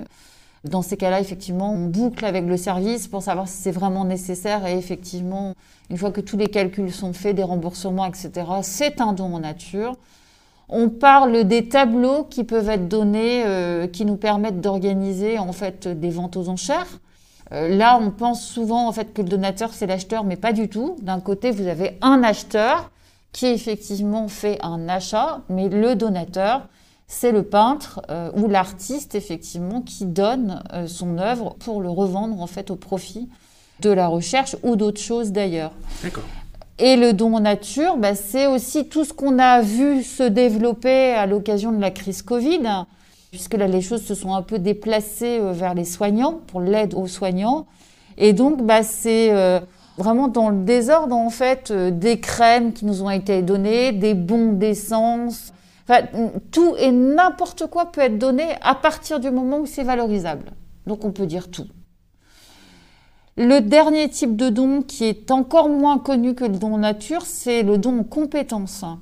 Dans 0.64 0.82
ces 0.82 0.96
cas-là, 0.96 1.20
effectivement, 1.20 1.72
on 1.72 1.86
boucle 1.86 2.24
avec 2.24 2.44
le 2.44 2.56
service 2.56 3.06
pour 3.06 3.22
savoir 3.22 3.46
si 3.46 3.62
c'est 3.62 3.70
vraiment 3.70 4.04
nécessaire. 4.04 4.66
Et 4.66 4.76
effectivement, 4.76 5.54
une 5.90 5.96
fois 5.96 6.10
que 6.10 6.20
tous 6.20 6.36
les 6.36 6.48
calculs 6.48 6.90
sont 6.90 7.12
faits, 7.12 7.36
des 7.36 7.44
remboursements, 7.44 8.04
etc., 8.04 8.32
c'est 8.62 9.00
un 9.00 9.12
don 9.12 9.32
en 9.32 9.38
nature. 9.38 9.96
On 10.68 10.88
parle 10.88 11.44
des 11.44 11.68
tableaux 11.68 12.24
qui 12.24 12.44
peuvent 12.44 12.68
être 12.68 12.88
donnés, 12.88 13.44
euh, 13.46 13.86
qui 13.86 14.04
nous 14.04 14.16
permettent 14.16 14.60
d'organiser 14.60 15.38
en 15.38 15.52
fait 15.52 15.86
des 15.86 16.10
ventes 16.10 16.36
aux 16.36 16.48
enchères. 16.48 17.00
Euh, 17.52 17.68
là, 17.68 17.98
on 18.00 18.10
pense 18.10 18.44
souvent 18.44 18.88
en 18.88 18.92
fait 18.92 19.12
que 19.12 19.22
le 19.22 19.28
donateur 19.28 19.72
c'est 19.72 19.86
l'acheteur, 19.86 20.24
mais 20.24 20.36
pas 20.36 20.52
du 20.52 20.68
tout. 20.68 20.96
D'un 21.02 21.20
côté, 21.20 21.50
vous 21.50 21.68
avez 21.68 21.98
un 22.02 22.22
acheteur 22.22 22.90
qui 23.32 23.46
effectivement 23.46 24.28
fait 24.28 24.58
un 24.62 24.88
achat, 24.88 25.42
mais 25.48 25.68
le 25.68 25.94
donateur, 25.94 26.68
c'est 27.06 27.32
le 27.32 27.42
peintre 27.44 28.00
euh, 28.10 28.30
ou 28.34 28.48
l'artiste 28.48 29.14
effectivement 29.14 29.80
qui 29.80 30.06
donne 30.06 30.62
euh, 30.72 30.86
son 30.86 31.18
œuvre 31.18 31.54
pour 31.60 31.80
le 31.80 31.88
revendre 31.88 32.40
en 32.40 32.46
fait 32.46 32.70
au 32.70 32.76
profit 32.76 33.28
de 33.80 33.90
la 33.90 34.08
recherche 34.08 34.56
ou 34.62 34.74
d'autres 34.74 35.00
choses 35.00 35.32
d'ailleurs. 35.32 35.72
D'accord. 36.02 36.24
Et 36.78 36.96
le 36.96 37.12
don 37.12 37.34
en 37.34 37.40
nature, 37.40 37.96
bah, 37.96 38.14
c'est 38.14 38.46
aussi 38.46 38.88
tout 38.88 39.04
ce 39.04 39.12
qu'on 39.12 39.38
a 39.38 39.62
vu 39.62 40.02
se 40.02 40.22
développer 40.22 41.12
à 41.12 41.26
l'occasion 41.26 41.72
de 41.72 41.80
la 41.80 41.90
crise 41.90 42.20
Covid, 42.22 42.84
puisque 43.30 43.54
là 43.54 43.66
les 43.66 43.80
choses 43.80 44.04
se 44.04 44.14
sont 44.14 44.34
un 44.34 44.42
peu 44.42 44.58
déplacées 44.58 45.38
euh, 45.40 45.52
vers 45.52 45.74
les 45.74 45.86
soignants 45.86 46.40
pour 46.46 46.60
l'aide 46.60 46.94
aux 46.94 47.06
soignants. 47.06 47.66
Et 48.18 48.32
donc 48.32 48.62
bah, 48.62 48.82
c'est 48.82 49.30
vraiment 49.98 50.28
dans 50.28 50.48
le 50.48 50.64
désordre 50.64 51.14
en 51.14 51.30
fait 51.30 51.70
des 51.72 52.18
crèmes 52.18 52.72
qui 52.72 52.86
nous 52.86 53.02
ont 53.02 53.10
été 53.10 53.42
données, 53.42 53.92
des 53.92 54.14
bons 54.14 54.52
d'essence, 54.52 55.52
tout 56.50 56.74
et 56.78 56.90
n'importe 56.90 57.66
quoi 57.66 57.92
peut 57.92 58.00
être 58.00 58.18
donné 58.18 58.44
à 58.62 58.74
partir 58.74 59.20
du 59.20 59.30
moment 59.30 59.58
où 59.58 59.66
c'est 59.66 59.82
valorisable. 59.82 60.52
Donc 60.86 61.04
on 61.04 61.12
peut 61.12 61.26
dire 61.26 61.50
tout. 61.50 61.66
Le 63.38 63.60
dernier 63.60 64.08
type 64.08 64.34
de 64.34 64.48
don 64.48 64.80
qui 64.80 65.04
est 65.04 65.30
encore 65.30 65.68
moins 65.68 65.98
connu 65.98 66.34
que 66.34 66.46
le 66.46 66.56
don 66.56 66.78
nature, 66.78 67.26
c'est 67.26 67.62
le 67.62 67.76
don 67.76 68.02
en. 68.02 68.98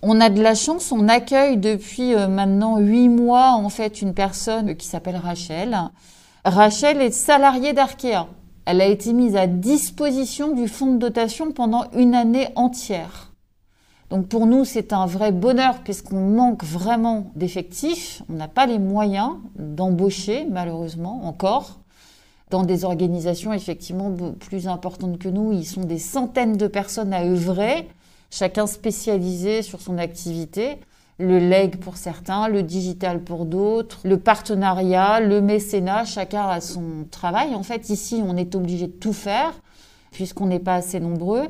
On 0.00 0.18
a 0.18 0.30
de 0.30 0.40
la 0.40 0.54
chance, 0.54 0.92
on 0.92 1.08
accueille 1.08 1.58
depuis 1.58 2.14
euh, 2.14 2.26
maintenant 2.26 2.78
huit 2.78 3.10
mois 3.10 3.50
en 3.50 3.68
fait 3.68 4.00
une 4.00 4.14
personne 4.14 4.76
qui 4.76 4.86
s'appelle 4.86 5.16
Rachel. 5.16 5.76
Rachel 6.42 7.02
est 7.02 7.10
salariée 7.10 7.74
d'Arkea. 7.74 8.28
Elle 8.64 8.80
a 8.80 8.86
été 8.86 9.12
mise 9.12 9.36
à 9.36 9.46
disposition 9.46 10.54
du 10.54 10.66
fonds 10.66 10.94
de 10.94 10.98
dotation 10.98 11.52
pendant 11.52 11.84
une 11.94 12.14
année 12.14 12.48
entière. 12.56 13.34
Donc 14.08 14.28
pour 14.28 14.46
nous, 14.46 14.64
c'est 14.64 14.94
un 14.94 15.04
vrai 15.04 15.32
bonheur 15.32 15.80
puisqu'on 15.84 16.30
manque 16.30 16.64
vraiment 16.64 17.30
d'effectifs. 17.36 18.22
On 18.30 18.36
n'a 18.36 18.48
pas 18.48 18.64
les 18.64 18.78
moyens 18.78 19.32
d'embaucher, 19.56 20.46
malheureusement, 20.50 21.26
encore. 21.26 21.79
Dans 22.50 22.64
des 22.64 22.84
organisations 22.84 23.52
effectivement 23.52 24.12
plus 24.40 24.66
importantes 24.66 25.18
que 25.18 25.28
nous, 25.28 25.52
ils 25.52 25.66
sont 25.66 25.84
des 25.84 25.98
centaines 25.98 26.56
de 26.56 26.66
personnes 26.66 27.12
à 27.12 27.24
œuvrer, 27.24 27.88
chacun 28.30 28.66
spécialisé 28.66 29.62
sur 29.62 29.80
son 29.80 29.98
activité. 29.98 30.78
Le 31.18 31.38
leg 31.38 31.76
pour 31.76 31.96
certains, 31.96 32.48
le 32.48 32.62
digital 32.62 33.22
pour 33.22 33.44
d'autres, 33.44 34.00
le 34.04 34.18
partenariat, 34.18 35.20
le 35.20 35.40
mécénat, 35.40 36.04
chacun 36.04 36.48
a 36.48 36.60
son 36.60 37.06
travail. 37.10 37.54
En 37.54 37.62
fait, 37.62 37.90
ici, 37.90 38.22
on 38.26 38.36
est 38.36 38.54
obligé 38.54 38.86
de 38.86 38.92
tout 38.92 39.12
faire 39.12 39.52
puisqu'on 40.10 40.46
n'est 40.46 40.58
pas 40.58 40.74
assez 40.74 40.98
nombreux. 40.98 41.46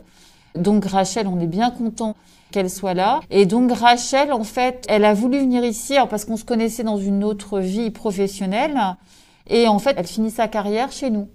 Donc 0.55 0.85
Rachel, 0.85 1.27
on 1.29 1.39
est 1.41 1.47
bien 1.47 1.71
content 1.71 2.17
qu'elle 2.51 2.69
soit 2.69 2.95
là. 2.95 3.21
Et 3.31 3.47
donc 3.47 3.73
Rachel, 3.73 4.33
en 4.33 4.45
fait, 4.45 4.85
elle 4.89 5.05
a 5.05 5.15
voulu 5.15 5.39
venir 5.39 5.65
ici 5.65 5.95
parce 6.11 6.25
qu'on 6.25 6.37
se 6.37 6.45
connaissait 6.45 6.83
dans 6.83 6.99
une 6.99 7.25
autre 7.25 7.61
vie 7.61 7.91
professionnelle. 7.91 8.79
Et 9.51 9.69
en 9.69 9.79
fait, 9.79 9.95
elle 9.99 10.07
finit 10.07 10.31
sa 10.31 10.49
carrière 10.49 10.91
chez 10.91 11.11
nous. 11.11 11.29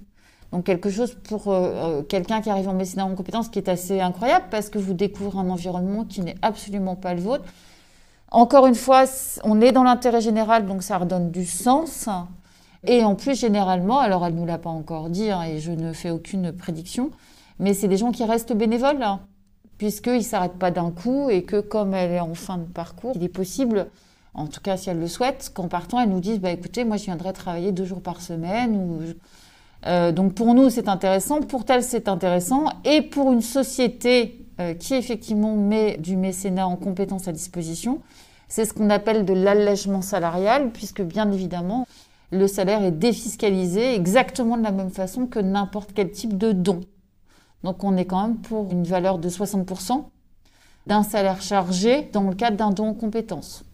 Donc 0.52 0.66
quelque 0.66 0.90
chose 0.90 1.16
pour 1.28 1.50
euh, 1.50 2.00
euh, 2.00 2.02
quelqu'un 2.02 2.42
qui 2.42 2.50
arrive 2.50 2.70
en 2.70 2.74
médecine 2.74 3.02
en 3.02 3.14
compétence 3.14 3.50
qui 3.50 3.60
est 3.60 3.70
assez 3.70 4.00
incroyable 4.00 4.46
parce 4.50 4.70
que 4.70 4.80
vous 4.80 4.94
découvrez 4.94 5.38
un 5.38 5.50
environnement 5.50 6.06
qui 6.06 6.22
n'est 6.22 6.38
absolument 6.42 6.96
pas 6.96 7.14
le 7.14 7.22
vôtre. 7.22 7.44
Encore 8.32 8.66
une 8.66 8.76
fois, 8.76 9.04
on 9.44 9.62
est 9.62 9.72
dans 9.72 9.84
l'intérêt 9.84 10.22
général, 10.22 10.66
donc 10.66 10.82
ça 10.82 10.98
redonne 10.98 11.30
du 11.30 11.46
sens. 11.46 12.10
Et 12.88 13.04
en 13.04 13.16
plus, 13.16 13.40
généralement, 13.40 14.00
alors 14.00 14.26
elle 14.26 14.34
ne 14.34 14.40
nous 14.40 14.46
l'a 14.46 14.58
pas 14.58 14.70
encore 14.70 15.10
dit, 15.10 15.30
hein, 15.30 15.44
et 15.44 15.60
je 15.60 15.72
ne 15.72 15.94
fais 15.94 16.10
aucune 16.10 16.52
prédiction, 16.52 17.12
mais 17.60 17.74
c'est 17.74 17.88
des 17.88 17.98
gens 17.98 18.12
qui 18.12 18.24
restent 18.24 18.54
bénévoles 18.54 19.06
puisqu'il 19.78 20.18
ne 20.18 20.20
s'arrête 20.22 20.58
pas 20.58 20.72
d'un 20.72 20.92
coup 20.92 21.30
et 21.30 21.44
que 21.44 21.60
comme 21.60 21.94
elle 21.94 22.12
est 22.12 22.20
en 22.20 22.34
fin 22.34 22.58
de 22.58 22.66
parcours, 22.66 23.14
il 23.16 23.24
est 23.24 23.30
possible, 23.30 23.88
en 24.36 24.48
tout 24.48 24.62
cas 24.62 24.78
si 24.78 24.90
elle 24.90 25.00
le 25.00 25.08
souhaite, 25.08 25.52
qu'en 25.54 25.68
partant, 25.68 26.00
elle 26.00 26.10
nous 26.10 26.20
dise, 26.20 26.40
bah, 26.40 26.52
écoutez, 26.52 26.84
moi 26.84 26.98
je 26.98 27.06
viendrai 27.06 27.34
travailler 27.34 27.72
deux 27.72 27.86
jours 27.86 28.02
par 28.02 28.22
semaine. 28.22 29.16
Euh, 29.86 30.12
donc 30.12 30.34
pour 30.34 30.54
nous, 30.54 30.70
c'est 30.70 30.90
intéressant, 30.90 31.42
pour 31.42 31.64
elle, 31.70 31.84
c'est 31.84 32.08
intéressant, 32.08 32.66
et 32.84 33.02
pour 33.02 33.32
une 33.32 33.42
société 33.42 34.46
euh, 34.60 34.74
qui 34.74 34.96
effectivement 34.96 35.56
met 35.56 35.98
du 35.98 36.16
mécénat 36.16 36.68
en 36.68 36.76
compétence 36.76 37.28
à 37.28 37.32
disposition, 37.32 38.02
c'est 38.48 38.66
ce 38.66 38.74
qu'on 38.74 38.90
appelle 38.90 39.26
de 39.26 39.34
l'allègement 39.34 40.02
salarial, 40.02 40.72
puisque 40.72 41.02
bien 41.02 41.32
évidemment, 41.32 41.88
le 42.32 42.48
salaire 42.48 42.84
est 42.84 42.92
défiscalisé 42.92 43.96
exactement 43.96 44.58
de 44.58 44.64
la 44.64 44.72
même 44.72 44.90
façon 44.92 45.28
que 45.28 45.40
n'importe 45.40 45.92
quel 45.94 46.12
type 46.12 46.38
de 46.38 46.52
don. 46.52 46.82
Donc 47.64 47.84
on 47.84 47.98
est 47.98 48.06
quand 48.06 48.22
même 48.22 48.38
pour 48.38 48.72
une 48.72 48.84
valeur 48.84 49.18
de 49.18 49.30
60% 49.30 50.06
d'un 50.88 51.04
salaire 51.04 51.42
chargé 51.42 52.10
dans 52.14 52.30
le 52.30 52.36
cadre 52.36 52.58
d'un 52.58 52.70
don 52.70 52.90
en 52.90 52.94
compétences. 52.94 53.65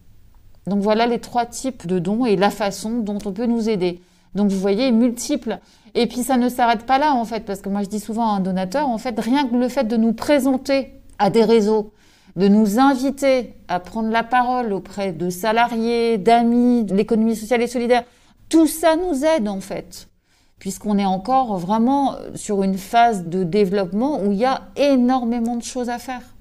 Donc 0.66 0.80
voilà 0.80 1.06
les 1.06 1.18
trois 1.18 1.46
types 1.46 1.86
de 1.86 1.98
dons 1.98 2.24
et 2.24 2.36
la 2.36 2.50
façon 2.50 2.98
dont 2.98 3.18
on 3.24 3.32
peut 3.32 3.46
nous 3.46 3.68
aider. 3.68 4.00
Donc 4.34 4.50
vous 4.50 4.58
voyez, 4.58 4.92
multiples. 4.92 5.58
Et 5.94 6.06
puis 6.06 6.22
ça 6.22 6.36
ne 6.36 6.48
s'arrête 6.48 6.86
pas 6.86 6.98
là 6.98 7.14
en 7.14 7.24
fait, 7.24 7.44
parce 7.44 7.60
que 7.60 7.68
moi 7.68 7.82
je 7.82 7.88
dis 7.88 8.00
souvent 8.00 8.32
à 8.32 8.36
un 8.36 8.40
donateur, 8.40 8.88
en 8.88 8.98
fait, 8.98 9.18
rien 9.18 9.46
que 9.46 9.56
le 9.56 9.68
fait 9.68 9.84
de 9.84 9.96
nous 9.96 10.12
présenter 10.12 10.94
à 11.18 11.30
des 11.30 11.44
réseaux, 11.44 11.92
de 12.36 12.48
nous 12.48 12.78
inviter 12.78 13.54
à 13.68 13.78
prendre 13.80 14.10
la 14.10 14.22
parole 14.22 14.72
auprès 14.72 15.12
de 15.12 15.28
salariés, 15.28 16.16
d'amis, 16.16 16.84
de 16.84 16.94
l'économie 16.94 17.36
sociale 17.36 17.62
et 17.62 17.66
solidaire, 17.66 18.04
tout 18.48 18.66
ça 18.66 18.96
nous 18.96 19.24
aide 19.24 19.48
en 19.48 19.60
fait 19.60 20.08
puisqu'on 20.62 20.96
est 20.96 21.04
encore 21.04 21.58
vraiment 21.58 22.14
sur 22.36 22.62
une 22.62 22.78
phase 22.78 23.26
de 23.26 23.42
développement 23.42 24.22
où 24.22 24.30
il 24.30 24.38
y 24.38 24.44
a 24.44 24.68
énormément 24.76 25.56
de 25.56 25.64
choses 25.64 25.88
à 25.88 25.98
faire. 25.98 26.31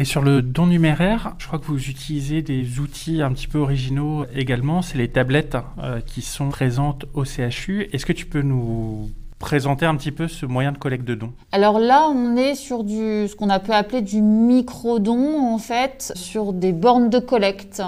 Et 0.00 0.04
sur 0.04 0.22
le 0.22 0.42
don 0.42 0.66
numéraire, 0.66 1.34
je 1.38 1.48
crois 1.48 1.58
que 1.58 1.66
vous 1.66 1.88
utilisez 1.88 2.40
des 2.40 2.78
outils 2.78 3.20
un 3.20 3.32
petit 3.32 3.48
peu 3.48 3.58
originaux 3.58 4.26
également. 4.32 4.80
C'est 4.80 4.96
les 4.96 5.08
tablettes 5.08 5.56
euh, 5.82 6.00
qui 6.00 6.22
sont 6.22 6.50
présentes 6.50 7.06
au 7.14 7.24
CHU. 7.24 7.88
Est-ce 7.92 8.06
que 8.06 8.12
tu 8.12 8.24
peux 8.24 8.42
nous 8.42 9.10
présenter 9.40 9.86
un 9.86 9.96
petit 9.96 10.12
peu 10.12 10.28
ce 10.28 10.46
moyen 10.46 10.70
de 10.70 10.78
collecte 10.78 11.04
de 11.04 11.16
dons? 11.16 11.32
Alors 11.50 11.80
là, 11.80 12.08
on 12.14 12.36
est 12.36 12.54
sur 12.54 12.84
du, 12.84 13.26
ce 13.26 13.34
qu'on 13.34 13.50
a 13.50 13.58
pu 13.58 13.72
appeler 13.72 14.00
du 14.00 14.22
micro-don, 14.22 15.52
en 15.52 15.58
fait, 15.58 16.12
sur 16.14 16.52
des 16.52 16.72
bornes 16.72 17.10
de 17.10 17.18
collecte. 17.18 17.82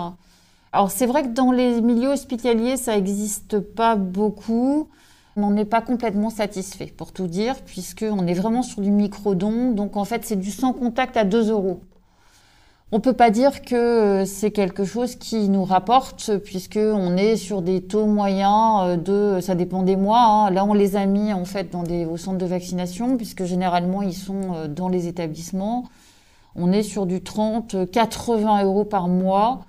Alors 0.73 0.91
c'est 0.91 1.07
vrai 1.07 1.23
que 1.23 1.29
dans 1.29 1.53
les 1.53 1.81
milieux 1.81 2.09
hospitaliers, 2.09 2.77
ça 2.77 2.97
n'existe 2.97 3.61
pas 3.61 3.95
beaucoup. 3.95 4.89
On 5.37 5.43
n'en 5.43 5.57
est 5.57 5.65
pas 5.65 5.81
complètement 5.81 6.31
satisfait, 6.31 6.93
pour 6.97 7.13
tout 7.13 7.29
dire, 7.29 7.55
puisqu'on 7.65 8.27
est 8.27 8.35
vraiment 8.35 8.63
sur 8.63 8.83
du 8.83 8.91
micro-don. 8.91 9.71
Donc 9.71 9.97
en 9.97 10.05
fait, 10.05 10.25
c'est 10.25 10.35
du 10.35 10.51
sans 10.51 10.73
contact 10.73 11.17
à 11.17 11.23
2 11.23 11.51
euros. 11.51 11.83
On 12.93 12.99
peut 12.99 13.13
pas 13.13 13.31
dire 13.31 13.63
que 13.63 13.77
euh, 13.77 14.25
c'est 14.25 14.51
quelque 14.51 14.85
chose 14.85 15.15
qui 15.15 15.49
nous 15.49 15.63
rapporte, 15.63 16.37
puisqu'on 16.39 17.17
est 17.17 17.37
sur 17.37 17.63
des 17.63 17.83
taux 17.83 18.07
moyens 18.07 18.81
euh, 18.83 18.97
de, 19.37 19.41
ça 19.41 19.55
dépend 19.55 19.85
des 19.85 19.95
mois. 19.95 20.25
Hein. 20.25 20.51
Là, 20.51 20.65
on 20.65 20.75
les 20.75 20.97
a 20.97 21.07
mis 21.07 21.33
en 21.33 21.45
fait 21.45 21.71
dans 21.71 21.85
des, 21.85 22.05
au 22.05 22.17
centre 22.17 22.39
de 22.39 22.47
vaccination, 22.47 23.17
puisque 23.17 23.45
généralement 23.45 24.03
ils 24.03 24.15
sont 24.15 24.55
euh, 24.55 24.67
dans 24.67 24.89
les 24.89 25.07
établissements. 25.07 25.85
On 26.57 26.73
est 26.73 26.83
sur 26.83 27.07
du 27.07 27.23
30, 27.23 27.89
80 27.93 28.65
euros 28.65 28.85
par 28.85 29.07
mois. 29.07 29.61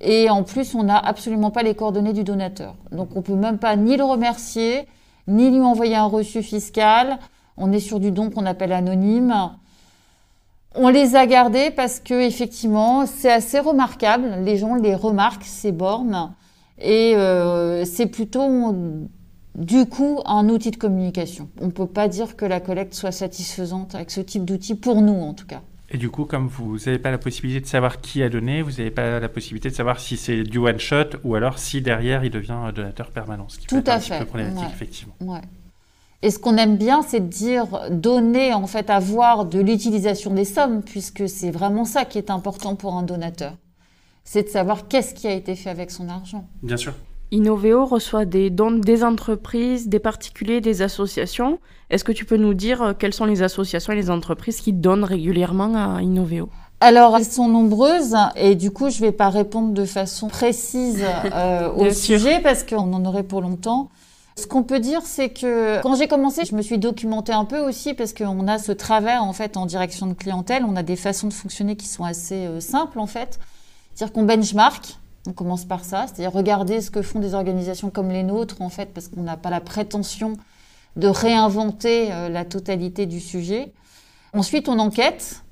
Et 0.00 0.30
en 0.30 0.42
plus, 0.42 0.74
on 0.74 0.82
n'a 0.82 0.96
absolument 0.96 1.50
pas 1.50 1.62
les 1.62 1.74
coordonnées 1.74 2.14
du 2.14 2.24
donateur. 2.24 2.76
Donc 2.90 3.10
on 3.16 3.20
peut 3.20 3.34
même 3.34 3.58
pas 3.58 3.76
ni 3.76 3.98
le 3.98 4.04
remercier, 4.04 4.88
ni 5.28 5.50
lui 5.50 5.60
envoyer 5.60 5.96
un 5.96 6.06
reçu 6.06 6.42
fiscal. 6.42 7.18
On 7.58 7.70
est 7.70 7.80
sur 7.80 8.00
du 8.00 8.12
don 8.12 8.30
qu'on 8.30 8.46
appelle 8.46 8.72
anonyme. 8.72 9.52
On 10.74 10.88
les 10.88 11.16
a 11.16 11.26
gardés 11.26 11.70
parce 11.70 12.00
que 12.00 12.14
effectivement, 12.26 13.06
c'est 13.06 13.30
assez 13.30 13.58
remarquable. 13.58 14.36
Les 14.42 14.56
gens 14.56 14.74
les 14.74 14.94
remarquent 14.94 15.44
ces 15.44 15.72
bornes 15.72 16.34
et 16.80 17.14
euh, 17.16 17.84
c'est 17.84 18.06
plutôt 18.06 18.74
du 19.54 19.86
coup 19.86 20.20
un 20.24 20.48
outil 20.48 20.70
de 20.70 20.76
communication. 20.76 21.50
On 21.60 21.66
ne 21.66 21.70
peut 21.70 21.86
pas 21.86 22.08
dire 22.08 22.36
que 22.36 22.46
la 22.46 22.60
collecte 22.60 22.94
soit 22.94 23.12
satisfaisante 23.12 23.94
avec 23.94 24.10
ce 24.10 24.20
type 24.20 24.44
d'outil 24.44 24.74
pour 24.74 25.02
nous 25.02 25.20
en 25.20 25.34
tout 25.34 25.46
cas. 25.46 25.60
Et 25.94 25.98
du 25.98 26.08
coup, 26.08 26.24
comme 26.24 26.46
vous 26.46 26.78
n'avez 26.86 26.98
pas 26.98 27.10
la 27.10 27.18
possibilité 27.18 27.60
de 27.60 27.66
savoir 27.66 28.00
qui 28.00 28.22
a 28.22 28.30
donné, 28.30 28.62
vous 28.62 28.70
n'avez 28.70 28.90
pas 28.90 29.20
la 29.20 29.28
possibilité 29.28 29.68
de 29.68 29.74
savoir 29.74 30.00
si 30.00 30.16
c'est 30.16 30.42
du 30.42 30.56
one 30.56 30.78
shot 30.78 31.18
ou 31.22 31.34
alors 31.34 31.58
si 31.58 31.82
derrière 31.82 32.24
il 32.24 32.30
devient 32.30 32.52
un 32.52 32.72
donateur 32.72 33.10
permanent. 33.10 33.44
Ce 33.48 33.58
qui 33.58 33.66
Tout 33.66 33.82
peut 33.82 33.90
à 33.90 33.96
un 33.96 34.00
fait. 34.00 34.14
Petit 34.14 34.20
peu 34.20 34.26
problématique, 34.26 34.70
effectivement. 34.72 35.14
Ouais. 35.20 35.42
Et 36.22 36.30
ce 36.30 36.38
qu'on 36.38 36.56
aime 36.56 36.76
bien, 36.76 37.02
c'est 37.02 37.20
de 37.20 37.26
dire 37.26 37.66
donner, 37.90 38.54
en 38.54 38.68
fait, 38.68 38.90
avoir 38.90 39.44
de 39.44 39.60
l'utilisation 39.60 40.32
des 40.32 40.44
sommes, 40.44 40.82
puisque 40.82 41.28
c'est 41.28 41.50
vraiment 41.50 41.84
ça 41.84 42.04
qui 42.04 42.18
est 42.18 42.30
important 42.30 42.76
pour 42.76 42.94
un 42.94 43.02
donateur. 43.02 43.54
C'est 44.24 44.44
de 44.44 44.48
savoir 44.48 44.86
qu'est-ce 44.86 45.14
qui 45.14 45.26
a 45.26 45.32
été 45.32 45.56
fait 45.56 45.70
avec 45.70 45.90
son 45.90 46.08
argent. 46.08 46.46
Bien 46.62 46.76
sûr. 46.76 46.94
Innoveo 47.32 47.86
reçoit 47.86 48.24
des 48.24 48.50
dons 48.50 48.72
des 48.72 49.02
entreprises, 49.02 49.88
des 49.88 49.98
particuliers, 49.98 50.60
des 50.60 50.82
associations. 50.82 51.58
Est-ce 51.90 52.04
que 52.04 52.12
tu 52.12 52.24
peux 52.24 52.36
nous 52.36 52.54
dire 52.54 52.82
euh, 52.82 52.92
quelles 52.96 53.14
sont 53.14 53.24
les 53.24 53.42
associations 53.42 53.92
et 53.94 53.96
les 53.96 54.10
entreprises 54.10 54.60
qui 54.60 54.72
donnent 54.72 55.04
régulièrement 55.04 55.74
à 55.74 56.02
Innoveo? 56.02 56.50
Alors, 56.80 57.16
elles 57.16 57.24
sont 57.24 57.48
nombreuses 57.48 58.14
et 58.36 58.54
du 58.54 58.70
coup, 58.70 58.90
je 58.90 58.96
ne 58.96 59.06
vais 59.06 59.12
pas 59.12 59.30
répondre 59.30 59.72
de 59.72 59.84
façon 59.84 60.28
précise 60.28 61.02
euh, 61.34 61.72
au 61.76 61.90
sujet 61.90 62.40
parce 62.40 62.64
qu'on 62.64 62.92
en 62.92 63.04
aurait 63.06 63.22
pour 63.22 63.40
longtemps. 63.40 63.88
Ce 64.36 64.46
qu'on 64.46 64.62
peut 64.62 64.80
dire, 64.80 65.02
c'est 65.02 65.28
que 65.28 65.80
quand 65.82 65.94
j'ai 65.94 66.08
commencé, 66.08 66.44
je 66.44 66.54
me 66.54 66.62
suis 66.62 66.78
documentée 66.78 67.32
un 67.32 67.44
peu 67.44 67.58
aussi 67.58 67.92
parce 67.92 68.14
qu'on 68.14 68.48
a 68.48 68.58
ce 68.58 68.72
travers 68.72 69.22
en 69.22 69.32
fait 69.32 69.56
en 69.56 69.66
direction 69.66 70.06
de 70.06 70.14
clientèle. 70.14 70.64
On 70.66 70.74
a 70.76 70.82
des 70.82 70.96
façons 70.96 71.28
de 71.28 71.32
fonctionner 71.32 71.76
qui 71.76 71.86
sont 71.86 72.04
assez 72.04 72.46
euh, 72.46 72.60
simples 72.60 72.98
en 72.98 73.06
fait. 73.06 73.38
C'est-à-dire 73.94 74.12
qu'on 74.14 74.22
benchmark, 74.22 74.96
on 75.26 75.32
commence 75.32 75.66
par 75.66 75.84
ça, 75.84 76.06
c'est-à-dire 76.06 76.32
regarder 76.32 76.80
ce 76.80 76.90
que 76.90 77.02
font 77.02 77.20
des 77.20 77.34
organisations 77.34 77.90
comme 77.90 78.08
les 78.08 78.22
nôtres 78.22 78.62
en 78.62 78.70
fait 78.70 78.86
parce 78.94 79.08
qu'on 79.08 79.22
n'a 79.22 79.36
pas 79.36 79.50
la 79.50 79.60
prétention 79.60 80.38
de 80.96 81.08
réinventer 81.08 82.10
euh, 82.12 82.28
la 82.30 82.46
totalité 82.46 83.04
du 83.04 83.20
sujet. 83.20 83.72
Ensuite, 84.32 84.68
on 84.68 84.78
enquête. 84.78 85.42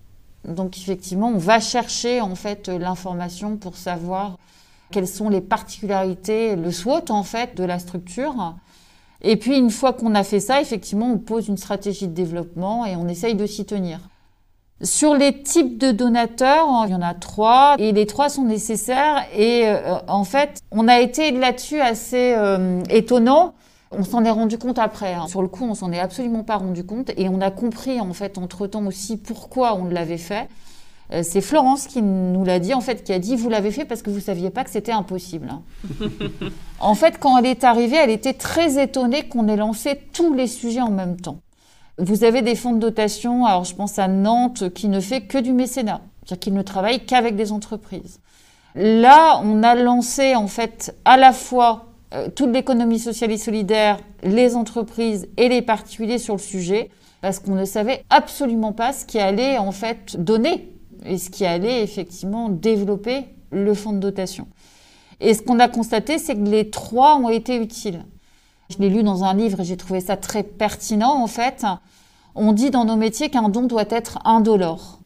Donc 0.46 0.78
effectivement, 0.78 1.28
on 1.28 1.38
va 1.38 1.60
chercher 1.60 2.22
en 2.22 2.34
fait 2.34 2.68
l'information 2.68 3.58
pour 3.58 3.76
savoir 3.76 4.38
quelles 4.90 5.06
sont 5.06 5.28
les 5.28 5.42
particularités, 5.42 6.56
le 6.56 6.72
SWOT 6.72 7.10
en 7.10 7.22
fait 7.22 7.54
de 7.56 7.64
la 7.64 7.78
structure. 7.78 8.54
Et 9.22 9.36
puis 9.36 9.56
une 9.56 9.70
fois 9.70 9.92
qu'on 9.92 10.14
a 10.14 10.24
fait 10.24 10.40
ça, 10.40 10.60
effectivement, 10.60 11.06
on 11.12 11.18
pose 11.18 11.48
une 11.48 11.56
stratégie 11.56 12.08
de 12.08 12.14
développement 12.14 12.86
et 12.86 12.96
on 12.96 13.08
essaye 13.08 13.34
de 13.34 13.46
s'y 13.46 13.64
tenir. 13.64 14.00
Sur 14.82 15.14
les 15.14 15.42
types 15.42 15.76
de 15.76 15.90
donateurs, 15.90 16.66
il 16.86 16.92
y 16.92 16.94
en 16.94 17.02
a 17.02 17.12
trois 17.12 17.76
et 17.78 17.92
les 17.92 18.06
trois 18.06 18.30
sont 18.30 18.44
nécessaires. 18.44 19.26
Et 19.36 19.64
euh, 19.66 19.98
en 20.08 20.24
fait, 20.24 20.62
on 20.70 20.88
a 20.88 21.00
été 21.00 21.32
là-dessus 21.32 21.80
assez 21.80 22.32
euh, 22.34 22.82
étonnant. 22.88 23.52
On 23.90 24.04
s'en 24.04 24.24
est 24.24 24.30
rendu 24.30 24.56
compte 24.56 24.78
après. 24.78 25.12
Hein. 25.12 25.26
Sur 25.28 25.42
le 25.42 25.48
coup, 25.48 25.64
on 25.64 25.74
s'en 25.74 25.92
est 25.92 25.98
absolument 25.98 26.44
pas 26.44 26.56
rendu 26.56 26.84
compte 26.84 27.10
et 27.18 27.28
on 27.28 27.42
a 27.42 27.50
compris 27.50 28.00
en 28.00 28.14
fait 28.14 28.38
entre 28.38 28.66
temps 28.66 28.86
aussi 28.86 29.18
pourquoi 29.18 29.74
on 29.74 29.84
l'avait 29.84 30.16
fait. 30.16 30.48
Euh, 31.12 31.22
c'est 31.24 31.40
Florence 31.40 31.86
qui 31.86 32.02
nous 32.02 32.44
l'a 32.44 32.58
dit, 32.58 32.74
en 32.74 32.80
fait, 32.80 33.02
qui 33.02 33.12
a 33.12 33.18
dit 33.18 33.36
Vous 33.36 33.48
l'avez 33.48 33.70
fait 33.70 33.84
parce 33.84 34.02
que 34.02 34.10
vous 34.10 34.20
saviez 34.20 34.50
pas 34.50 34.64
que 34.64 34.70
c'était 34.70 34.92
impossible. 34.92 35.48
Hein. 35.50 35.62
en 36.80 36.94
fait, 36.94 37.18
quand 37.18 37.36
elle 37.38 37.46
est 37.46 37.64
arrivée, 37.64 37.96
elle 37.96 38.10
était 38.10 38.34
très 38.34 38.82
étonnée 38.82 39.28
qu'on 39.28 39.48
ait 39.48 39.56
lancé 39.56 40.00
tous 40.12 40.34
les 40.34 40.46
sujets 40.46 40.80
en 40.80 40.90
même 40.90 41.20
temps. 41.20 41.40
Vous 41.98 42.24
avez 42.24 42.42
des 42.42 42.54
fonds 42.54 42.72
de 42.72 42.78
dotation, 42.78 43.44
alors 43.44 43.64
je 43.64 43.74
pense 43.74 43.98
à 43.98 44.08
Nantes, 44.08 44.72
qui 44.72 44.88
ne 44.88 45.00
fait 45.00 45.22
que 45.22 45.36
du 45.36 45.52
mécénat, 45.52 46.00
c'est-à-dire 46.24 46.40
qu'il 46.40 46.54
ne 46.54 46.62
travaille 46.62 47.04
qu'avec 47.04 47.36
des 47.36 47.52
entreprises. 47.52 48.20
Là, 48.74 49.40
on 49.44 49.62
a 49.62 49.74
lancé 49.74 50.34
en 50.34 50.46
fait 50.46 50.96
à 51.04 51.16
la 51.16 51.32
fois 51.32 51.86
euh, 52.14 52.28
toute 52.34 52.50
l'économie 52.50 53.00
sociale 53.00 53.32
et 53.32 53.36
solidaire, 53.36 53.98
les 54.22 54.56
entreprises 54.56 55.28
et 55.36 55.48
les 55.48 55.60
particuliers 55.60 56.18
sur 56.18 56.34
le 56.34 56.40
sujet, 56.40 56.90
parce 57.20 57.38
qu'on 57.38 57.54
ne 57.54 57.64
savait 57.64 58.04
absolument 58.08 58.72
pas 58.72 58.92
ce 58.92 59.04
qui 59.04 59.18
allait 59.18 59.58
en 59.58 59.72
fait 59.72 60.16
donner 60.16 60.70
et 61.04 61.18
ce 61.18 61.30
qui 61.30 61.44
allait 61.44 61.82
effectivement 61.82 62.48
développer 62.48 63.26
le 63.50 63.74
fonds 63.74 63.92
de 63.92 63.98
dotation. 63.98 64.46
Et 65.20 65.34
ce 65.34 65.42
qu'on 65.42 65.58
a 65.58 65.68
constaté, 65.68 66.18
c'est 66.18 66.34
que 66.34 66.48
les 66.48 66.70
trois 66.70 67.16
ont 67.16 67.28
été 67.28 67.56
utiles. 67.56 68.04
Je 68.70 68.78
l'ai 68.78 68.88
lu 68.88 69.02
dans 69.02 69.24
un 69.24 69.34
livre 69.34 69.60
et 69.60 69.64
j'ai 69.64 69.76
trouvé 69.76 70.00
ça 70.00 70.16
très 70.16 70.42
pertinent 70.42 71.22
en 71.22 71.26
fait. 71.26 71.66
On 72.34 72.52
dit 72.52 72.70
dans 72.70 72.84
nos 72.84 72.96
métiers 72.96 73.28
qu'un 73.28 73.48
don 73.48 73.62
doit 73.62 73.84
être 73.90 74.18
indolore. 74.24 75.00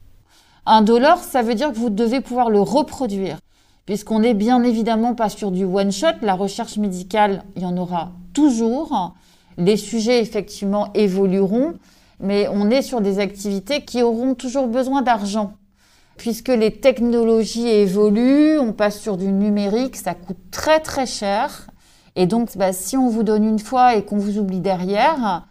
Indolore, 0.67 1.19
ça 1.19 1.43
veut 1.43 1.55
dire 1.55 1.73
que 1.73 1.79
vous 1.79 1.91
devez 1.91 2.21
pouvoir 2.21 2.51
le 2.51 2.61
reproduire. 2.61 3.39
Puisqu'on 3.87 4.21
n'est 4.21 4.35
bien 4.35 4.63
évidemment 4.63 5.15
pas 5.15 5.29
sur 5.29 5.51
du 5.51 5.65
one-shot, 5.65 6.21
la 6.23 6.35
recherche 6.35 6.79
médicale, 6.79 7.45
il 7.57 7.63
y 7.63 7.67
en 7.67 7.77
aura 7.77 8.13
toujours. 8.33 9.15
Les 9.59 9.77
sujets, 9.77 10.21
effectivement, 10.21 10.91
évolueront, 10.95 11.75
mais 12.19 12.49
on 12.51 12.71
est 12.71 12.81
sur 12.81 13.03
des 13.03 13.19
activités 13.19 13.85
qui 13.85 14.03
auront 14.03 14.35
toujours 14.35 14.69
besoin 14.69 15.03
d'argent 15.03 15.53
puisque 16.17 16.49
les 16.49 16.73
technologies 16.73 17.69
évoluent, 17.69 18.59
on 18.59 18.73
passe 18.73 19.01
sur 19.01 19.17
du 19.17 19.27
numérique, 19.29 19.97
ça 19.97 20.15
coûte 20.15 20.39
très 20.51 20.81
très 20.81 21.07
cher. 21.07 21.69
Et 22.17 22.27
donc, 22.27 22.57
bah, 22.57 22.73
si 22.73 22.97
on 22.97 23.09
vous 23.09 23.23
donne 23.23 23.45
une 23.45 23.59
fois 23.59 23.97
et 23.97 24.05
qu'on 24.05 24.19
vous 24.19 24.39
oublie 24.39 24.61
derrière, 24.61 25.47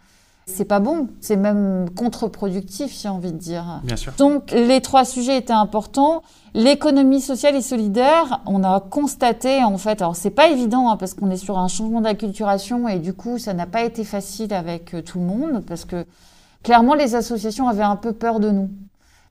c'est 0.46 0.64
pas 0.64 0.80
bon, 0.80 1.08
c'est 1.20 1.36
même 1.36 1.88
contre-productif, 1.96 2.94
j'ai 3.00 3.08
envie 3.08 3.32
de 3.32 3.38
dire. 3.38 3.80
Bien 3.82 3.96
sûr. 3.96 4.12
Donc, 4.18 4.50
les 4.50 4.80
trois 4.80 5.04
sujets 5.04 5.38
étaient 5.38 5.52
importants. 5.52 6.22
L'économie 6.52 7.20
sociale 7.20 7.56
et 7.56 7.62
solidaire, 7.62 8.40
on 8.46 8.62
a 8.62 8.80
constaté, 8.80 9.64
en 9.64 9.78
fait, 9.78 10.02
alors 10.02 10.16
c'est 10.16 10.30
pas 10.30 10.48
évident 10.48 10.90
hein, 10.90 10.96
parce 10.96 11.14
qu'on 11.14 11.30
est 11.30 11.36
sur 11.36 11.58
un 11.58 11.68
changement 11.68 12.02
d'acculturation 12.02 12.88
et 12.88 12.98
du 12.98 13.14
coup, 13.14 13.38
ça 13.38 13.54
n'a 13.54 13.66
pas 13.66 13.82
été 13.84 14.04
facile 14.04 14.52
avec 14.52 14.94
euh, 14.94 15.02
tout 15.02 15.18
le 15.18 15.24
monde 15.24 15.64
parce 15.66 15.84
que 15.84 16.06
clairement, 16.62 16.94
les 16.94 17.14
associations 17.14 17.66
avaient 17.66 17.82
un 17.82 17.96
peu 17.96 18.12
peur 18.12 18.38
de 18.38 18.50
nous. 18.50 18.70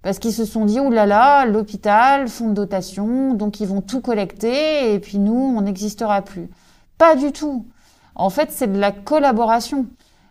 Parce 0.03 0.19
qu'ils 0.19 0.33
se 0.33 0.45
sont 0.45 0.65
dit, 0.65 0.79
oulala, 0.81 1.05
là 1.05 1.45
là, 1.45 1.45
l'hôpital, 1.45 2.27
fonds 2.27 2.49
de 2.49 2.53
dotation, 2.53 3.33
donc 3.33 3.61
ils 3.61 3.67
vont 3.67 3.81
tout 3.81 4.01
collecter 4.01 4.93
et 4.93 4.99
puis 4.99 5.17
nous, 5.17 5.55
on 5.57 5.61
n'existera 5.61 6.21
plus. 6.21 6.49
Pas 6.97 7.15
du 7.15 7.31
tout. 7.31 7.65
En 8.13 8.29
fait, 8.29 8.49
c'est 8.51 8.71
de 8.71 8.77
la 8.77 8.91
collaboration. 8.91 9.87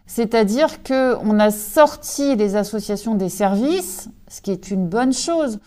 C'est-à-dire 0.06 0.82
que 0.82 1.16
on 1.24 1.40
a 1.40 1.50
sorti 1.50 2.36
les 2.36 2.54
associations 2.54 3.14
des 3.14 3.30
services, 3.30 4.10
ce 4.28 4.42
qui 4.42 4.50
est 4.50 4.70
une 4.70 4.86
bonne 4.86 5.14
chose, 5.14 5.58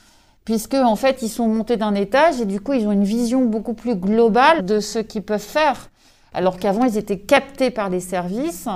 puisque 0.45 0.75
en 0.75 0.95
fait, 0.95 1.23
ils 1.23 1.29
sont 1.29 1.47
montés 1.47 1.77
d'un 1.77 1.95
étage 1.95 2.39
et 2.39 2.45
du 2.45 2.61
coup, 2.61 2.73
ils 2.73 2.87
ont 2.87 2.91
une 2.91 3.03
vision 3.03 3.45
beaucoup 3.45 3.73
plus 3.73 3.95
globale 3.95 4.65
de 4.65 4.79
ce 4.79 4.99
qu'ils 4.99 5.23
peuvent 5.23 5.39
faire. 5.39 5.89
Alors 6.31 6.57
qu'avant, 6.57 6.85
ils 6.85 6.97
étaient 6.97 7.19
captés 7.19 7.71
par 7.71 7.89
les 7.89 8.01
services, 8.01 8.67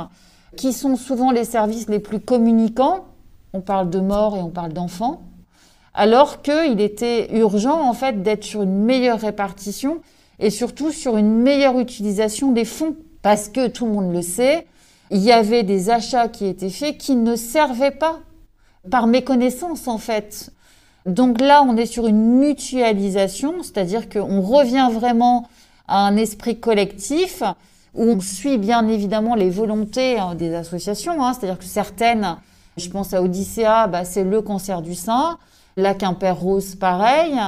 qui 0.57 0.73
sont 0.73 0.95
souvent 0.95 1.29
les 1.29 1.45
services 1.45 1.87
les 1.87 1.99
plus 1.99 2.19
communicants, 2.19 3.05
on 3.53 3.61
parle 3.61 3.89
de 3.89 3.99
mort 3.99 4.37
et 4.37 4.41
on 4.41 4.49
parle 4.49 4.73
d'enfants, 4.73 5.21
alors 5.93 6.41
qu'il 6.41 6.81
était 6.81 7.35
urgent 7.35 7.81
en 7.81 7.93
fait 7.93 8.21
d'être 8.21 8.43
sur 8.43 8.61
une 8.61 8.83
meilleure 8.83 9.19
répartition 9.19 10.01
et 10.39 10.49
surtout 10.49 10.91
sur 10.91 11.17
une 11.17 11.41
meilleure 11.41 11.79
utilisation 11.79 12.51
des 12.51 12.65
fonds, 12.65 12.95
parce 13.21 13.49
que 13.49 13.67
tout 13.67 13.85
le 13.85 13.91
monde 13.91 14.13
le 14.13 14.21
sait, 14.21 14.67
il 15.11 15.19
y 15.19 15.31
avait 15.31 15.63
des 15.63 15.89
achats 15.89 16.27
qui 16.27 16.45
étaient 16.45 16.69
faits 16.69 16.97
qui 16.97 17.15
ne 17.15 17.35
servaient 17.35 17.91
pas, 17.91 18.19
par 18.89 19.07
méconnaissance 19.07 19.87
en 19.87 19.97
fait. 19.97 20.51
Donc 21.05 21.41
là, 21.41 21.63
on 21.63 21.75
est 21.75 21.85
sur 21.85 22.07
une 22.07 22.39
mutualisation, 22.39 23.63
c'est-à-dire 23.63 24.09
qu'on 24.09 24.41
revient 24.41 24.89
vraiment 24.91 25.47
à 25.87 26.05
un 26.05 26.15
esprit 26.15 26.59
collectif 26.59 27.41
où 27.95 28.03
on 28.03 28.19
suit 28.19 28.57
bien 28.57 28.87
évidemment 28.87 29.35
les 29.35 29.49
volontés 29.49 30.19
hein, 30.19 30.35
des 30.35 30.53
associations, 30.53 31.23
hein. 31.23 31.33
c'est-à-dire 31.33 31.57
que 31.57 31.65
certaines 31.65 32.37
je 32.79 32.89
pense 32.89 33.13
à 33.13 33.21
Odyssea, 33.21 33.87
bah, 33.87 34.05
c'est 34.05 34.23
le 34.23 34.41
cancer 34.41 34.81
du 34.81 34.95
sein. 34.95 35.37
La 35.77 35.93
Quimper 35.93 36.35
Rose, 36.35 36.75
pareil. 36.75 37.39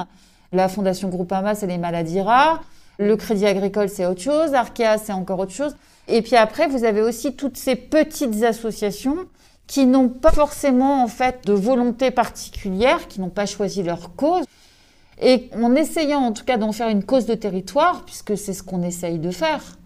La 0.52 0.70
Fondation 0.70 1.10
Groupama, 1.10 1.56
c'est 1.56 1.68
les 1.68 1.78
maladies 1.78 2.22
rares. 2.22 2.62
Le 3.00 3.16
Crédit 3.16 3.46
Agricole, 3.46 3.90
c'est 3.90 4.06
autre 4.06 4.22
chose. 4.22 4.54
Arkea, 4.54 4.98
c'est 5.04 5.14
encore 5.14 5.40
autre 5.40 5.54
chose. 5.54 5.76
Et 6.08 6.22
puis 6.22 6.36
après, 6.36 6.68
vous 6.68 6.84
avez 6.84 7.02
aussi 7.02 7.36
toutes 7.36 7.58
ces 7.58 7.76
petites 7.76 8.44
associations 8.44 9.18
qui 9.68 9.86
n'ont 9.86 10.10
pas 10.10 10.32
forcément 10.32 11.04
en 11.04 11.08
fait 11.08 11.46
de 11.46 11.54
volonté 11.54 12.12
particulière, 12.12 13.08
qui 13.08 13.22
n'ont 13.22 13.30
pas 13.30 13.46
choisi 13.46 13.84
leur 13.84 14.16
cause. 14.16 14.44
Et 15.22 15.50
en 15.62 15.76
essayant 15.76 16.20
en 16.20 16.34
tout 16.34 16.44
cas 16.44 16.58
d'en 16.58 16.72
faire 16.72 16.90
une 16.90 17.04
cause 17.04 17.26
de 17.26 17.36
territoire, 17.36 18.04
puisque 18.06 18.38
c'est 18.38 18.54
ce 18.54 18.64
qu'on 18.64 18.82
essaye 18.82 19.20
de 19.20 19.32
faire, 19.32 19.78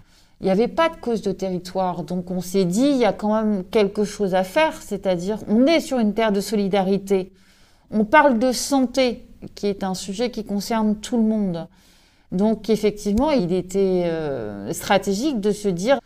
il 0.41 0.45
n'y 0.45 0.52
avait 0.52 0.67
pas 0.67 0.89
de 0.89 0.95
cause 0.98 1.21
de 1.21 1.32
territoire. 1.32 2.04
Donc 2.04 2.32
on 2.32 2.41
s'est 2.41 2.65
dit, 2.65 2.88
il 2.88 2.98
y 2.98 3.06
a 3.06 3.13
quand 3.13 3.34
même 3.34 3.63
quelque 3.63 4.04
chose 4.04 4.36
à 4.36 4.43
faire, 4.43 4.82
c'est-à-dire 4.82 5.39
on 5.48 5.65
est 5.65 5.80
sur 5.80 6.00
une 6.00 6.13
terre 6.13 6.32
de 6.32 6.41
solidarité. 6.41 7.32
On 7.91 8.06
parle 8.06 8.39
de 8.39 8.52
santé, 8.52 9.26
qui 9.54 9.67
est 9.67 9.84
un 9.84 9.93
sujet 9.93 10.32
qui 10.32 10.43
concerne 10.43 10.95
tout 10.95 11.17
le 11.17 11.24
monde. 11.24 11.67
Donc 12.32 12.69
effectivement, 12.69 13.32
il 13.32 13.54
était 13.54 14.04
euh, 14.06 14.74
stratégique 14.74 15.39
de 15.39 15.52
se 15.52 15.69
dire, 15.69 16.00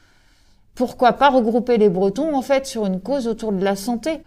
pourquoi 0.75 1.13
pas 1.13 1.29
regrouper 1.29 1.77
les 1.77 1.89
Bretons 1.89 2.35
en 2.35 2.41
fait 2.41 2.65
sur 2.65 2.85
une 2.85 2.99
cause 3.01 3.27
autour 3.27 3.51
de 3.51 3.63
la 3.63 3.75
santé. 3.75 4.21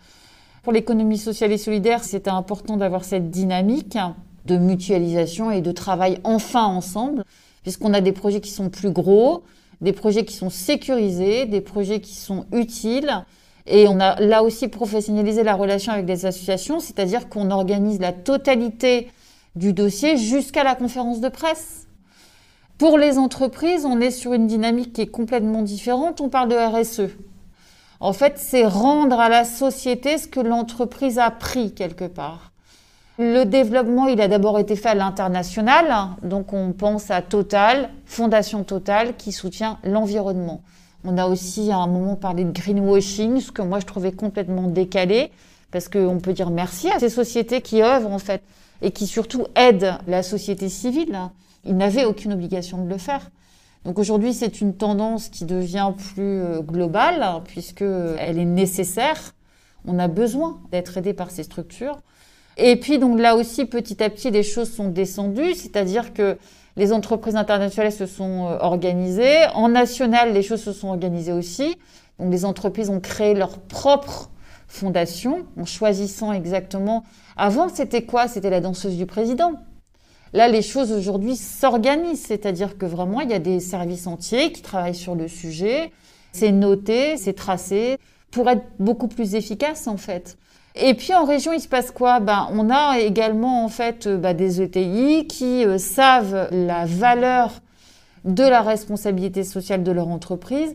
Pour 0.62 0.73
l'économie 0.73 1.19
sociale 1.19 1.53
et 1.53 1.59
solidaire, 1.59 2.05
c'était 2.05 2.31
important 2.31 2.77
d'avoir 2.77 3.05
cette 3.05 3.31
dynamique 3.31 3.99
de 4.47 4.57
mutualisation 4.57 5.51
et 5.51 5.61
de 5.61 5.73
travail 5.73 6.19
enfin 6.25 6.65
ensemble, 6.65 7.25
puisqu'on 7.62 7.95
a 7.95 8.01
des 8.01 8.12
projets 8.12 8.41
qui 8.41 8.51
sont 8.51 8.69
plus 8.69 8.91
gros, 8.91 9.45
des 9.83 9.92
projets 9.92 10.25
qui 10.25 10.35
sont 10.35 10.49
sécurisés, 10.49 11.45
des 11.45 11.61
projets 11.61 12.01
qui 12.01 12.14
sont 12.14 12.47
utiles. 12.53 13.25
Et 13.66 13.87
on 13.88 14.01
a 14.01 14.18
là 14.21 14.42
aussi 14.42 14.68
professionnalisé 14.68 15.42
la 15.42 15.55
relation 15.55 15.92
avec 15.92 16.07
les 16.07 16.25
associations, 16.25 16.81
c'est-à-dire 16.81 17.29
qu'on 17.29 17.51
organise 17.51 18.01
la 18.01 18.12
totalité 18.12 19.11
du 19.57 19.73
dossier 19.73 20.16
jusqu'à 20.16 20.64
la 20.64 20.75
conférence 20.75 21.21
de 21.21 21.29
presse. 21.29 21.88
Pour 22.79 22.97
les 22.97 23.18
entreprises, 23.18 23.85
on 23.85 24.01
est 24.01 24.11
sur 24.11 24.33
une 24.33 24.47
dynamique 24.47 24.92
qui 24.92 25.03
est 25.03 25.07
complètement 25.07 25.62
différente. 25.62 26.21
On 26.21 26.29
parle 26.29 26.49
de 26.49 26.57
RSE. 26.57 27.12
En 28.01 28.12
fait, 28.12 28.38
c'est 28.38 28.64
rendre 28.64 29.21
à 29.21 29.29
la 29.29 29.45
société 29.45 30.16
ce 30.16 30.27
que 30.27 30.40
l'entreprise 30.40 31.18
a 31.18 31.31
pris 31.31 31.75
quelque 31.75 32.07
part. 32.07 32.52
Le 33.25 33.45
développement, 33.45 34.09
il 34.09 34.21
a 34.21 34.27
d'abord 34.27 34.59
été 34.59 34.75
fait 34.75 34.89
à 34.89 34.95
l'international. 34.97 36.09
Donc, 36.25 36.53
on 36.53 36.73
pense 36.73 37.09
à 37.09 37.23
Total, 37.23 37.91
Fondation 38.05 38.65
Total, 38.65 39.15
qui 39.17 39.31
soutient 39.31 39.79
l'environnement. 39.85 40.61
On 41.05 41.17
a 41.17 41.29
aussi 41.29 41.71
à 41.71 41.77
un 41.77 41.87
moment 41.87 42.17
parlé 42.17 42.43
de 42.43 42.51
greenwashing, 42.51 43.39
ce 43.39 43.53
que 43.53 43.63
moi 43.63 43.79
je 43.79 43.87
trouvais 43.87 44.11
complètement 44.11 44.67
décalé, 44.67 45.31
parce 45.71 45.89
qu'on 45.89 46.19
peut 46.19 46.33
dire 46.33 46.51
merci 46.51 46.91
à 46.91 46.99
ces 46.99 47.11
sociétés 47.11 47.61
qui 47.61 47.81
œuvrent 47.81 48.11
en 48.11 48.19
fait, 48.19 48.43
et 48.83 48.91
qui 48.91 49.07
surtout 49.07 49.47
aident 49.55 49.99
la 50.09 50.25
société 50.25 50.69
civile. 50.69 51.17
Ils 51.65 51.77
n'avaient 51.77 52.05
aucune 52.05 52.33
obligation 52.33 52.85
de 52.85 52.91
le 52.91 52.99
faire. 52.99 53.31
Donc 53.85 54.01
aujourd'hui, 54.01 54.35
c'est 54.35 54.61
une 54.61 54.75
tendance 54.75 55.29
qui 55.29 55.45
devient 55.45 55.93
plus 55.97 56.41
euh, 56.41 56.61
globale, 56.61 57.25
puisqu'elle 57.45 58.41
est 58.41 58.45
nécessaire. 58.45 59.37
On 59.87 60.01
a 60.01 60.09
besoin 60.09 60.59
d'être 60.73 60.97
aidé 60.97 61.15
par 61.15 61.31
ces 61.31 61.45
structures. 61.45 61.99
Et 62.57 62.77
puis, 62.77 62.99
donc 62.99 63.19
là 63.19 63.37
aussi, 63.37 63.65
petit 63.65 64.03
à 64.03 64.11
petit, 64.11 64.31
les 64.31 64.43
choses 64.43 64.73
sont 64.73 64.88
descendues, 64.88 65.55
c'est-à-dire 65.55 66.12
que 66.12 66.37
les 66.77 66.93
entreprises 66.93 67.37
internationales 67.37 67.93
se 67.93 68.07
sont 68.07 68.47
euh, 68.47 68.59
organisées. 68.61 69.47
En 69.55 69.69
national, 69.69 70.33
les 70.33 70.43
choses 70.43 70.62
se 70.62 70.73
sont 70.73 70.88
organisées 70.88 71.33
aussi. 71.33 71.77
Donc 72.19 72.31
les 72.31 72.45
entreprises 72.45 72.91
ont 72.91 73.01
créé 73.01 73.35
leur 73.35 73.59
propre 73.59 74.31
fondation 74.69 75.47
en 75.59 75.65
choisissant 75.65 76.33
exactement. 76.33 77.05
Avant, 77.37 77.69
c'était 77.69 78.05
quoi? 78.05 78.29
C'était 78.29 78.51
la 78.51 78.61
danseuse 78.61 78.97
du 78.97 79.07
président. 79.07 79.55
Là, 80.33 80.49
les 80.49 80.62
choses 80.62 80.93
aujourd'hui 80.93 81.37
s'organisent, 81.37 82.23
c'est-à-dire 82.23 82.79
que 82.79 82.87
vraiment, 82.87 83.21
il 83.21 83.31
y 83.31 83.35
a 83.35 83.38
des 83.38 83.61
services 83.61 84.07
entiers 84.07 84.51
qui 84.51 84.62
travaillent 84.62 84.95
sur 84.95 85.15
le 85.15 85.29
sujet. 85.29 85.93
C'est 86.33 86.53
noté, 86.53 87.19
c'est 87.19 87.35
tracé 87.35 87.99
pour 88.31 88.49
être 88.49 88.65
beaucoup 88.79 89.09
plus 89.09 89.35
efficace 89.35 89.87
en 89.87 89.99
fait. 89.99 90.38
Et 90.75 90.95
puis 90.95 91.15
en 91.15 91.25
région, 91.25 91.53
il 91.53 91.61
se 91.61 91.69
passe 91.69 91.91
quoi? 91.91 92.21
Ben, 92.21 92.49
On 92.53 92.71
a 92.71 92.99
également 92.99 93.65
en 93.65 93.69
fait 93.69 94.07
euh, 94.07 94.17
ben, 94.17 94.35
des 94.35 94.63
ETI 94.63 95.27
qui 95.27 95.65
euh, 95.65 95.77
savent 95.79 96.49
la 96.51 96.87
valeur 96.87 97.61
de 98.25 98.43
la 98.43 98.63
responsabilité 98.63 99.45
sociale 99.45 99.83
de 99.83 99.93
leur 99.93 100.09
entreprise, 100.09 100.75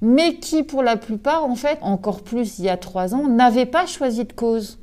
mais 0.00 0.36
qui 0.36 0.62
pour 0.62 0.82
la 0.82 0.96
plupart, 0.96 1.44
en 1.44 1.54
fait, 1.54 1.78
encore 1.82 2.22
plus 2.22 2.58
il 2.58 2.64
y 2.64 2.68
a 2.68 2.76
trois 2.76 3.14
ans, 3.14 3.28
n'avaient 3.28 3.66
pas 3.66 3.86
choisi 3.86 4.24
de 4.24 4.32
cause. 4.32 4.78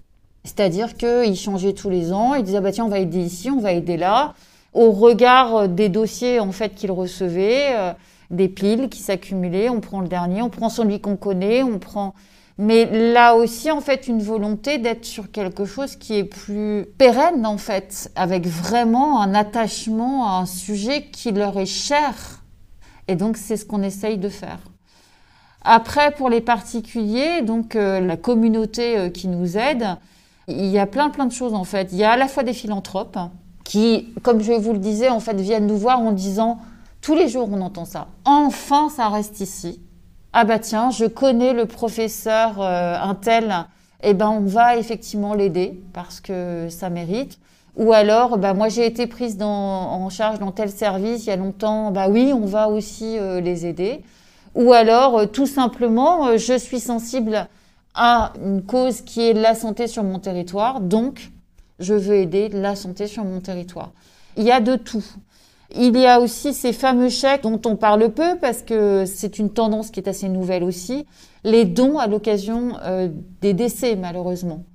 C'est-à-dire 0.45 0.95
qu'ils 0.95 1.35
changeaient 1.35 1.73
tous 1.73 1.89
les 1.89 2.13
ans, 2.13 2.33
ils 2.33 2.43
disaient 2.43 2.61
bah, 2.61 2.71
tiens, 2.71 2.85
on 2.85 2.89
va 2.89 2.99
aider 2.99 3.19
ici, 3.19 3.49
on 3.49 3.59
va 3.59 3.73
aider 3.73 3.97
là, 3.97 4.33
au 4.73 4.91
regard 4.91 5.55
euh, 5.55 5.67
des 5.67 5.89
dossiers 5.89 6.39
en 6.39 6.53
fait 6.53 6.73
qu'ils 6.73 6.91
recevaient, 6.91 7.93
des 8.31 8.47
piles 8.47 8.87
qui 8.87 8.99
s'accumulaient, 8.99 9.69
on 9.69 9.81
prend 9.81 9.99
le 9.99 10.07
dernier, 10.07 10.41
on 10.41 10.49
prend 10.49 10.69
celui 10.69 11.01
qu'on 11.01 11.17
connaît, 11.17 11.63
on 11.63 11.79
prend 11.79 12.13
mais 12.57 13.11
là 13.11 13.35
aussi, 13.35 13.71
en 13.71 13.81
fait, 13.81 14.07
une 14.07 14.21
volonté 14.21 14.77
d'être 14.77 15.05
sur 15.05 15.31
quelque 15.31 15.65
chose 15.65 15.95
qui 15.95 16.15
est 16.15 16.23
plus 16.23 16.85
pérenne, 16.97 17.45
en 17.45 17.57
fait, 17.57 18.11
avec 18.15 18.45
vraiment 18.45 19.21
un 19.21 19.33
attachement 19.33 20.27
à 20.27 20.41
un 20.41 20.45
sujet 20.45 21.05
qui 21.05 21.31
leur 21.31 21.57
est 21.57 21.65
cher. 21.65 22.43
Et 23.07 23.15
donc, 23.15 23.37
c'est 23.37 23.57
ce 23.57 23.65
qu'on 23.65 23.81
essaye 23.81 24.19
de 24.19 24.29
faire. 24.29 24.59
Après, 25.63 26.11
pour 26.11 26.29
les 26.29 26.41
particuliers, 26.41 27.41
donc 27.41 27.75
euh, 27.75 27.99
la 27.99 28.17
communauté 28.17 28.97
euh, 28.97 29.09
qui 29.09 29.27
nous 29.27 29.57
aide, 29.57 29.97
il 30.47 30.65
y 30.65 30.77
a 30.77 30.85
plein 30.85 31.09
plein 31.09 31.25
de 31.25 31.31
choses 31.31 31.53
en 31.53 31.63
fait. 31.63 31.87
Il 31.93 31.97
y 31.97 32.03
a 32.03 32.11
à 32.11 32.17
la 32.17 32.27
fois 32.27 32.43
des 32.43 32.53
philanthropes 32.53 33.17
qui, 33.63 34.13
comme 34.23 34.41
je 34.41 34.51
vous 34.51 34.73
le 34.73 34.79
disais, 34.79 35.07
en 35.07 35.21
fait, 35.21 35.39
viennent 35.39 35.67
nous 35.67 35.77
voir 35.77 36.01
en 36.01 36.11
disant 36.11 36.59
tous 37.01 37.15
les 37.15 37.29
jours 37.29 37.47
on 37.49 37.61
entend 37.61 37.85
ça. 37.85 38.07
Enfin, 38.25 38.89
ça 38.89 39.07
reste 39.07 39.39
ici 39.39 39.79
ah 40.33 40.45
bah 40.45 40.57
tiens, 40.57 40.89
je 40.89 41.05
connais 41.05 41.53
le 41.53 41.67
professeur 41.67 42.59
euh, 42.59 42.95
un 42.99 43.13
tel, 43.13 43.53
eh 44.01 44.15
ben 44.15 44.29
on 44.29 44.41
va 44.41 44.77
effectivement 44.77 45.35
l'aider 45.35 45.79
parce 45.93 46.19
que 46.21 46.67
ça 46.69 46.89
mérite. 46.89 47.39
Ou 47.75 47.93
alors, 47.93 48.37
bah 48.39 48.53
moi 48.55 48.67
j'ai 48.67 48.85
été 48.85 49.05
prise 49.07 49.37
en 49.41 50.09
charge 50.09 50.39
dans 50.39 50.51
tel 50.51 50.71
service 50.71 51.25
il 51.25 51.29
y 51.29 51.31
a 51.31 51.35
longtemps, 51.35 51.91
bah 51.91 52.07
oui, 52.09 52.33
on 52.33 52.45
va 52.45 52.69
aussi 52.69 53.17
euh, 53.19 53.41
les 53.41 53.67
aider. 53.67 54.01
Ou 54.55 54.73
alors, 54.73 55.19
euh, 55.19 55.25
tout 55.27 55.47
simplement, 55.47 56.37
je 56.37 56.57
suis 56.57 56.79
sensible 56.79 57.47
à 57.93 58.33
une 58.43 58.63
cause 58.63 59.01
qui 59.01 59.21
est 59.21 59.33
la 59.33 59.53
santé 59.53 59.87
sur 59.87 60.03
mon 60.03 60.17
territoire, 60.19 60.81
donc 60.81 61.31
je 61.79 61.93
veux 61.93 62.15
aider 62.15 62.49
la 62.49 62.75
santé 62.75 63.05
sur 63.05 63.23
mon 63.23 63.39
territoire. 63.39 63.91
Il 64.35 64.43
y 64.43 64.51
a 64.51 64.61
de 64.61 64.75
tout. 64.75 65.05
Il 65.75 65.97
y 65.97 66.05
a 66.05 66.19
aussi 66.19 66.53
ces 66.53 66.71
fameux 66.71 67.09
chèques 67.09 67.41
dont 67.43 67.59
on 67.65 67.75
parle 67.75 68.09
peu 68.09 68.37
parce 68.39 68.61
que 68.61 69.05
c'est 69.05 69.39
une 69.39 69.49
tendance 69.49 69.89
qui 69.89 69.99
est 69.99 70.07
assez 70.07 70.29
nouvelle 70.29 70.63
aussi, 70.63 71.07
les 71.43 71.65
dons 71.65 71.97
à 71.97 72.05
l'occasion 72.05 72.77
euh, 72.83 73.09
des 73.41 73.53
décès 73.53 73.95
malheureusement. 73.95 74.65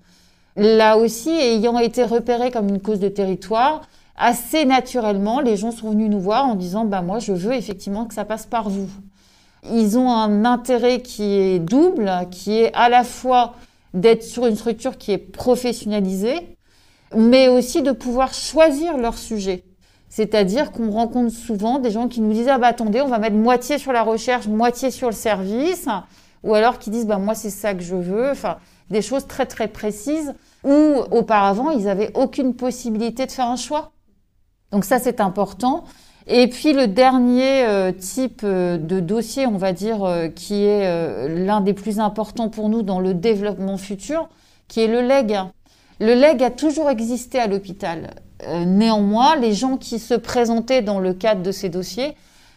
Là 0.57 0.99
aussi, 0.99 1.31
ayant 1.31 1.79
été 1.79 2.03
repéré 2.03 2.51
comme 2.51 2.69
une 2.69 2.81
cause 2.81 2.99
de 2.99 3.09
territoire, 3.09 3.83
assez 4.17 4.65
naturellement, 4.65 5.41
les 5.41 5.57
gens 5.57 5.71
sont 5.71 5.91
venus 5.91 6.11
nous 6.11 6.19
voir 6.19 6.47
en 6.47 6.57
disant 6.57 6.85
bah 6.85 7.01
moi 7.01 7.21
je 7.21 7.33
veux 7.33 7.55
effectivement 7.55 8.07
que 8.07 8.15
ça 8.15 8.25
passe 8.25 8.47
par 8.47 8.69
vous. 8.69 8.89
Ils 9.71 9.99
ont 9.99 10.11
un 10.11 10.45
intérêt 10.45 11.01
qui 11.01 11.23
est 11.23 11.61
double, 11.61 12.11
qui 12.33 12.59
est 12.59 12.73
à 12.75 12.89
la 12.89 13.05
fois 13.05 13.55
d'être 13.95 14.25
sur 14.25 14.47
une 14.47 14.57
structure 14.57 14.99
qui 14.99 15.13
est 15.13 15.19
professionnalisée, 15.19 16.57
mais 17.15 17.47
aussi 17.47 17.83
de 17.83 17.93
pouvoir 17.93 18.35
choisir 18.35 18.99
leur 18.99 19.17
sujet. 19.17 19.63
C'est-à-dire 20.09 20.73
qu'on 20.73 20.91
rencontre 20.91 21.35
souvent 21.35 21.79
des 21.79 21.91
gens 21.91 22.09
qui 22.09 22.21
nous 22.21 22.33
disent 22.33 22.49
Ah 22.49 22.59
bah 22.59 22.69
attendez, 22.69 23.01
on 23.01 23.09
va 23.09 23.19
mettre 23.19 23.37
moitié 23.37 23.79
sur 23.79 23.93
la 23.93 24.03
recherche, 24.03 24.47
moitié 24.47 24.91
sur 24.91 25.09
le 25.09 25.15
service, 25.15 25.89
ou 26.43 26.55
alors 26.55 26.79
qui 26.79 26.91
disent 26.91 27.07
Bah 27.07 27.19
moi 27.19 27.35
c'est 27.35 27.51
ça 27.51 27.75
que 27.75 27.83
je 27.83 27.97
veux, 27.97 28.31
enfin 28.31 28.59
des 28.91 29.03
choses 29.03 29.27
très 29.27 29.45
très 29.45 29.69
précises, 29.69 30.35
où 30.65 30.95
auparavant 31.11 31.71
ils 31.71 31.85
n'avaient 31.85 32.11
aucune 32.15 32.55
possibilité 32.55 33.27
de 33.27 33.33
faire 33.33 33.49
un 33.49 33.57
choix. 33.57 33.93
Donc 34.73 34.85
ça 34.85 34.99
c'est 34.99 35.21
important. 35.21 35.85
Et 36.31 36.47
puis 36.49 36.75
le 36.75 36.87
dernier 36.87 37.65
euh, 37.65 37.91
type 37.91 38.43
euh, 38.45 38.77
de 38.77 39.01
dossier, 39.01 39.47
on 39.47 39.57
va 39.57 39.73
dire, 39.73 40.05
euh, 40.05 40.29
qui 40.29 40.65
est 40.65 41.29
l'un 41.29 41.63
des 41.63 41.73
plus 41.73 42.01
importants 42.01 42.51
pour 42.51 42.69
nous 42.69 42.83
dans 42.83 43.01
le 43.01 43.15
développement 43.15 43.79
futur, 43.79 44.29
qui 44.69 44.81
est 44.81 44.87
le 44.87 45.01
leg. 45.01 45.39
Le 46.01 46.15
leg 46.15 46.43
a 46.43 46.51
toujours 46.51 46.91
existé 46.91 47.39
à 47.39 47.47
l'hôpital. 47.47 48.11
Euh, 48.47 48.65
néanmoins, 48.65 49.37
les 49.37 49.53
gens 49.53 49.77
qui 49.77 49.99
se 49.99 50.15
présentaient 50.15 50.83
dans 50.83 51.01
le 51.01 51.13
cadre 51.13 51.43
de 51.43 51.51
ces 51.51 51.69
dossiers 51.69 52.15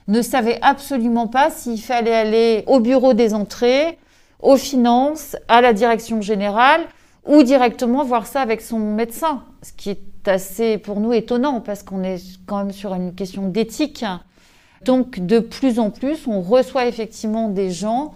ne 0.08 0.22
savaient 0.22 0.60
absolument 0.62 1.28
pas 1.28 1.50
s'il 1.50 1.82
fallait 1.82 2.14
aller 2.14 2.64
au 2.68 2.80
bureau 2.80 3.14
des 3.14 3.34
entrées, 3.34 3.98
aux 4.42 4.58
finances, 4.58 5.36
à 5.48 5.62
la 5.62 5.74
direction 5.74 6.22
générale 6.22 6.82
ou 7.26 7.44
directement 7.44 8.04
voir 8.04 8.26
ça 8.26 8.42
avec 8.42 8.62
son 8.62 8.80
médecin, 8.80 9.44
ce 9.62 9.72
qui 9.74 9.92
est 9.92 10.28
assez 10.28 10.78
pour 10.78 11.00
nous 11.00 11.14
étonnant 11.14 11.62
parce 11.62 11.84
qu'on 11.84 12.04
est 12.04 12.22
quand 12.46 12.58
même 12.58 12.72
sur 12.72 12.94
une 12.94 13.14
question 13.14 13.48
d'éthique. 13.48 14.06
Donc 14.86 15.20
de 15.20 15.40
plus 15.40 15.80
en 15.80 15.92
plus, 15.92 16.28
on 16.28 16.42
reçoit 16.42 16.88
effectivement 16.88 17.50
des 17.50 17.70
gens 17.70 18.16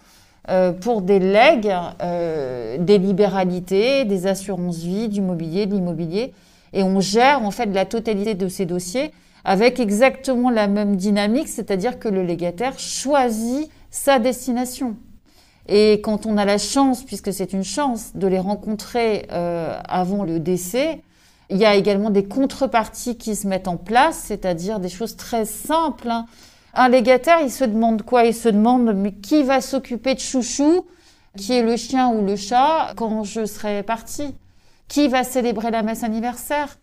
euh, 0.49 0.71
pour 0.71 1.01
des 1.01 1.19
legs, 1.19 1.73
euh, 2.01 2.77
des 2.79 2.97
libéralités, 2.97 4.05
des 4.05 4.27
assurances 4.27 4.79
vie, 4.79 5.07
du 5.07 5.21
mobilier, 5.21 5.65
de 5.67 5.73
l'immobilier 5.75 6.33
et 6.75 6.83
on 6.83 6.99
gère 6.99 7.41
en 7.43 7.51
fait 7.51 7.67
la 7.67 7.85
totalité 7.85 8.35
de 8.35 8.47
ces 8.47 8.65
dossiers 8.65 9.11
avec 9.45 9.79
exactement 9.79 10.49
la 10.49 10.67
même 10.67 10.97
dynamique, 10.97 11.47
c'est-à-dire 11.47 11.99
que 11.99 12.09
le 12.09 12.23
légataire 12.23 12.77
choisit 12.77 13.69
sa 13.89 14.19
destination. 14.19 14.97
Et 15.67 16.01
quand 16.03 16.25
on 16.25 16.37
a 16.37 16.45
la 16.45 16.57
chance, 16.57 17.03
puisque 17.03 17.31
c'est 17.33 17.53
une 17.53 17.63
chance, 17.63 18.11
de 18.15 18.27
les 18.27 18.39
rencontrer 18.39 19.27
euh, 19.31 19.79
avant 19.87 20.23
le 20.23 20.39
décès, 20.39 21.01
il 21.49 21.57
y 21.57 21.65
a 21.65 21.75
également 21.75 22.09
des 22.09 22.25
contreparties 22.25 23.17
qui 23.17 23.35
se 23.35 23.47
mettent 23.47 23.67
en 23.67 23.77
place, 23.77 24.23
c'est-à-dire 24.25 24.79
des 24.79 24.89
choses 24.89 25.15
très 25.15 25.45
simples. 25.45 26.09
Hein. 26.09 26.25
Un 26.73 26.89
légataire, 26.89 27.39
il 27.41 27.51
se 27.51 27.63
demande 27.63 28.01
quoi? 28.01 28.25
Il 28.25 28.33
se 28.33 28.49
demande 28.49 28.93
mais 28.95 29.13
qui 29.13 29.43
va 29.43 29.61
s'occuper 29.61 30.15
de 30.15 30.19
chouchou, 30.19 30.85
qui 31.37 31.53
est 31.53 31.63
le 31.63 31.77
chien 31.77 32.09
ou 32.09 32.25
le 32.25 32.35
chat, 32.35 32.93
quand 32.95 33.23
je 33.23 33.45
serai 33.45 33.83
parti? 33.83 34.35
Qui 34.87 35.07
va 35.07 35.23
célébrer 35.23 35.71
la 35.71 35.83
messe 35.83 36.03
anniversaire? 36.03 36.77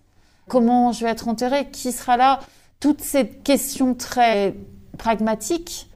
Comment 0.48 0.92
je 0.92 1.04
vais 1.04 1.10
être 1.10 1.28
enterré? 1.28 1.68
Qui 1.70 1.92
sera 1.92 2.16
là? 2.16 2.40
Toutes 2.80 3.00
ces 3.00 3.28
questions 3.28 3.94
très 3.94 4.54
pragmatiques 4.98 5.88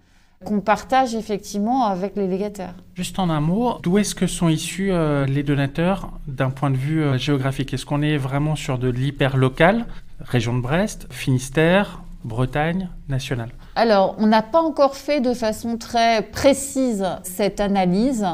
qu'on 0.45 0.61
partage 0.61 1.14
effectivement 1.14 1.87
avec 1.87 2.14
les 2.16 2.29
légataires. 2.29 2.75
Juste 2.95 3.19
en 3.19 3.31
un 3.31 3.40
mot, 3.40 3.79
d'où 3.83 3.99
est-ce 3.99 4.14
que 4.14 4.27
sont 4.27 4.49
issus 4.49 4.92
euh, 4.92 5.27
les 5.27 5.42
donateurs 5.42 6.12
d'un 6.27 6.51
point 6.51 6.71
de 6.71 6.77
vue 6.77 7.03
euh, 7.03 7.19
géographique? 7.19 7.73
Est-ce 7.75 7.87
qu'on 7.87 8.03
est 8.03 8.16
vraiment 8.16 8.55
sur 8.55 8.79
de 8.79 8.88
l'hyper 8.88 9.37
local, 9.37 9.87
région 10.21 10.55
de 10.55 10.61
Brest, 10.61 11.07
Finistère, 11.11 12.03
Bretagne, 12.25 12.88
nationale 13.09 13.51
Alors, 13.77 14.14
on 14.19 14.27
n'a 14.27 14.42
pas 14.42 14.61
encore 14.61 14.97
fait 14.97 15.21
de 15.21 15.33
façon 15.33 15.79
très 15.79 16.23
précise 16.23 17.07
cette 17.23 17.61
analyse. 17.61 18.27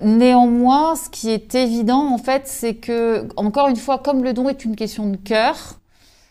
Néanmoins, 0.00 0.96
ce 0.96 1.10
qui 1.10 1.30
est 1.30 1.54
évident, 1.54 2.12
en 2.12 2.16
fait, 2.16 2.42
c'est 2.46 2.74
que, 2.74 3.28
encore 3.36 3.68
une 3.68 3.76
fois, 3.76 3.98
comme 3.98 4.24
le 4.24 4.32
don 4.32 4.48
est 4.48 4.64
une 4.64 4.74
question 4.74 5.06
de 5.08 5.16
cœur, 5.16 5.78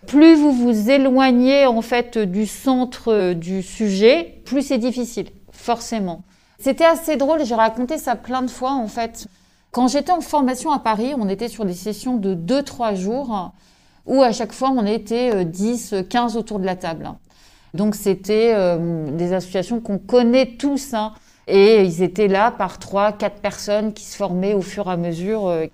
plus 0.07 0.35
vous 0.35 0.51
vous 0.51 0.89
éloignez, 0.89 1.67
en 1.67 1.81
fait, 1.81 2.17
du 2.17 2.47
centre 2.47 3.13
euh, 3.13 3.33
du 3.35 3.61
sujet, 3.61 4.41
plus 4.45 4.63
c'est 4.63 4.79
difficile, 4.79 5.27
forcément. 5.51 6.23
C'était 6.57 6.85
assez 6.85 7.15
drôle, 7.15 7.45
j'ai 7.45 7.53
raconté 7.55 7.99
ça 7.99 8.15
plein 8.15 8.41
de 8.41 8.49
fois, 8.49 8.71
en 8.71 8.87
fait. 8.87 9.27
Quand 9.71 9.87
j'étais 9.87 10.11
en 10.11 10.21
formation 10.21 10.71
à 10.71 10.79
Paris, 10.79 11.13
on 11.15 11.29
était 11.29 11.47
sur 11.47 11.63
des 11.63 11.75
sessions 11.75 12.17
de 12.17 12.33
2-3 12.33 12.95
jours, 12.95 13.51
où 14.07 14.23
à 14.23 14.31
chaque 14.31 14.51
fois, 14.51 14.71
on 14.71 14.85
était 14.87 15.45
10, 15.45 15.93
euh, 15.93 16.01
15 16.01 16.37
autour 16.37 16.59
de 16.59 16.65
la 16.65 16.75
table. 16.75 17.07
Donc, 17.75 17.93
c'était 17.93 18.53
euh, 18.55 19.11
des 19.11 19.33
associations 19.33 19.79
qu'on 19.79 19.99
connaît 19.99 20.55
tous, 20.57 20.95
hein. 20.95 21.13
Et 21.49 21.83
ils 21.83 22.03
étaient 22.03 22.27
là 22.27 22.51
par 22.51 22.77
trois, 22.77 23.11
quatre 23.11 23.41
personnes 23.41 23.93
qui 23.93 24.03
se 24.03 24.15
formaient 24.15 24.53
au 24.53 24.61
fur 24.61 24.87
et 24.87 24.91
à 24.91 24.97
mesure. 24.97 25.47
Euh. 25.47 25.65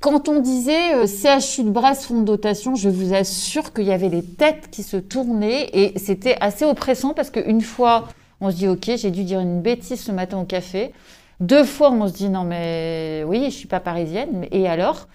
Quand 0.00 0.28
on 0.28 0.40
disait 0.40 0.94
euh, 0.94 1.06
CHU 1.06 1.64
de 1.64 1.70
Brest, 1.70 2.04
fonds 2.04 2.20
de 2.20 2.24
dotation, 2.24 2.74
je 2.76 2.88
vous 2.88 3.12
assure 3.12 3.72
qu'il 3.72 3.84
y 3.84 3.92
avait 3.92 4.08
des 4.08 4.22
têtes 4.22 4.70
qui 4.70 4.82
se 4.82 4.96
tournaient 4.96 5.68
et 5.72 5.98
c'était 5.98 6.36
assez 6.40 6.64
oppressant 6.64 7.12
parce 7.12 7.30
qu'une 7.30 7.60
fois, 7.60 8.08
on 8.40 8.50
se 8.50 8.56
dit 8.56 8.68
ok, 8.68 8.92
j'ai 8.96 9.10
dû 9.10 9.24
dire 9.24 9.40
une 9.40 9.60
bêtise 9.60 10.00
ce 10.00 10.12
matin 10.12 10.38
au 10.38 10.44
café. 10.44 10.92
Deux 11.40 11.64
fois, 11.64 11.90
on 11.90 12.06
se 12.06 12.12
dit 12.12 12.28
non 12.28 12.44
mais 12.44 13.24
oui, 13.26 13.46
je 13.46 13.56
suis 13.56 13.68
pas 13.68 13.80
parisienne, 13.80 14.46
et 14.52 14.68
alors? 14.68 15.08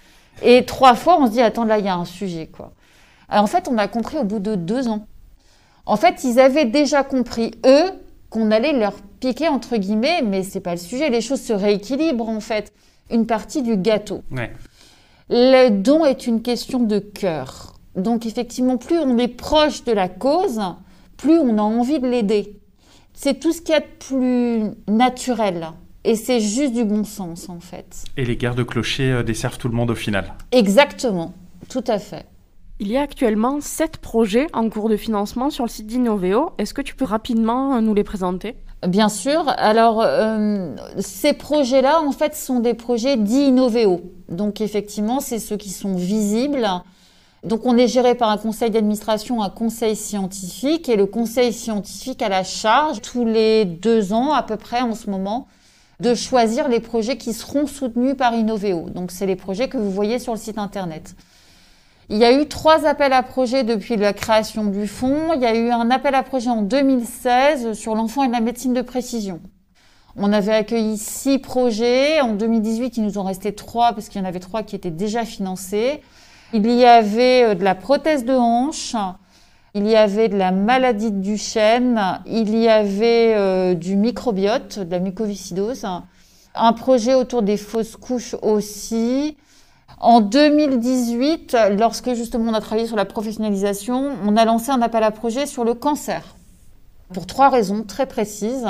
Et 0.43 0.66
trois 0.66 0.96
fois, 0.96 1.18
on 1.22 1.28
se 1.28 1.32
dit 1.32 1.41
attends 1.41 1.66
là, 1.66 1.80
il 1.80 1.86
y 1.86 1.89
a 1.89 1.96
un 1.96 2.06
sujet 2.06 2.48
quoi. 2.48 2.74
en 3.30 3.48
fait, 3.48 3.68
on 3.70 3.78
a 3.78 3.88
compris 3.88 4.18
au 4.18 4.24
bout 4.24 4.39
de 4.39 4.56
deux 4.56 4.88
ans. 4.88 5.08
En 5.86 5.96
fait, 5.98 6.24
ils 6.24 6.39
avaient 6.39 6.66
déjà 6.66 7.04
compris 7.04 7.52
eux 7.66 7.91
qu'on 8.36 8.52
allait 8.52 8.74
leur 8.74 8.96
piquer 9.22 9.48
entre 9.48 9.78
guillemets, 9.78 10.22
mais 10.22 10.44
c'est 10.44 10.60
pas 10.60 10.72
le 10.72 10.78
sujet. 10.78 11.10
Les 11.10 11.22
choses 11.22 11.42
se 11.42 11.54
rééquilibrent 11.54 12.28
en 12.28 12.42
fait. 12.42 12.74
Une 13.10 13.26
partie 13.26 13.62
du 13.62 13.78
gâteau. 13.78 14.24
Le 15.30 15.70
don 15.70 16.04
est 16.04 16.28
une 16.28 16.42
question 16.42 16.80
de 16.80 17.00
cœur. 17.00 17.76
Donc 17.96 18.26
effectivement, 18.26 18.76
plus 18.76 19.00
on 19.00 19.18
est 19.18 19.30
proche 19.30 19.86
de 19.86 19.94
la 19.94 20.10
cause, 20.10 20.60
plus 21.16 21.40
on 21.40 21.58
a 21.58 21.62
envie 21.62 22.02
de 22.02 22.08
l'aider. 22.08 22.60
C'est 23.14 23.40
tout 23.40 23.54
ce 23.54 23.62
qui 23.62 23.72
est 23.72 23.80
de 23.80 23.86
plus 24.00 24.94
naturel. 24.94 25.68
Et 26.04 26.16
c'est 26.16 26.42
juste 26.42 26.74
du 26.74 26.84
bon 26.84 27.06
sens, 27.06 27.48
en 27.48 27.62
fait. 27.62 28.04
Et 28.18 28.26
les 28.26 28.36
guerres 28.36 28.54
de 28.54 28.64
clochers 28.64 29.12
euh, 29.12 29.24
desservent 29.24 29.58
tout 29.58 29.70
le 29.70 29.76
monde 29.76 29.90
au 29.90 29.96
final. 29.96 30.34
Exactement, 30.52 31.34
tout 31.68 31.84
à 31.88 31.98
fait. 31.98 32.26
Il 32.78 32.92
y 32.92 32.98
a 32.98 33.02
actuellement 33.02 33.62
sept 33.62 33.98
projets 33.98 34.48
en 34.52 34.70
cours 34.70 34.90
de 34.90 34.98
financement 34.98 35.50
sur 35.50 35.64
le 35.64 35.70
site 35.70 35.88
d'Innoveo. 35.88 36.52
Est-ce 36.58 36.74
que 36.74 36.82
tu 36.82 36.94
peux 36.94 37.06
rapidement 37.06 37.76
euh, 37.76 37.80
nous 37.80 37.94
les 37.94 38.04
présenter? 38.04 38.58
Bien 38.86 39.08
sûr. 39.08 39.46
Alors, 39.48 40.02
euh, 40.02 40.76
ces 41.00 41.32
projets-là, 41.32 42.02
en 42.02 42.12
fait, 42.12 42.36
sont 42.36 42.60
des 42.60 42.74
projets 42.74 43.16
dits 43.16 43.48
Innoveo. 43.48 44.02
Donc, 44.28 44.60
effectivement, 44.60 45.22
c'est 45.22 45.40
ceux 45.40 45.56
qui 45.56 45.70
sont 45.70 45.96
visibles. 45.96 46.68
Donc, 47.46 47.62
on 47.66 47.78
est 47.78 47.88
géré 47.88 48.14
par 48.14 48.30
un 48.30 48.38
conseil 48.38 48.72
d'administration, 48.72 49.42
un 49.42 49.50
conseil 49.50 49.96
scientifique. 49.96 50.90
Et 50.90 50.98
le 50.98 51.06
conseil 51.06 51.54
scientifique 51.54 52.22
a 52.22 52.28
la 52.28 52.44
charge, 52.44 53.02
tous 53.02 53.24
les 53.24 53.64
deux 53.64 54.12
ans 54.12 54.34
à 54.34 54.44
peu 54.44 54.58
près 54.58 54.82
en 54.82 54.96
ce 54.96 55.10
moment, 55.10 55.48
de 56.02 56.14
choisir 56.14 56.68
les 56.68 56.82
projets 56.82 57.18
qui 57.18 57.32
seront 57.32 57.68
soutenus 57.68 58.18
par 58.18 58.34
Innoveo. 58.34 58.90
Donc, 58.90 59.12
c'est 59.12 59.26
les 59.26 59.38
projets 59.38 59.70
que 59.70 59.78
vous 59.78 59.92
voyez 59.92 60.20
sur 60.20 60.34
le 60.34 60.40
site 60.40 60.58
internet. 60.58 61.16
Il 62.10 62.18
y 62.18 62.24
a 62.24 62.39
eu 62.39 62.47
trois 62.47 62.86
appels 62.86 63.14
à 63.14 63.24
projets 63.24 63.64
depuis 63.64 63.95
la 63.95 64.14
création 64.14 64.66
du 64.66 64.86
fonds. 64.88 65.34
Il 65.34 65.41
y 65.41 65.45
a 65.45 65.56
eu 65.56 65.72
un 65.72 65.89
appel 65.89 66.14
à 66.14 66.22
projet 66.22 66.51
en 66.51 66.62
2016 66.62 67.74
sur 67.74 67.95
l'enfant 67.95 68.24
et 68.24 68.28
la 68.28 68.41
médecine 68.41 68.74
de 68.74 68.84
précision. 68.84 69.41
On 70.16 70.32
avait 70.32 70.53
accueilli 70.53 70.97
six 70.97 71.39
projets. 71.39 72.22
En 72.22 72.34
2018, 72.34 72.97
il 72.97 73.03
nous 73.03 73.18
en 73.18 73.24
restait 73.24 73.53
trois 73.53 73.93
parce 73.93 74.08
qu'il 74.08 74.22
y 74.22 74.24
en 74.24 74.28
avait 74.28 74.39
trois 74.39 74.62
qui 74.62 74.76
étaient 74.76 74.91
déjà 74.91 75.26
financés. 75.26 76.01
Il 76.53 76.70
y 76.72 76.86
avait 76.86 77.43
euh, 77.43 77.56
de 77.56 77.64
la 77.64 77.74
prothèse 77.74 78.24
de 78.24 78.34
hanche, 78.34 78.95
il 79.74 79.88
y 79.88 79.95
avait 79.95 80.30
de 80.30 80.38
la 80.38 80.51
maladie 80.51 81.12
de 81.12 81.20
Duchenne, 81.20 82.22
il 82.28 82.56
y 82.56 82.70
avait 82.70 83.34
euh, 83.36 83.74
du 83.74 83.95
microbiote, 83.95 84.80
de 84.80 84.91
la 84.91 84.99
mucoviscidose, 84.99 85.86
un 86.53 86.74
projet 86.74 87.16
autour 87.16 87.41
des 87.41 87.58
fausses 87.58 87.97
couches 87.97 88.36
aussi. 88.41 89.36
En 90.00 90.20
2018, 90.20 91.56
lorsque 91.78 92.14
justement 92.14 92.52
on 92.52 92.54
a 92.54 92.62
travaillé 92.62 92.88
sur 92.88 92.98
la 92.98 93.06
professionnalisation, 93.06 94.12
on 94.26 94.36
a 94.36 94.43
lancé 94.43 94.72
un 94.72 94.82
appel 94.82 95.04
à 95.04 95.12
projet 95.12 95.46
sur 95.46 95.64
le 95.64 95.74
cancer. 95.74 96.36
Pour 97.14 97.26
trois 97.26 97.50
raisons 97.50 97.84
très 97.84 98.06
précises. 98.06 98.68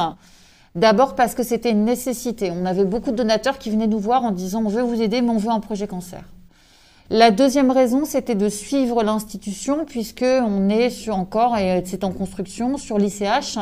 D'abord 0.76 1.16
parce 1.16 1.36
que 1.36 1.44
c'était 1.44 1.72
une 1.72 1.86
nécessité. 1.86 2.52
On 2.52 2.66
avait 2.66 2.84
beaucoup 2.84 3.12
de 3.12 3.16
donateurs 3.16 3.58
qui 3.58 3.72
venaient 3.72 3.88
nous 3.88 4.00
voir 4.00 4.24
en 4.24 4.32
disant 4.32 4.62
on 4.66 4.70
veut 4.70 4.82
vous 4.82 5.02
aider 5.02 5.22
mais 5.22 5.30
on 5.30 5.38
veut 5.38 5.50
un 5.50 5.62
projet 5.62 5.88
cancer. 5.88 6.22
La 7.10 7.32
deuxième 7.32 7.72
raison, 7.72 8.04
c'était 8.04 8.36
de 8.36 8.50
suivre 8.50 9.02
l'institution 9.04 9.86
puisque 9.86 10.26
on 10.26 10.70
est 10.70 10.90
sur 10.90 11.16
encore 11.16 11.58
et 11.58 11.82
c'est 11.86 12.04
en 12.04 12.12
construction 12.12 12.78
sur 12.78 12.98
l'ICH. 12.98 13.58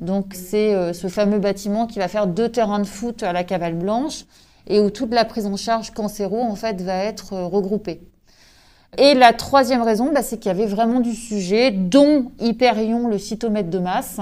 Donc 0.00 0.32
c'est 0.34 0.74
euh, 0.74 0.92
ce 0.92 1.08
fameux 1.08 1.38
bâtiment 1.38 1.86
qui 1.86 1.98
va 1.98 2.08
faire 2.08 2.26
deux 2.26 2.48
terrains 2.48 2.78
de 2.78 2.86
foot 2.86 3.22
à 3.22 3.32
la 3.32 3.44
Cavale 3.44 3.74
Blanche 3.74 4.24
et 4.68 4.80
où 4.80 4.90
toute 4.90 5.12
la 5.12 5.24
prise 5.24 5.46
en 5.46 5.56
charge 5.56 5.90
cancéro 5.90 6.40
en 6.40 6.54
fait 6.54 6.80
va 6.80 6.96
être 6.96 7.32
euh, 7.32 7.46
regroupée. 7.46 8.00
Et 8.96 9.14
la 9.14 9.32
troisième 9.32 9.82
raison, 9.82 10.12
bah, 10.12 10.22
c'est 10.22 10.38
qu'il 10.38 10.48
y 10.48 10.54
avait 10.54 10.66
vraiment 10.66 11.00
du 11.00 11.14
sujet, 11.14 11.70
dont 11.70 12.30
Hyperion, 12.40 13.08
le 13.08 13.18
cytomètre 13.18 13.68
de 13.68 13.78
masse, 13.78 14.18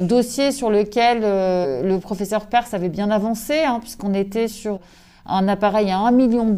dossier 0.00 0.52
sur 0.52 0.70
lequel 0.70 1.20
euh, 1.22 1.82
le 1.82 1.98
professeur 1.98 2.46
Perse 2.46 2.72
avait 2.72 2.88
bien 2.88 3.10
avancé, 3.10 3.60
hein, 3.60 3.78
puisqu'on 3.80 4.14
était 4.14 4.48
sur 4.48 4.80
un 5.26 5.48
appareil 5.48 5.90
à 5.90 5.98
1,2 5.98 6.12
million. 6.14 6.56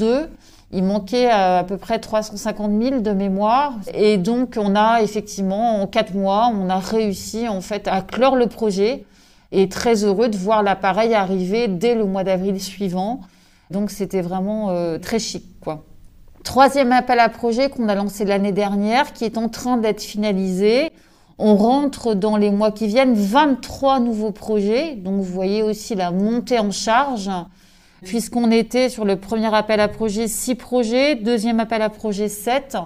Il 0.75 0.85
manquait 0.85 1.29
à, 1.29 1.65
peu 1.69 1.77
près 1.77 1.99
350 1.99 2.83
000 2.83 3.01
de 3.01 3.11
mémoire. 3.11 3.75
Et 3.93 4.17
donc, 4.17 4.55
on 4.59 4.75
a 4.75 5.03
effectivement, 5.03 5.83
en 5.83 5.87
quatre 5.87 6.15
mois, 6.15 6.51
on 6.55 6.71
a 6.71 6.79
réussi 6.79 7.47
en 7.47 7.61
fait 7.61 7.89
à 7.89 8.01
clore 8.01 8.37
le 8.37 8.47
projet 8.47 9.05
et 9.53 9.69
très 9.69 10.05
heureux 10.05 10.29
de 10.29 10.37
voir 10.37 10.63
l'appareil 10.63 11.15
arriver 11.15 11.69
dès 11.69 11.95
le 11.95 12.05
mois 12.05 12.25
d'avril 12.25 12.61
suivant. 12.61 13.21
Donc, 13.71 13.91
c'était 13.91 14.23
vraiment 14.23 14.71
euh, 14.71 14.99
très 14.99 15.19
chic, 15.19 15.45
quoi. 15.61 15.85
Troisième 16.43 16.91
appel 16.91 17.21
à 17.21 17.29
projet 17.29 17.71
qu'on 17.71 17.89
a 17.89 17.95
lancé 17.95 18.25
l'année 18.25 18.51
dernière, 18.51 19.13
qui 19.13 19.25
est 19.25 19.39
en 19.39 19.49
train 19.49 19.77
d'être 19.77 20.03
finalisé. 20.03 20.91
On 21.39 21.55
rentre 21.55 22.15
dans 22.15 22.37
les 22.37 22.51
mois 22.51 22.73
qui 22.73 22.89
viennent 22.89 23.15
23 23.15 24.01
nouveaux 24.01 24.33
projets. 24.33 24.97
Donc, 24.97 25.15
vous 25.15 25.23
voyez 25.23 25.63
aussi 25.63 25.95
la 25.95 26.11
montée 26.11 26.59
en 26.59 26.73
charge 26.73 27.31
puisqu'on 28.05 28.51
était 28.51 28.89
sur 28.89 29.05
le 29.05 29.17
premier 29.17 29.55
appel 29.55 29.81
à 29.81 29.89
projet 29.89 30.29
6 30.29 30.57
projets, 30.57 31.15
deuxième 31.15 31.61
appel 31.61 31.83
à 31.83 31.89
projet 31.89 32.29
7, 32.29 32.77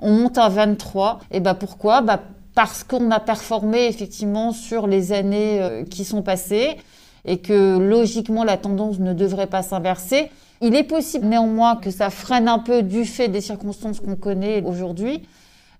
on 0.00 0.12
monte 0.12 0.38
à 0.38 0.48
23. 0.48 1.20
Et 1.30 1.40
bah 1.40 1.54
pourquoi? 1.54 2.02
Bah 2.02 2.20
Parce 2.58 2.82
qu'on 2.82 3.12
a 3.12 3.20
performé 3.20 3.86
effectivement 3.86 4.50
sur 4.50 4.88
les 4.88 5.12
années 5.12 5.62
euh, 5.62 5.84
qui 5.84 6.04
sont 6.04 6.22
passées 6.22 6.76
et 7.24 7.38
que 7.38 7.78
logiquement 7.78 8.42
la 8.42 8.56
tendance 8.56 8.98
ne 8.98 9.12
devrait 9.12 9.46
pas 9.46 9.62
s'inverser. 9.62 10.28
Il 10.60 10.74
est 10.74 10.82
possible 10.82 11.26
néanmoins 11.26 11.76
que 11.76 11.92
ça 11.92 12.10
freine 12.10 12.48
un 12.48 12.58
peu 12.58 12.82
du 12.82 13.04
fait 13.04 13.28
des 13.28 13.40
circonstances 13.40 14.00
qu'on 14.00 14.16
connaît 14.16 14.60
aujourd'hui. 14.62 15.22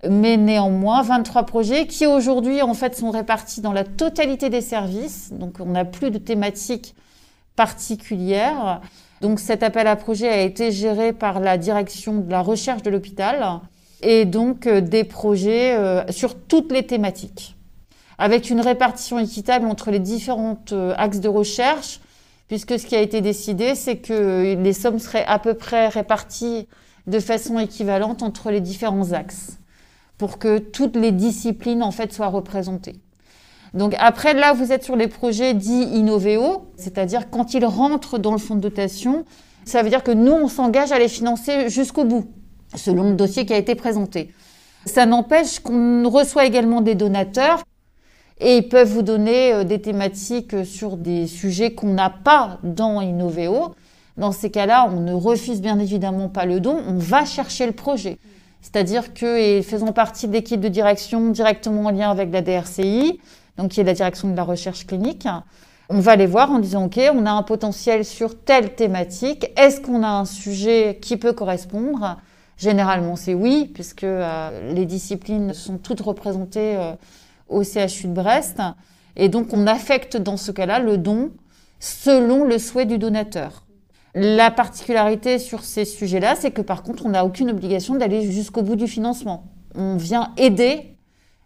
Mais 0.08 0.36
néanmoins, 0.36 1.02
23 1.02 1.46
projets 1.46 1.88
qui 1.88 2.06
aujourd'hui 2.06 2.62
en 2.62 2.74
fait 2.74 2.94
sont 2.94 3.10
répartis 3.10 3.60
dans 3.60 3.72
la 3.72 3.82
totalité 3.82 4.48
des 4.48 4.60
services. 4.60 5.32
Donc 5.32 5.56
on 5.58 5.72
n'a 5.72 5.84
plus 5.84 6.12
de 6.12 6.18
thématiques 6.18 6.94
particulière. 7.56 8.82
Donc 9.20 9.40
cet 9.40 9.64
appel 9.64 9.88
à 9.88 9.96
projet 9.96 10.28
a 10.28 10.42
été 10.42 10.70
géré 10.70 11.12
par 11.12 11.40
la 11.40 11.58
direction 11.58 12.18
de 12.18 12.30
la 12.30 12.40
recherche 12.40 12.84
de 12.84 12.90
l'hôpital 12.90 13.62
et 14.02 14.24
donc 14.24 14.66
euh, 14.66 14.80
des 14.80 15.04
projets 15.04 15.74
euh, 15.76 16.02
sur 16.10 16.34
toutes 16.34 16.72
les 16.72 16.84
thématiques, 16.84 17.56
avec 18.18 18.50
une 18.50 18.60
répartition 18.60 19.18
équitable 19.18 19.66
entre 19.66 19.90
les 19.90 19.98
différents 19.98 20.62
euh, 20.72 20.94
axes 20.96 21.20
de 21.20 21.28
recherche, 21.28 22.00
puisque 22.48 22.78
ce 22.78 22.86
qui 22.86 22.96
a 22.96 23.00
été 23.00 23.20
décidé, 23.20 23.74
c'est 23.74 23.98
que 23.98 24.56
les 24.56 24.72
sommes 24.72 24.98
seraient 24.98 25.26
à 25.26 25.38
peu 25.38 25.54
près 25.54 25.88
réparties 25.88 26.66
de 27.06 27.20
façon 27.20 27.58
équivalente 27.58 28.22
entre 28.22 28.50
les 28.50 28.60
différents 28.60 29.12
axes, 29.12 29.58
pour 30.16 30.38
que 30.38 30.58
toutes 30.58 30.96
les 30.96 31.12
disciplines 31.12 31.82
en 31.82 31.90
fait 31.90 32.12
soient 32.12 32.28
représentées. 32.28 32.96
Donc 33.74 33.94
après, 33.98 34.32
là, 34.32 34.54
vous 34.54 34.72
êtes 34.72 34.82
sur 34.82 34.96
les 34.96 35.08
projets 35.08 35.52
dits 35.52 35.82
Innoveo, 35.92 36.70
c'est-à-dire 36.76 37.28
quand 37.28 37.52
ils 37.52 37.66
rentrent 37.66 38.18
dans 38.18 38.32
le 38.32 38.38
fonds 38.38 38.56
de 38.56 38.60
dotation, 38.60 39.26
ça 39.66 39.82
veut 39.82 39.90
dire 39.90 40.02
que 40.02 40.10
nous, 40.10 40.32
on 40.32 40.48
s'engage 40.48 40.92
à 40.92 40.98
les 40.98 41.08
financer 41.08 41.68
jusqu'au 41.68 42.04
bout, 42.04 42.24
selon 42.74 43.10
le 43.10 43.16
dossier 43.16 43.46
qui 43.46 43.52
a 43.52 43.58
été 43.58 43.74
présenté. 43.74 44.32
Ça 44.84 45.06
n'empêche 45.06 45.60
qu'on 45.60 46.08
reçoit 46.08 46.44
également 46.44 46.80
des 46.80 46.94
donateurs 46.94 47.62
et 48.40 48.58
ils 48.58 48.68
peuvent 48.68 48.88
vous 48.88 49.02
donner 49.02 49.52
euh, 49.52 49.64
des 49.64 49.80
thématiques 49.80 50.64
sur 50.64 50.96
des 50.96 51.26
sujets 51.26 51.72
qu'on 51.72 51.92
n'a 51.92 52.10
pas 52.10 52.58
dans 52.62 53.00
Innoveo. 53.00 53.74
Dans 54.16 54.32
ces 54.32 54.50
cas-là, 54.50 54.88
on 54.92 55.00
ne 55.00 55.12
refuse 55.12 55.60
bien 55.60 55.78
évidemment 55.78 56.28
pas 56.28 56.44
le 56.44 56.60
don, 56.60 56.80
on 56.88 56.98
va 56.98 57.24
chercher 57.24 57.66
le 57.66 57.72
projet. 57.72 58.18
C'est-à-dire 58.60 59.14
que, 59.14 59.62
faisant 59.62 59.92
partie 59.92 60.26
de 60.26 60.32
l'équipe 60.32 60.60
de 60.60 60.68
direction 60.68 61.30
directement 61.30 61.84
en 61.84 61.90
lien 61.90 62.10
avec 62.10 62.32
la 62.32 62.42
DRCI, 62.42 63.20
donc 63.56 63.70
qui 63.70 63.80
est 63.80 63.84
la 63.84 63.94
direction 63.94 64.28
de 64.28 64.36
la 64.36 64.42
recherche 64.42 64.86
clinique. 64.86 65.28
On 65.88 66.00
va 66.00 66.16
les 66.16 66.26
voir 66.26 66.50
en 66.50 66.58
disant, 66.58 66.86
OK, 66.86 67.00
on 67.14 67.24
a 67.26 67.30
un 67.30 67.42
potentiel 67.42 68.04
sur 68.04 68.38
telle 68.38 68.74
thématique. 68.74 69.50
Est-ce 69.56 69.80
qu'on 69.80 70.02
a 70.02 70.08
un 70.08 70.24
sujet 70.24 70.98
qui 71.00 71.16
peut 71.16 71.32
correspondre? 71.32 72.18
Généralement, 72.58 73.16
c'est 73.16 73.34
oui, 73.34 73.70
puisque 73.72 74.04
euh, 74.04 74.72
les 74.72 74.84
disciplines 74.84 75.54
sont 75.54 75.78
toutes 75.78 76.00
représentées 76.00 76.76
euh, 76.76 76.92
au 77.48 77.62
CHU 77.62 78.08
de 78.08 78.12
Brest. 78.12 78.60
Et 79.16 79.28
donc, 79.28 79.52
on 79.52 79.66
affecte 79.66 80.16
dans 80.16 80.36
ce 80.36 80.52
cas-là 80.52 80.78
le 80.78 80.98
don 80.98 81.30
selon 81.80 82.44
le 82.44 82.58
souhait 82.58 82.86
du 82.86 82.98
donateur. 82.98 83.64
La 84.14 84.50
particularité 84.50 85.38
sur 85.38 85.62
ces 85.62 85.84
sujets-là, 85.84 86.34
c'est 86.34 86.50
que 86.50 86.62
par 86.62 86.82
contre, 86.82 87.06
on 87.06 87.10
n'a 87.10 87.24
aucune 87.24 87.50
obligation 87.50 87.94
d'aller 87.94 88.30
jusqu'au 88.30 88.62
bout 88.62 88.76
du 88.76 88.88
financement. 88.88 89.44
On 89.74 89.96
vient 89.96 90.32
aider 90.36 90.98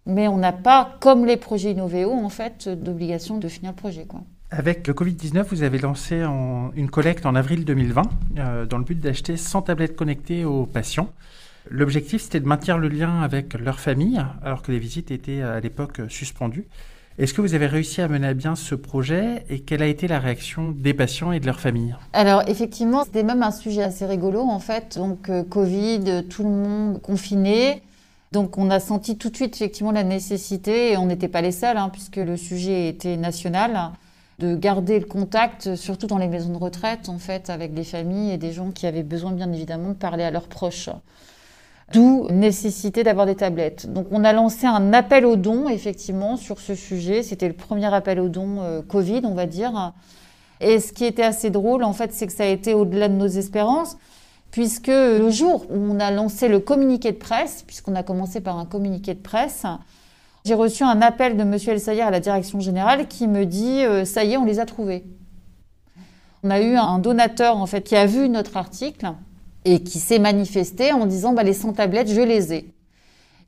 mais 0.07 0.29
on 0.29 0.37
n'a 0.37 0.53
pas, 0.53 0.97
comme 1.01 1.27
les 1.27 1.37
projets 1.37 1.73
Innoveo, 1.73 2.13
en 2.13 2.29
fait, 2.29 2.69
d'obligation 2.69 3.39
de 3.39 3.49
finir 3.49 3.71
le 3.71 3.77
projet. 3.77 4.05
Quoi. 4.05 4.23
Avec 4.55 4.87
le 4.87 4.93
Covid-19, 4.93 5.45
vous 5.45 5.63
avez 5.63 5.79
lancé 5.79 6.17
une 6.21 6.91
collecte 6.91 7.25
en 7.25 7.35
avril 7.35 7.65
2020 7.65 8.03
euh, 8.37 8.67
dans 8.67 8.77
le 8.77 8.85
but 8.85 9.01
d'acheter 9.01 9.39
100 9.39 9.63
tablettes 9.63 9.97
connectées 9.97 10.45
aux 10.45 10.67
patients. 10.67 11.09
L'objectif, 11.71 12.21
c'était 12.21 12.39
de 12.39 12.47
maintenir 12.47 12.77
le 12.77 12.89
lien 12.89 13.23
avec 13.23 13.55
leur 13.55 13.81
famille, 13.81 14.23
alors 14.45 14.61
que 14.61 14.71
les 14.71 14.79
visites 14.79 15.11
étaient 15.11 15.41
à 15.41 15.59
l'époque 15.59 16.03
suspendues. 16.11 16.67
Est-ce 17.19 17.33
que 17.33 17.41
vous 17.41 17.55
avez 17.55 17.67
réussi 17.67 18.03
à 18.03 18.09
mener 18.09 18.27
à 18.27 18.35
bien 18.35 18.55
ce 18.55 18.75
projet 18.75 19.43
et 19.49 19.61
quelle 19.61 19.83
a 19.83 19.87
été 19.87 20.07
la 20.07 20.19
réaction 20.19 20.71
des 20.71 20.93
patients 20.93 21.33
et 21.33 21.41
de 21.41 21.47
leur 21.47 21.59
famille? 21.59 21.97
Alors 22.13 22.43
effectivement, 22.47 23.05
c'était 23.05 23.23
même 23.23 23.43
un 23.43 23.53
sujet 23.53 23.83
assez 23.83 24.05
rigolo 24.05 24.43
en 24.43 24.59
fait. 24.59 24.99
Donc 24.99 25.31
euh, 25.31 25.45
Covid, 25.45 26.27
tout 26.29 26.43
le 26.43 26.51
monde 26.51 27.01
confiné. 27.01 27.81
Donc 28.33 28.59
on 28.59 28.69
a 28.69 28.81
senti 28.81 29.17
tout 29.17 29.31
de 29.31 29.37
suite 29.37 29.55
effectivement 29.55 29.93
la 29.93 30.05
nécessité, 30.05 30.93
et 30.93 30.99
on 30.99 31.07
n'était 31.07 31.29
pas 31.29 31.41
les 31.41 31.53
seuls, 31.53 31.79
hein, 31.79 31.89
puisque 31.91 32.17
le 32.17 32.37
sujet 32.37 32.89
était 32.89 33.17
national, 33.17 33.93
de 34.43 34.57
garder 34.57 34.99
le 34.99 35.07
contact, 35.07 35.77
surtout 35.77 36.09
dans 36.09 36.19
les 36.19 36.27
maisons 36.27 36.53
de 36.53 36.59
retraite, 36.59 37.09
en 37.09 37.19
fait, 37.19 37.49
avec 37.49 37.75
des 37.75 37.85
familles 37.85 38.33
et 38.33 38.39
des 38.39 38.53
gens 38.53 38.73
qui 38.73 38.89
avaient 38.89 39.05
besoin 39.05 39.31
bien 39.31 39.53
évidemment 39.53 39.91
de 39.91 39.95
parler 39.95 40.25
à 40.25 40.33
leurs 40.33 40.49
proches. 40.49 40.91
D'où 41.93 42.27
nécessité 42.31 43.05
d'avoir 43.05 43.27
des 43.27 43.37
tablettes. 43.37 43.93
Donc 43.93 44.07
on 44.11 44.25
a 44.25 44.33
lancé 44.33 44.67
un 44.67 44.93
appel 44.93 45.27
aux 45.27 45.37
dons, 45.37 45.69
effectivement, 45.69 46.37
sur 46.37 46.59
ce 46.59 46.75
sujet. 46.75 47.23
C'était 47.23 47.47
le 47.47 47.55
premier 47.55 47.93
appel 47.95 48.19
aux 48.19 48.29
dons 48.29 48.63
euh, 48.63 48.83
Covid, 48.83 49.21
on 49.25 49.35
va 49.35 49.47
dire. 49.47 49.93
Et 50.61 50.81
ce 50.81 50.93
qui 50.93 51.05
était 51.05 51.23
assez 51.23 51.51
drôle, 51.51 51.85
en 51.85 51.93
fait, 51.93 52.13
c'est 52.13 52.27
que 52.27 52.33
ça 52.33 52.45
a 52.45 52.47
été 52.47 52.75
au-delà 52.75 53.09
de 53.09 53.15
nos 53.15 53.27
espérances, 53.27 53.97
puisque 54.51 54.89
le 54.89 55.31
jour 55.31 55.67
où 55.71 55.77
on 55.77 56.01
a 56.01 56.11
lancé 56.11 56.49
le 56.49 56.59
communiqué 56.59 57.13
de 57.13 57.19
presse, 57.19 57.63
puisqu'on 57.65 57.95
a 57.95 58.03
commencé 58.03 58.41
par 58.41 58.59
un 58.59 58.65
communiqué 58.65 59.15
de 59.15 59.21
presse, 59.21 59.67
j'ai 60.45 60.55
reçu 60.55 60.83
un 60.83 61.01
appel 61.01 61.37
de 61.37 61.43
M. 61.43 61.57
El 61.67 61.81
Sayer 61.81 62.03
à 62.03 62.11
la 62.11 62.21
direction 62.21 62.59
générale 62.59 63.07
qui 63.07 63.29
me 63.29 63.47
dit 63.47 63.85
euh, 63.85 64.05
Ça 64.05 64.25
y 64.25 64.33
est, 64.33 64.37
on 64.37 64.45
les 64.45 64.59
a 64.59 64.67
trouvés. 64.67 65.05
On 66.43 66.51
a 66.51 66.61
eu 66.61 66.75
un 66.75 66.99
donateur, 66.99 67.57
en 67.57 67.67
fait, 67.67 67.83
qui 67.83 67.95
a 67.95 68.07
vu 68.07 68.29
notre 68.29 68.57
article 68.57 69.13
et 69.65 69.85
qui 69.85 70.01
s'est 70.01 70.19
manifesté 70.19 70.93
en 70.93 71.07
disant 71.07 71.33
bah, 71.33 71.45
les 71.45 71.53
100 71.53 71.75
tablettes, 71.75 72.09
je 72.09 72.21
les 72.21 72.53
ai. 72.53 72.75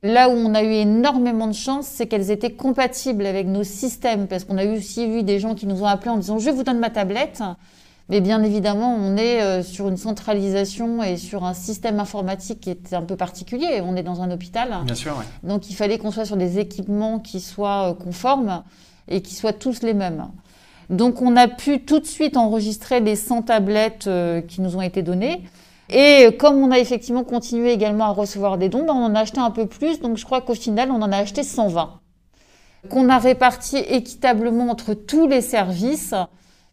Là 0.01 0.29
où 0.29 0.33
on 0.33 0.53
a 0.53 0.63
eu 0.63 0.71
énormément 0.71 1.47
de 1.47 1.53
chance, 1.53 1.87
c'est 1.87 2.07
qu'elles 2.07 2.31
étaient 2.31 2.53
compatibles 2.53 3.25
avec 3.25 3.47
nos 3.47 3.63
systèmes, 3.63 4.27
parce 4.27 4.45
qu'on 4.45 4.57
a 4.57 4.65
aussi 4.65 5.07
vu 5.07 5.23
des 5.23 5.39
gens 5.39 5.55
qui 5.55 5.65
nous 5.65 5.83
ont 5.83 5.87
appelés 5.87 6.11
en 6.11 6.17
disant 6.17 6.39
je 6.39 6.49
vous 6.49 6.63
donne 6.63 6.79
ma 6.79 6.89
tablette, 6.89 7.41
mais 8.09 8.21
bien 8.21 8.43
évidemment 8.43 8.95
on 8.95 9.17
est 9.17 9.41
euh, 9.41 9.63
sur 9.63 9.87
une 9.87 9.97
centralisation 9.97 11.01
et 11.03 11.17
sur 11.17 11.43
un 11.43 11.53
système 11.53 11.99
informatique 11.99 12.61
qui 12.61 12.69
est 12.69 12.93
un 12.93 13.01
peu 13.01 13.15
particulier. 13.15 13.81
On 13.83 13.95
est 13.95 14.03
dans 14.03 14.21
un 14.21 14.31
hôpital, 14.31 14.77
bien 14.85 14.95
sûr, 14.95 15.15
donc 15.43 15.69
il 15.69 15.75
fallait 15.75 15.97
qu'on 15.97 16.11
soit 16.11 16.25
sur 16.25 16.37
des 16.37 16.59
équipements 16.59 17.19
qui 17.19 17.39
soient 17.39 17.89
euh, 17.89 17.93
conformes 17.93 18.63
et 19.07 19.21
qui 19.21 19.35
soient 19.35 19.53
tous 19.53 19.81
les 19.81 19.93
mêmes. 19.93 20.27
Donc 20.89 21.21
on 21.21 21.35
a 21.35 21.47
pu 21.47 21.83
tout 21.83 21.99
de 21.99 22.05
suite 22.05 22.37
enregistrer 22.37 22.99
les 22.99 23.15
100 23.15 23.43
tablettes 23.43 24.07
euh, 24.07 24.41
qui 24.41 24.61
nous 24.61 24.75
ont 24.75 24.81
été 24.81 25.01
données. 25.01 25.43
Et 25.89 26.35
comme 26.39 26.55
on 26.55 26.71
a 26.71 26.79
effectivement 26.79 27.23
continué 27.23 27.71
également 27.71 28.05
à 28.05 28.09
recevoir 28.09 28.57
des 28.57 28.69
dons, 28.69 28.85
ben, 28.85 28.93
on 28.93 29.05
en 29.05 29.15
a 29.15 29.19
acheté 29.19 29.39
un 29.39 29.51
peu 29.51 29.67
plus. 29.67 29.99
Donc 29.99 30.17
je 30.17 30.25
crois 30.25 30.41
qu'au 30.41 30.55
final, 30.55 30.91
on 30.91 31.01
en 31.01 31.11
a 31.11 31.17
acheté 31.17 31.43
120. 31.43 31.99
Qu'on 32.89 33.09
a 33.09 33.17
réparti 33.17 33.77
équitablement 33.77 34.69
entre 34.69 34.93
tous 34.93 35.27
les 35.27 35.41
services, 35.41 36.13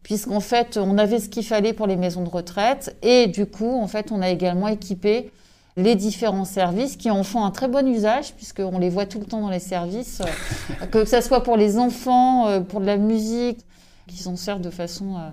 puisqu'en 0.03 0.41
fait, 0.41 0.77
on 0.77 0.99
avait 0.99 1.21
ce 1.21 1.29
qu'il 1.29 1.45
fallait 1.45 1.73
pour 1.73 1.87
les 1.87 1.97
maisons 1.97 2.23
de 2.23 2.29
retraite. 2.29 2.97
Et 3.03 3.27
du 3.27 3.47
coup, 3.47 3.81
en 3.81 3.87
fait, 3.87 4.13
on 4.13 4.21
a 4.23 4.31
également 4.31 4.69
équipé 4.69 5.31
les 5.77 5.95
différents 5.95 6.45
services 6.45 6.97
qui 6.97 7.11
en 7.11 7.23
font 7.23 7.45
un 7.45 7.51
très 7.51 7.69
bon 7.69 7.87
usage, 7.89 8.35
puisqu'on 8.35 8.79
les 8.79 8.91
voit 8.91 9.07
tout 9.07 9.21
le 9.21 9.25
temps 9.25 9.41
dans 9.41 9.51
les 9.51 9.59
services, 9.59 10.21
que 10.91 11.05
ce 11.05 11.21
soit 11.21 11.43
pour 11.43 11.57
les 11.57 11.79
enfants, 11.79 12.49
euh, 12.49 12.61
pour 12.61 12.81
de 12.81 12.87
la 12.87 12.99
musique, 12.99 13.61
qui 14.07 14.19
s'en 14.19 14.37
servent 14.37 14.61
de 14.61 14.71
façon 14.71 15.17
euh, 15.17 15.31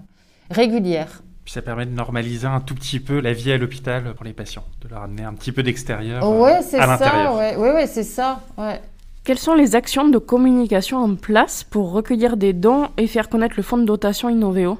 régulière 0.50 1.22
ça 1.50 1.62
permet 1.64 1.86
de 1.86 1.92
normaliser 1.92 2.46
un 2.46 2.60
tout 2.60 2.76
petit 2.76 3.00
peu 3.00 3.20
la 3.20 3.34
vie 3.34 3.52
à 3.52 3.58
l'hôpital 3.58 4.14
pour 4.14 4.24
les 4.24 4.34
patients, 4.34 4.66
de 4.82 4.88
leur 4.88 5.02
amener 5.02 5.24
un 5.24 5.34
petit 5.34 5.52
peu 5.52 5.64
d'extérieur 5.64 6.24
euh, 6.24 6.40
ouais, 6.40 6.60
à 6.76 6.86
l'intérieur. 6.86 7.36
Oui, 7.36 7.64
ouais, 7.64 7.74
ouais, 7.74 7.88
c'est 7.88 8.04
ça. 8.04 8.42
Quelles 9.24 9.38
sont 9.38 9.54
les 9.54 9.76
actions 9.76 10.08
de 10.08 10.18
communication 10.18 10.98
en 10.98 11.16
place 11.16 11.64
pour 11.64 11.92
recueillir 11.92 12.38
des 12.38 12.54
dons 12.54 12.88
et 12.98 13.06
faire 13.06 13.30
connaître 13.30 13.56
le 13.58 13.64
fonds 13.64 13.78
de 13.78 13.84
dotation 13.84 14.30
Innoveo? 14.30 14.78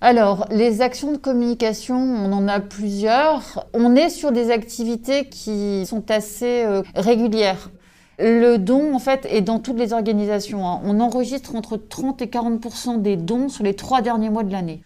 Alors, 0.00 0.46
les 0.50 0.80
actions 0.80 1.12
de 1.12 1.18
communication, 1.18 1.96
on 1.96 2.32
en 2.32 2.48
a 2.48 2.58
plusieurs. 2.58 3.68
On 3.72 3.94
est 3.94 4.08
sur 4.08 4.32
des 4.32 4.50
activités 4.50 5.26
qui 5.26 5.86
sont 5.86 6.10
assez 6.10 6.64
euh, 6.64 6.82
régulières. 6.96 7.70
Le 8.18 8.56
don, 8.56 8.94
en 8.94 8.98
fait, 8.98 9.26
est 9.30 9.42
dans 9.42 9.60
toutes 9.60 9.78
les 9.78 9.92
organisations. 9.92 10.66
Hein. 10.66 10.80
On 10.84 10.98
enregistre 10.98 11.54
entre 11.54 11.76
30 11.76 12.22
et 12.22 12.26
40% 12.26 13.00
des 13.00 13.16
dons 13.16 13.48
sur 13.48 13.62
les 13.62 13.74
trois 13.74 14.02
derniers 14.02 14.30
mois 14.30 14.42
de 14.42 14.50
l'année. 14.50 14.82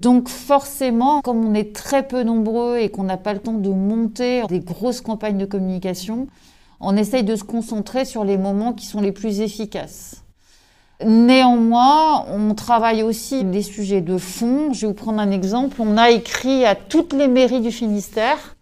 Donc 0.00 0.28
forcément, 0.30 1.20
comme 1.20 1.44
on 1.44 1.52
est 1.52 1.74
très 1.74 2.06
peu 2.06 2.22
nombreux 2.22 2.78
et 2.78 2.88
qu'on 2.88 3.04
n'a 3.04 3.18
pas 3.18 3.34
le 3.34 3.40
temps 3.40 3.52
de 3.52 3.68
monter 3.68 4.42
des 4.48 4.60
grosses 4.60 5.02
campagnes 5.02 5.36
de 5.36 5.44
communication, 5.44 6.26
on 6.80 6.96
essaye 6.96 7.24
de 7.24 7.36
se 7.36 7.44
concentrer 7.44 8.04
sur 8.04 8.24
les 8.24 8.38
moments 8.38 8.72
qui 8.72 8.86
sont 8.86 9.00
les 9.00 9.12
plus 9.12 9.40
efficaces. 9.40 10.24
Néanmoins, 11.04 12.26
on 12.28 12.54
travaille 12.54 13.02
aussi 13.02 13.44
des 13.44 13.62
sujets 13.62 14.02
de 14.02 14.18
fond. 14.18 14.72
Je 14.72 14.82
vais 14.82 14.86
vous 14.88 14.94
prendre 14.94 15.20
un 15.20 15.30
exemple. 15.30 15.76
On 15.80 15.96
a 15.96 16.10
écrit 16.10 16.64
à 16.64 16.74
toutes 16.74 17.12
les 17.12 17.28
mairies 17.28 17.60
du 17.60 17.70
Finistère, 17.70 18.56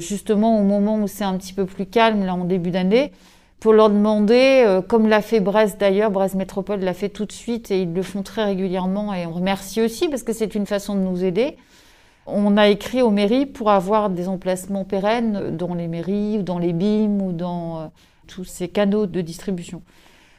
justement 0.00 0.58
au 0.58 0.64
moment 0.64 0.96
où 0.96 1.06
c'est 1.06 1.24
un 1.24 1.36
petit 1.36 1.52
peu 1.52 1.66
plus 1.66 1.86
calme, 1.86 2.24
là 2.24 2.34
en 2.34 2.44
début 2.44 2.70
d'année, 2.70 3.12
pour 3.60 3.72
leur 3.72 3.90
demander, 3.90 4.64
euh, 4.66 4.80
comme 4.80 5.08
l'a 5.08 5.20
fait 5.20 5.40
Brest 5.40 5.78
d'ailleurs, 5.80 6.10
Brest 6.10 6.34
Métropole 6.36 6.80
l'a 6.80 6.94
fait 6.94 7.08
tout 7.08 7.24
de 7.24 7.32
suite 7.32 7.70
et 7.70 7.82
ils 7.82 7.92
le 7.92 8.02
font 8.02 8.22
très 8.22 8.44
régulièrement 8.44 9.12
et 9.14 9.26
on 9.26 9.32
remercie 9.32 9.80
aussi 9.80 10.08
parce 10.08 10.22
que 10.22 10.32
c'est 10.32 10.54
une 10.54 10.66
façon 10.66 10.94
de 10.94 11.00
nous 11.00 11.24
aider. 11.24 11.56
On 12.30 12.58
a 12.58 12.68
écrit 12.68 13.00
aux 13.00 13.10
mairies 13.10 13.46
pour 13.46 13.70
avoir 13.70 14.10
des 14.10 14.28
emplacements 14.28 14.84
pérennes 14.84 15.56
dans 15.56 15.72
les 15.72 15.88
mairies 15.88 16.42
dans 16.42 16.58
les 16.58 16.74
BIM 16.74 17.20
ou 17.22 17.32
dans 17.32 17.80
euh, 17.80 17.86
tous 18.26 18.44
ces 18.44 18.68
canaux 18.68 19.06
de 19.06 19.22
distribution. 19.22 19.82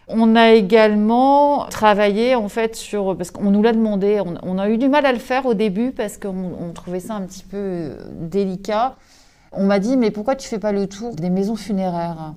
On 0.07 0.35
a 0.35 0.51
également 0.51 1.65
travaillé 1.69 2.35
en 2.35 2.47
fait 2.47 2.75
sur 2.75 3.17
parce 3.17 3.31
qu'on 3.31 3.49
nous 3.49 3.63
l'a 3.63 3.73
demandé. 3.73 4.21
On, 4.23 4.35
on, 4.43 4.59
a 4.59 4.69
eu 4.69 4.77
du 4.77 4.87
mal 4.87 5.07
à 5.07 5.11
le 5.11 5.17
faire 5.17 5.47
au 5.47 5.55
début 5.55 5.91
parce 5.91 6.19
qu'on 6.19 6.71
trouvait 6.75 6.99
ça 6.99 7.15
un 7.15 7.21
petit 7.21 7.43
peu 7.43 7.57
euh, 7.57 7.95
délicat. 8.11 8.95
On 9.51 9.65
m'a 9.65 9.79
dit 9.79 9.97
mais 9.97 10.11
pourquoi 10.11 10.35
tu 10.35 10.47
fais 10.47 10.59
pas 10.59 10.71
le 10.71 10.87
tour 10.87 11.15
des 11.15 11.31
maisons 11.31 11.55
funéraires? 11.55 12.35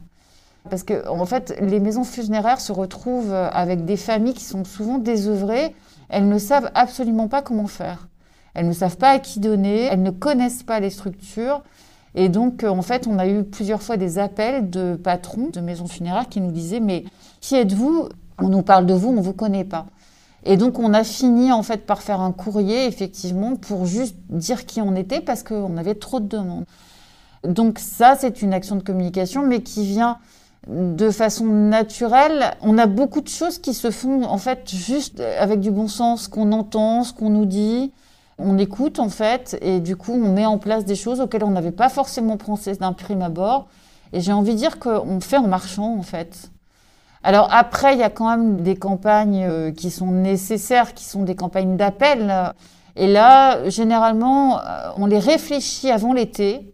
Parce 0.70 0.84
que, 0.84 1.09
en 1.09 1.26
fait, 1.26 1.55
les 1.61 1.80
maisons 1.80 2.05
funéraires 2.05 2.61
se 2.61 2.70
retrouvent 2.70 3.34
avec 3.34 3.84
des 3.84 3.96
familles 3.96 4.34
qui 4.34 4.44
sont 4.44 4.64
souvent 4.64 4.98
désœuvrées. 4.98 5.74
Elles 6.09 6.28
ne 6.28 6.38
savent 6.38 6.70
absolument 6.74 7.26
pas 7.26 7.42
comment 7.42 7.66
faire. 7.66 8.07
Elles 8.55 8.66
ne 8.66 8.72
savent 8.72 8.96
pas 8.96 9.11
à 9.11 9.18
qui 9.18 9.40
donner. 9.40 9.84
Elles 9.84 10.03
ne 10.03 10.11
connaissent 10.11 10.62
pas 10.62 10.80
les 10.80 10.90
structures. 10.90 11.62
Et 12.14 12.28
donc, 12.28 12.64
en 12.64 12.82
fait, 12.82 13.07
on 13.07 13.18
a 13.18 13.26
eu 13.26 13.44
plusieurs 13.44 13.82
fois 13.82 13.96
des 13.96 14.18
appels 14.18 14.68
de 14.68 14.96
patrons 14.96 15.48
de 15.53 15.61
maisons 15.61 15.86
funéraires 15.86 16.28
qui 16.28 16.40
nous 16.40 16.50
disaient 16.50 16.80
Mais 16.80 17.05
qui 17.40 17.57
êtes-vous? 17.57 18.09
On 18.38 18.48
nous 18.48 18.62
parle 18.62 18.86
de 18.86 18.94
vous, 18.94 19.09
on 19.09 19.12
ne 19.12 19.20
vous 19.20 19.32
connaît 19.32 19.64
pas. 19.64 19.86
Et 20.44 20.57
donc, 20.57 20.78
on 20.78 20.92
a 20.92 21.05
fini 21.05 21.53
en 21.53 21.62
fait 21.62 21.86
par 21.86 22.03
faire 22.03 22.20
un 22.20 22.32
courrier, 22.32 22.86
effectivement, 22.86 23.57
pour 23.57 23.86
juste 23.86 24.16
dire 24.28 24.66
qui 24.66 24.80
on 24.80 24.96
était 24.96 25.20
parce 25.20 25.42
qu'on 25.42 25.76
avait 25.76 25.94
trop 25.94 26.20
de 26.20 26.26
demandes. 26.26 26.64
Donc, 27.44 27.78
ça, 27.78 28.16
c'est 28.18 28.42
une 28.42 28.53
action 28.53 28.76
de 28.76 28.82
communication, 28.82 29.46
mais 29.46 29.62
qui 29.62 29.84
vient 29.86 30.18
de 30.68 31.11
façon 31.11 31.44
naturelle. 31.46 32.55
On 32.61 32.78
a 32.78 32.86
beaucoup 32.86 33.20
de 33.20 33.28
choses 33.28 33.59
qui 33.59 33.74
se 33.74 33.90
font 33.90 34.24
en 34.24 34.38
fait 34.38 34.70
juste 34.70 35.20
avec 35.20 35.61
du 35.61 35.70
bon 35.70 35.88
sens, 35.88 36.28
qu'on 36.28 36.53
entend, 36.53 37.05
ce 37.05 37.12
qu'on 37.12 37.30
nous 37.30 37.46
dit. 37.46 37.92
On 38.39 38.59
écoute 38.59 38.99
en 38.99 39.09
fait 39.09 39.59
et 39.61 39.80
du 39.80 39.97
coup 39.97 40.12
on 40.12 40.33
met 40.33 40.47
en 40.47 40.59
place 40.59 40.85
des 40.85 40.95
choses 40.95 41.20
auxquelles 41.20 41.45
on 41.45 41.51
n'avait 41.51 41.70
pas 41.70 41.89
forcément 41.89 42.37
pensé 42.37 42.74
d'un 42.74 42.93
prime 42.93 43.22
abord. 43.22 43.68
Et 44.12 44.20
j'ai 44.20 44.33
envie 44.33 44.53
de 44.53 44.59
dire 44.59 44.78
qu'on 44.78 45.20
fait 45.20 45.39
en 45.39 45.47
marchant 45.47 45.97
en 45.97 46.03
fait. 46.03 46.51
Alors 47.24 47.49
après, 47.53 47.95
il 47.95 48.01
y 48.01 48.03
a 48.03 48.11
quand 48.11 48.28
même 48.28 48.62
des 48.62 48.74
campagnes 48.74 49.47
euh, 49.49 49.70
qui 49.70 49.91
sont 49.91 50.11
nécessaires, 50.11 50.93
qui 50.93 51.05
sont 51.05 51.22
des 51.22 51.37
campagnes 51.37 51.76
d'appel. 51.76 52.53
Et 52.97 53.07
là, 53.07 53.68
généralement, 53.70 54.59
euh, 54.59 54.91
on 54.97 55.07
les 55.07 55.20
réfléchit 55.20 55.91
avant 55.91 56.12
l'été 56.12 56.72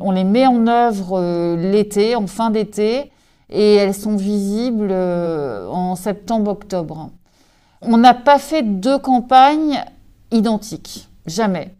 on 0.00 0.12
les 0.12 0.24
met 0.24 0.46
en 0.46 0.66
œuvre 0.66 1.20
euh, 1.20 1.56
l'été, 1.56 2.16
en 2.16 2.26
fin 2.26 2.50
d'été, 2.50 3.12
et 3.50 3.74
elles 3.74 3.94
sont 3.94 4.16
visibles 4.16 4.92
en 4.92 5.94
septembre-octobre. 5.94 7.10
On 7.82 7.98
n'a 7.98 8.14
pas 8.14 8.38
fait 8.38 8.62
deux 8.62 8.98
campagnes 8.98 9.84
identiques, 10.30 11.08
jamais. 11.26 11.74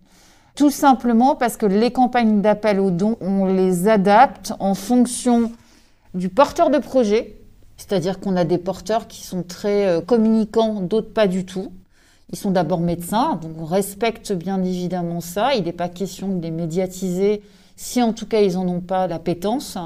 Tout 0.55 0.71
simplement 0.71 1.37
parce 1.37 1.57
que 1.57 1.67
les 1.67 1.91
campagnes 1.91 2.43
d'appel 2.43 2.81
aux 2.81 2.91
dons, 2.91 3.17
on 3.21 3.47
les 3.47 3.89
adapte 3.89 4.53
en 4.59 4.75
fonction 4.75 5.53
du 6.15 6.29
porteur 6.29 6.71
de 6.71 6.79
projet, 6.79 7.37
c'est-à-dire 7.77 8.21
qu'on 8.21 8.37
a 8.37 8.45
des 8.45 8.59
porteurs 8.59 9.09
qui 9.09 9.23
sont 9.23 9.43
très 9.43 9.87
euh, 9.87 10.01
communicants, 10.01 10.81
d'autres 10.81 11.13
pas 11.13 11.27
du 11.27 11.47
tout. 11.47 11.73
Ils 12.33 12.39
sont 12.39 12.51
d'abord 12.51 12.81
médecins, 12.81 13.39
donc 13.43 13.53
on 13.59 13.65
respecte 13.65 14.33
bien 14.33 14.63
évidemment 14.63 15.21
ça. 15.21 15.55
Il 15.55 15.65
n'est 15.65 15.73
pas 15.73 15.89
question 15.89 16.29
de 16.29 16.43
les 16.43 16.51
médiatiser 16.51 17.43
si 17.77 18.03
en 18.03 18.13
tout 18.13 18.27
cas 18.27 18.41
ils 18.41 18.55
n'en 18.55 18.69
ont 18.69 18.81
pas 18.81 19.07
l'appétence. 19.07 19.79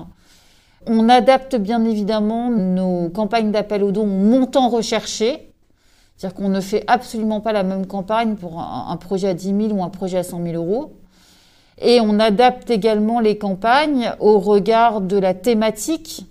On 0.87 1.09
adapte 1.09 1.57
bien 1.57 1.85
évidemment 1.85 2.51
nos 2.51 3.09
campagnes 3.09 3.53
d'appel 3.53 3.83
aux 3.83 3.93
dons 3.93 4.03
au 4.03 4.07
montant 4.07 4.69
recherché. 4.69 5.53
C'est-à-dire 6.17 6.37
qu'on 6.37 6.49
ne 6.49 6.61
fait 6.61 6.85
absolument 6.87 7.41
pas 7.41 7.53
la 7.53 7.62
même 7.62 7.87
campagne 7.87 8.37
pour 8.37 8.61
un, 8.61 8.97
projet 8.97 9.29
à 9.29 9.35
10 9.35 9.69
000 9.69 9.73
ou 9.73 9.83
un 9.83 9.89
projet 9.89 10.19
à 10.19 10.23
100 10.23 10.43
000 10.43 10.55
euros. 10.55 10.93
Et 11.81 12.01
on 12.01 12.21
adapte 12.21 12.71
également 12.71 13.19
les 13.19 13.37
campagnes 13.37 14.12
au 14.21 14.39
regard 14.39 15.01
de 15.01 15.19
la 15.19 15.35
thématique, 15.35 16.27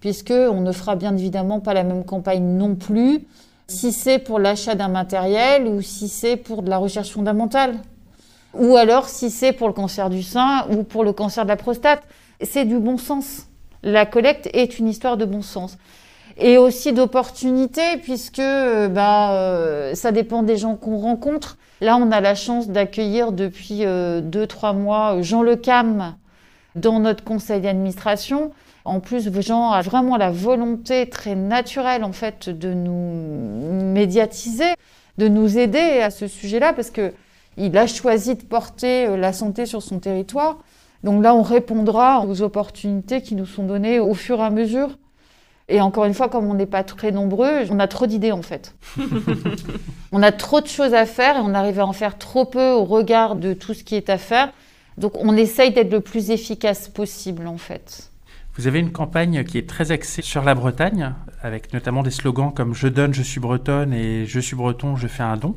puisque 0.00 0.32
on 0.32 0.60
ne 0.60 0.72
fera 0.72 0.96
bien 0.96 1.16
évidemment 1.16 1.60
pas 1.60 1.72
la 1.72 1.82
même 1.82 2.04
campagne 2.04 2.44
non 2.44 2.74
plus 2.74 3.26
si 3.68 3.92
c'est 3.92 4.18
pour 4.18 4.38
l'achat 4.38 4.74
d'un 4.74 4.88
matériel 4.88 5.66
ou 5.66 5.80
si 5.80 6.08
c'est 6.08 6.36
pour 6.36 6.62
de 6.62 6.68
la 6.68 6.76
recherche 6.76 7.10
fondamentale. 7.10 7.76
Ou 8.54 8.76
alors 8.76 9.08
si 9.08 9.30
c'est 9.30 9.52
pour 9.52 9.66
le 9.66 9.72
cancer 9.72 10.10
du 10.10 10.22
sein 10.22 10.66
ou 10.70 10.82
pour 10.82 11.04
le 11.04 11.14
cancer 11.14 11.44
de 11.44 11.48
la 11.48 11.56
prostate. 11.56 12.02
C'est 12.42 12.66
du 12.66 12.78
bon 12.78 12.98
sens. 12.98 13.46
La 13.82 14.04
collecte 14.04 14.50
est 14.52 14.78
une 14.78 14.88
histoire 14.88 15.16
de 15.16 15.24
bon 15.24 15.40
sens 15.40 15.78
et 16.38 16.58
aussi 16.58 16.92
d'opportunités 16.92 17.96
puisque 18.02 18.38
euh, 18.38 18.88
bah, 18.88 19.32
euh, 19.32 19.94
ça 19.94 20.12
dépend 20.12 20.42
des 20.42 20.56
gens 20.56 20.76
qu'on 20.76 20.98
rencontre. 20.98 21.58
Là, 21.80 21.96
on 21.96 22.10
a 22.12 22.20
la 22.20 22.34
chance 22.34 22.68
d'accueillir 22.68 23.32
depuis 23.32 23.80
2-3 23.80 23.84
euh, 23.84 24.72
mois 24.72 25.22
Jean 25.22 25.42
Le 25.42 25.56
Cam 25.56 26.14
dans 26.74 27.00
notre 27.00 27.24
conseil 27.24 27.60
d'administration. 27.60 28.52
En 28.84 29.00
plus, 29.00 29.30
Jean 29.40 29.70
a 29.70 29.82
vraiment 29.82 30.16
la 30.16 30.30
volonté 30.30 31.08
très 31.08 31.34
naturelle 31.34 32.04
en 32.04 32.12
fait 32.12 32.48
de 32.48 32.72
nous 32.72 33.92
médiatiser, 33.92 34.74
de 35.18 35.28
nous 35.28 35.58
aider 35.58 36.00
à 36.00 36.10
ce 36.10 36.26
sujet-là 36.26 36.72
parce 36.72 36.90
que 36.90 37.12
il 37.58 37.76
a 37.76 37.86
choisi 37.86 38.34
de 38.34 38.42
porter 38.42 39.14
la 39.16 39.32
santé 39.34 39.66
sur 39.66 39.82
son 39.82 39.98
territoire. 39.98 40.58
Donc 41.04 41.22
là, 41.22 41.34
on 41.34 41.42
répondra 41.42 42.24
aux 42.26 42.40
opportunités 42.42 43.20
qui 43.20 43.34
nous 43.34 43.44
sont 43.44 43.64
données 43.64 44.00
au 44.00 44.14
fur 44.14 44.38
et 44.38 44.44
à 44.44 44.50
mesure 44.50 44.96
et 45.72 45.80
encore 45.80 46.04
une 46.04 46.14
fois, 46.14 46.28
comme 46.28 46.46
on 46.46 46.54
n'est 46.54 46.66
pas 46.66 46.84
très 46.84 47.12
nombreux, 47.12 47.64
on 47.70 47.78
a 47.78 47.88
trop 47.88 48.06
d'idées 48.06 48.30
en 48.30 48.42
fait. 48.42 48.74
on 50.12 50.22
a 50.22 50.30
trop 50.30 50.60
de 50.60 50.66
choses 50.66 50.92
à 50.92 51.06
faire 51.06 51.36
et 51.36 51.40
on 51.40 51.54
arrive 51.54 51.80
à 51.80 51.86
en 51.86 51.94
faire 51.94 52.18
trop 52.18 52.44
peu 52.44 52.72
au 52.72 52.84
regard 52.84 53.36
de 53.36 53.54
tout 53.54 53.72
ce 53.72 53.82
qui 53.82 53.96
est 53.96 54.10
à 54.10 54.18
faire. 54.18 54.52
Donc 54.98 55.12
on 55.16 55.34
essaye 55.34 55.72
d'être 55.72 55.90
le 55.90 56.00
plus 56.00 56.30
efficace 56.30 56.88
possible 56.88 57.46
en 57.46 57.56
fait. 57.56 58.10
Vous 58.54 58.66
avez 58.66 58.80
une 58.80 58.92
campagne 58.92 59.44
qui 59.44 59.56
est 59.56 59.66
très 59.66 59.92
axée 59.92 60.20
sur 60.20 60.44
la 60.44 60.54
Bretagne, 60.54 61.14
avec 61.42 61.72
notamment 61.72 62.02
des 62.02 62.10
slogans 62.10 62.52
comme 62.52 62.74
Je 62.74 62.86
donne, 62.86 63.14
je 63.14 63.22
suis 63.22 63.40
bretonne 63.40 63.94
et 63.94 64.26
Je 64.26 64.40
suis 64.40 64.54
breton, 64.54 64.94
je 64.96 65.06
fais 65.06 65.22
un 65.22 65.38
don. 65.38 65.56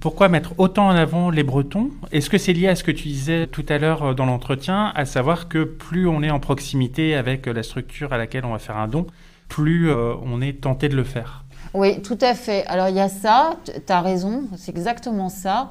Pourquoi 0.00 0.28
mettre 0.28 0.52
autant 0.58 0.88
en 0.88 0.96
avant 0.96 1.30
les 1.30 1.44
Bretons? 1.44 1.90
Est-ce 2.12 2.28
que 2.28 2.36
c'est 2.36 2.52
lié 2.52 2.68
à 2.68 2.74
ce 2.74 2.84
que 2.84 2.90
tu 2.90 3.04
disais 3.04 3.46
tout 3.46 3.64
à 3.70 3.78
l'heure 3.78 4.14
dans 4.14 4.26
l'entretien, 4.26 4.92
à 4.94 5.06
savoir 5.06 5.48
que 5.48 5.64
plus 5.64 6.06
on 6.06 6.22
est 6.22 6.30
en 6.30 6.40
proximité 6.40 7.14
avec 7.14 7.46
la 7.46 7.62
structure 7.62 8.12
à 8.12 8.18
laquelle 8.18 8.44
on 8.44 8.52
va 8.52 8.58
faire 8.58 8.76
un 8.76 8.88
don, 8.88 9.06
plus 9.48 9.90
euh, 9.90 10.14
on 10.24 10.40
est 10.40 10.62
tenté 10.62 10.88
de 10.88 10.96
le 10.96 11.04
faire. 11.04 11.44
Oui, 11.74 12.00
tout 12.02 12.18
à 12.20 12.34
fait. 12.34 12.64
Alors 12.66 12.88
il 12.88 12.96
y 12.96 13.00
a 13.00 13.08
ça, 13.08 13.56
tu 13.64 13.92
as 13.92 14.00
raison, 14.00 14.44
c'est 14.56 14.70
exactement 14.70 15.28
ça. 15.28 15.70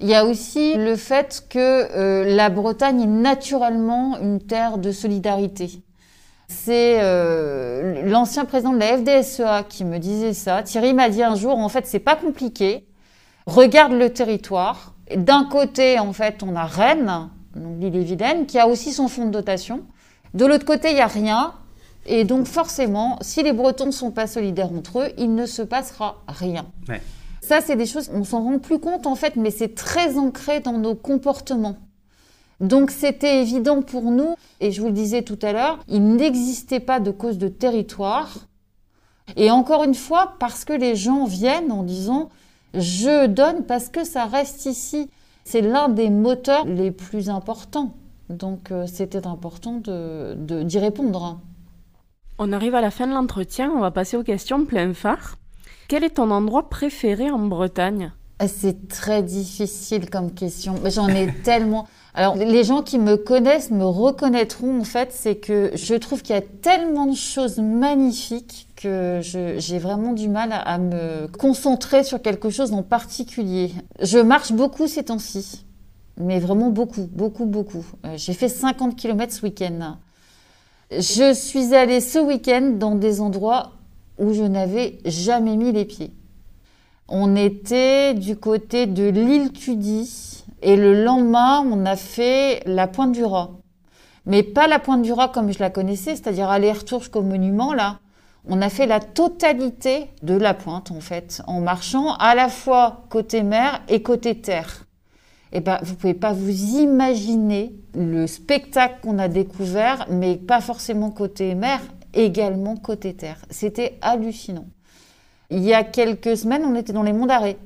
Il 0.00 0.08
y 0.08 0.14
a 0.14 0.24
aussi 0.24 0.74
le 0.74 0.96
fait 0.96 1.46
que 1.48 1.58
euh, 1.58 2.24
la 2.24 2.50
Bretagne 2.50 3.02
est 3.02 3.06
naturellement 3.06 4.18
une 4.20 4.40
terre 4.40 4.78
de 4.78 4.90
solidarité. 4.90 5.82
C'est 6.48 6.98
euh, 7.00 8.02
l'ancien 8.04 8.44
président 8.44 8.72
de 8.72 8.78
la 8.78 8.98
FDSEA 8.98 9.64
qui 9.68 9.84
me 9.84 9.98
disait 9.98 10.34
ça. 10.34 10.62
Thierry 10.62 10.92
m'a 10.92 11.08
dit 11.08 11.22
un 11.22 11.36
jour, 11.36 11.58
en 11.58 11.68
fait, 11.68 11.86
c'est 11.86 12.00
pas 12.00 12.16
compliqué. 12.16 12.86
Regarde 13.46 13.92
le 13.92 14.10
territoire. 14.10 14.94
D'un 15.14 15.44
côté, 15.44 15.98
en 15.98 16.12
fait, 16.12 16.42
on 16.42 16.56
a 16.56 16.64
Rennes, 16.64 17.28
l'île 17.80 17.96
Évidenne, 17.96 18.46
qui 18.46 18.58
a 18.58 18.66
aussi 18.66 18.92
son 18.92 19.08
fonds 19.08 19.26
de 19.26 19.30
dotation. 19.30 19.82
De 20.34 20.44
l'autre 20.44 20.64
côté, 20.64 20.90
il 20.90 20.94
n'y 20.94 21.00
a 21.00 21.06
rien. 21.06 21.54
Et 22.06 22.24
donc 22.24 22.46
forcément, 22.46 23.18
si 23.20 23.42
les 23.42 23.52
Bretons 23.52 23.86
ne 23.86 23.90
sont 23.90 24.10
pas 24.10 24.26
solidaires 24.26 24.72
entre 24.72 25.00
eux, 25.00 25.08
il 25.18 25.34
ne 25.34 25.46
se 25.46 25.62
passera 25.62 26.22
rien. 26.28 26.66
Ça, 27.40 27.60
c'est 27.60 27.76
des 27.76 27.86
choses, 27.86 28.10
on 28.12 28.24
s'en 28.24 28.42
rend 28.42 28.58
plus 28.58 28.78
compte 28.78 29.06
en 29.06 29.14
fait, 29.14 29.36
mais 29.36 29.50
c'est 29.50 29.74
très 29.74 30.16
ancré 30.16 30.60
dans 30.60 30.78
nos 30.78 30.94
comportements. 30.94 31.76
Donc 32.60 32.90
c'était 32.90 33.42
évident 33.42 33.82
pour 33.82 34.10
nous, 34.10 34.34
et 34.60 34.70
je 34.70 34.80
vous 34.80 34.86
le 34.86 34.92
disais 34.92 35.22
tout 35.22 35.38
à 35.42 35.52
l'heure, 35.52 35.80
il 35.88 36.16
n'existait 36.16 36.80
pas 36.80 37.00
de 37.00 37.10
cause 37.10 37.38
de 37.38 37.48
territoire. 37.48 38.46
Et 39.36 39.50
encore 39.50 39.84
une 39.84 39.94
fois, 39.94 40.34
parce 40.38 40.64
que 40.64 40.72
les 40.72 40.96
gens 40.96 41.24
viennent 41.24 41.72
en 41.72 41.82
disant 41.82 42.28
je 42.74 43.26
donne 43.26 43.64
parce 43.64 43.88
que 43.88 44.04
ça 44.04 44.24
reste 44.24 44.66
ici. 44.66 45.08
C'est 45.44 45.60
l'un 45.60 45.88
des 45.88 46.10
moteurs 46.10 46.64
les 46.64 46.90
plus 46.90 47.28
importants. 47.28 47.94
Donc 48.30 48.70
euh, 48.70 48.86
c'était 48.86 49.26
important 49.26 49.74
d'y 49.74 49.82
de, 49.84 50.78
répondre. 50.78 51.38
On 52.36 52.52
arrive 52.52 52.74
à 52.74 52.80
la 52.80 52.90
fin 52.90 53.06
de 53.06 53.12
l'entretien, 53.12 53.70
on 53.70 53.80
va 53.80 53.92
passer 53.92 54.16
aux 54.16 54.24
questions 54.24 54.64
plein 54.64 54.92
phare. 54.92 55.36
Quel 55.86 56.02
est 56.02 56.16
ton 56.16 56.32
endroit 56.32 56.68
préféré 56.68 57.30
en 57.30 57.38
Bretagne? 57.38 58.10
Ah, 58.40 58.48
C'est 58.48 58.88
très 58.88 59.22
difficile 59.22 60.10
comme 60.10 60.34
question. 60.34 60.74
J'en 60.86 61.06
ai 61.08 61.32
tellement. 61.44 61.86
Alors, 62.12 62.34
les 62.34 62.64
gens 62.64 62.82
qui 62.82 62.98
me 62.98 63.16
connaissent 63.16 63.70
me 63.70 63.84
reconnaîtront 63.84 64.80
en 64.80 64.84
fait, 64.84 65.12
c'est 65.12 65.36
que 65.36 65.70
je 65.74 65.94
trouve 65.94 66.22
qu'il 66.22 66.34
y 66.34 66.38
a 66.38 66.42
tellement 66.42 67.06
de 67.06 67.14
choses 67.16 67.58
magnifiques 67.58 68.66
que 68.74 69.20
j'ai 69.22 69.78
vraiment 69.78 70.12
du 70.12 70.28
mal 70.28 70.50
à, 70.52 70.78
me 70.78 71.28
concentrer 71.28 72.02
sur 72.02 72.20
quelque 72.20 72.50
chose 72.50 72.72
en 72.72 72.82
particulier. 72.82 73.72
Je 74.00 74.18
marche 74.18 74.52
beaucoup 74.52 74.88
ces 74.88 75.04
temps-ci, 75.04 75.64
mais 76.18 76.40
vraiment 76.40 76.70
beaucoup, 76.70 77.08
beaucoup, 77.12 77.46
beaucoup. 77.46 77.84
Euh, 78.04 78.14
j'ai 78.16 78.32
fait 78.32 78.48
50 78.48 78.96
km 78.96 79.32
ce 79.32 79.42
week-end. 79.42 79.96
Je 80.98 81.34
suis 81.34 81.74
allée 81.74 82.00
ce 82.00 82.20
week-end 82.20 82.74
dans 82.76 82.94
des 82.94 83.20
endroits 83.20 83.72
où 84.18 84.32
je 84.32 84.42
n'avais 84.42 84.98
jamais 85.04 85.56
mis 85.56 85.72
les 85.72 85.84
pieds. 85.84 86.12
On 87.08 87.34
était 87.34 88.14
du 88.14 88.36
côté 88.36 88.86
de 88.86 89.08
l'île 89.08 89.50
Tudy 89.52 90.44
et 90.62 90.76
le 90.76 91.02
lendemain, 91.02 91.66
on 91.68 91.84
a 91.84 91.96
fait 91.96 92.62
la 92.66 92.86
Pointe 92.86 93.10
du 93.10 93.24
Rat. 93.24 93.50
Mais 94.24 94.44
pas 94.44 94.68
la 94.68 94.78
Pointe 94.78 95.02
du 95.02 95.12
Rat 95.12 95.28
comme 95.28 95.52
je 95.52 95.58
la 95.58 95.70
connaissais, 95.70 96.14
c'est-à-dire 96.14 96.48
aller-retour 96.48 97.00
jusqu'au 97.00 97.22
monument 97.22 97.74
là. 97.74 97.98
On 98.46 98.62
a 98.62 98.68
fait 98.68 98.86
la 98.86 99.00
totalité 99.00 100.10
de 100.22 100.34
la 100.34 100.54
pointe 100.54 100.90
en 100.90 101.00
fait, 101.00 101.42
en 101.46 101.60
marchant 101.60 102.14
à 102.14 102.34
la 102.34 102.48
fois 102.48 103.04
côté 103.08 103.42
mer 103.42 103.80
et 103.88 104.02
côté 104.02 104.40
terre 104.40 104.84
eh 105.54 105.60
ben, 105.60 105.78
vous 105.82 105.94
pouvez 105.94 106.14
pas 106.14 106.32
vous 106.32 106.50
imaginer 106.78 107.72
le 107.94 108.26
spectacle 108.26 108.96
qu'on 109.02 109.18
a 109.18 109.28
découvert, 109.28 110.06
mais 110.10 110.36
pas 110.36 110.60
forcément 110.60 111.10
côté 111.10 111.54
mer, 111.54 111.80
également 112.12 112.76
côté 112.76 113.14
terre. 113.14 113.38
C'était 113.50 113.96
hallucinant. 114.02 114.66
Il 115.50 115.62
y 115.62 115.72
a 115.72 115.84
quelques 115.84 116.36
semaines, 116.36 116.64
on 116.64 116.74
était 116.74 116.92
dans 116.92 117.04
les 117.04 117.12
monts 117.12 117.26
d'Arrée. 117.26 117.56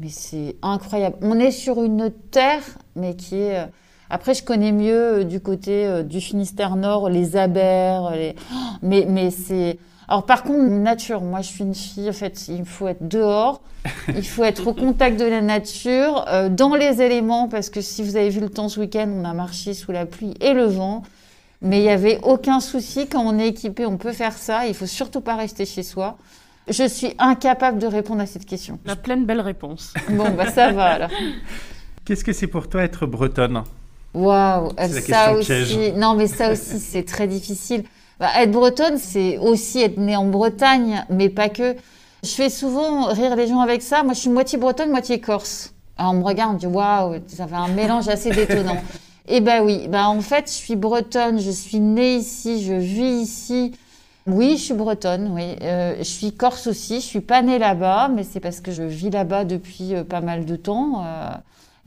Mais 0.00 0.08
c'est 0.08 0.56
incroyable. 0.62 1.16
On 1.22 1.38
est 1.38 1.50
sur 1.52 1.84
une 1.84 2.10
terre, 2.30 2.62
mais 2.96 3.14
qui 3.14 3.36
est... 3.36 3.60
Euh, 3.60 3.66
après, 4.08 4.34
je 4.34 4.42
connais 4.42 4.72
mieux 4.72 5.20
euh, 5.20 5.24
du 5.24 5.40
côté 5.40 5.86
euh, 5.86 6.02
du 6.02 6.20
Finistère 6.20 6.74
Nord, 6.74 7.08
les 7.08 7.36
abers, 7.36 8.10
les... 8.10 8.34
mais, 8.82 9.06
mais 9.08 9.30
c'est 9.30 9.78
alors 10.10 10.26
par 10.26 10.42
contre, 10.42 10.68
nature, 10.68 11.22
moi 11.22 11.40
je 11.40 11.46
suis 11.46 11.62
une 11.62 11.74
fille, 11.74 12.10
en 12.10 12.12
fait, 12.12 12.48
il 12.48 12.64
faut 12.64 12.88
être 12.88 13.06
dehors, 13.06 13.62
il 14.08 14.26
faut 14.26 14.42
être 14.42 14.66
au 14.66 14.74
contact 14.74 15.18
de 15.18 15.24
la 15.24 15.40
nature, 15.40 16.24
euh, 16.28 16.48
dans 16.48 16.74
les 16.74 17.00
éléments, 17.00 17.48
parce 17.48 17.70
que 17.70 17.80
si 17.80 18.02
vous 18.02 18.16
avez 18.16 18.28
vu 18.28 18.40
le 18.40 18.50
temps 18.50 18.68
ce 18.68 18.80
week-end, 18.80 19.08
on 19.08 19.24
a 19.24 19.32
marché 19.32 19.72
sous 19.72 19.92
la 19.92 20.06
pluie 20.06 20.34
et 20.40 20.52
le 20.52 20.64
vent. 20.64 21.04
Mais 21.62 21.78
il 21.78 21.82
n'y 21.82 21.90
avait 21.90 22.18
aucun 22.22 22.58
souci, 22.58 23.06
quand 23.06 23.22
on 23.22 23.38
est 23.38 23.48
équipé, 23.48 23.86
on 23.86 23.98
peut 23.98 24.12
faire 24.12 24.32
ça, 24.32 24.66
il 24.66 24.74
faut 24.74 24.86
surtout 24.86 25.20
pas 25.20 25.36
rester 25.36 25.64
chez 25.64 25.82
soi. 25.82 26.16
Je 26.68 26.88
suis 26.88 27.14
incapable 27.18 27.78
de 27.78 27.86
répondre 27.86 28.20
à 28.20 28.26
cette 28.26 28.46
question. 28.46 28.78
La 28.86 28.96
pleine 28.96 29.26
belle 29.26 29.40
réponse. 29.40 29.94
Bon, 30.08 30.30
bah 30.30 30.50
ça 30.50 30.72
va 30.72 30.86
alors. 30.86 31.10
Qu'est-ce 32.04 32.24
que 32.24 32.32
c'est 32.32 32.46
pour 32.46 32.68
toi 32.68 32.82
être 32.82 33.06
bretonne? 33.06 33.62
Waouh, 34.14 34.72
ça 35.06 35.34
aussi. 35.34 35.92
Non, 35.92 36.14
mais 36.14 36.26
ça 36.26 36.50
aussi, 36.50 36.80
c'est 36.80 37.04
très 37.04 37.28
difficile. 37.28 37.84
Bah, 38.20 38.28
être 38.36 38.52
bretonne, 38.52 38.98
c'est 38.98 39.38
aussi 39.38 39.80
être 39.80 39.96
née 39.96 40.14
en 40.14 40.26
Bretagne, 40.26 41.04
mais 41.08 41.30
pas 41.30 41.48
que. 41.48 41.74
Je 42.22 42.28
fais 42.28 42.50
souvent 42.50 43.06
rire 43.06 43.34
les 43.34 43.46
gens 43.46 43.60
avec 43.60 43.80
ça. 43.80 44.02
Moi, 44.02 44.12
je 44.12 44.20
suis 44.20 44.28
moitié 44.28 44.58
bretonne, 44.58 44.90
moitié 44.90 45.20
corse. 45.20 45.72
Alors, 45.96 46.12
on 46.12 46.16
me 46.16 46.24
regarde, 46.24 46.50
on 46.50 46.54
me 46.54 46.58
dit 46.58 46.66
waouh, 46.66 47.14
ça 47.26 47.46
fait 47.46 47.54
un 47.54 47.68
mélange 47.68 48.08
assez 48.08 48.30
détonnant. 48.30 48.76
Eh 49.32 49.40
ben 49.40 49.62
oui, 49.62 49.86
ben 49.86 50.06
en 50.06 50.22
fait, 50.22 50.46
je 50.46 50.54
suis 50.54 50.74
bretonne, 50.74 51.38
je 51.38 51.52
suis 51.52 51.78
née 51.78 52.16
ici, 52.16 52.64
je 52.64 52.72
vis 52.72 53.22
ici. 53.22 53.72
Oui, 54.26 54.56
je 54.56 54.62
suis 54.62 54.74
bretonne, 54.74 55.30
oui. 55.32 55.54
Euh, 55.62 55.94
je 55.98 56.02
suis 56.02 56.32
corse 56.32 56.66
aussi, 56.66 56.96
je 56.96 57.06
suis 57.06 57.20
pas 57.20 57.40
née 57.40 57.60
là-bas, 57.60 58.08
mais 58.08 58.24
c'est 58.24 58.40
parce 58.40 58.60
que 58.60 58.72
je 58.72 58.82
vis 58.82 59.10
là-bas 59.10 59.44
depuis 59.44 59.94
euh, 59.94 60.02
pas 60.02 60.20
mal 60.20 60.46
de 60.46 60.56
temps. 60.56 61.04
Euh, 61.04 61.30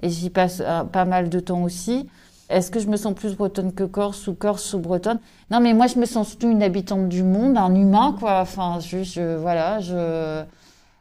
et 0.02 0.10
j'y 0.10 0.30
passe 0.30 0.64
pas 0.94 1.04
mal 1.04 1.28
de 1.28 1.40
temps 1.42 1.64
aussi. 1.64 2.08
Est-ce 2.54 2.70
que 2.70 2.80
je 2.80 2.88
me 2.88 2.98
sens 2.98 3.14
plus 3.16 3.36
bretonne 3.36 3.74
que 3.74 3.84
corse 3.84 4.28
ou 4.28 4.36
corse 4.36 4.74
ou 4.74 4.80
bretonne? 4.80 5.20
Non, 5.50 5.60
mais 5.60 5.74
moi, 5.74 5.88
je 5.88 5.98
me 5.98 6.06
sens 6.06 6.30
surtout 6.30 6.50
une 6.50 6.62
habitante 6.62 7.10
du 7.10 7.24
monde, 7.24 7.58
un 7.58 7.74
humain, 7.74 8.16
quoi. 8.20 8.42
Enfin, 8.42 8.80
je, 8.80 9.36
voilà, 9.38 9.80
je. 9.80 10.44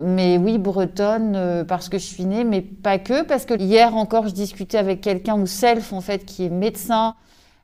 Mais 0.01 0.39
oui, 0.39 0.59
bretonne 0.59 1.35
euh, 1.37 1.65
parce 1.65 1.89
que 1.89 1.99
je 1.99 2.05
suis 2.05 2.25
née, 2.25 2.43
mais 2.43 2.61
pas 2.63 2.99
que, 2.99 3.23
parce 3.23 3.45
que 3.45 3.55
hier 3.55 3.95
encore, 3.97 4.27
je 4.27 4.33
discutais 4.33 4.79
avec 4.79 5.01
quelqu'un 5.01 5.39
ou 5.39 5.47
self 5.47 5.93
en 5.93 6.01
fait 6.01 6.25
qui 6.25 6.45
est 6.45 6.49
médecin, 6.49 7.15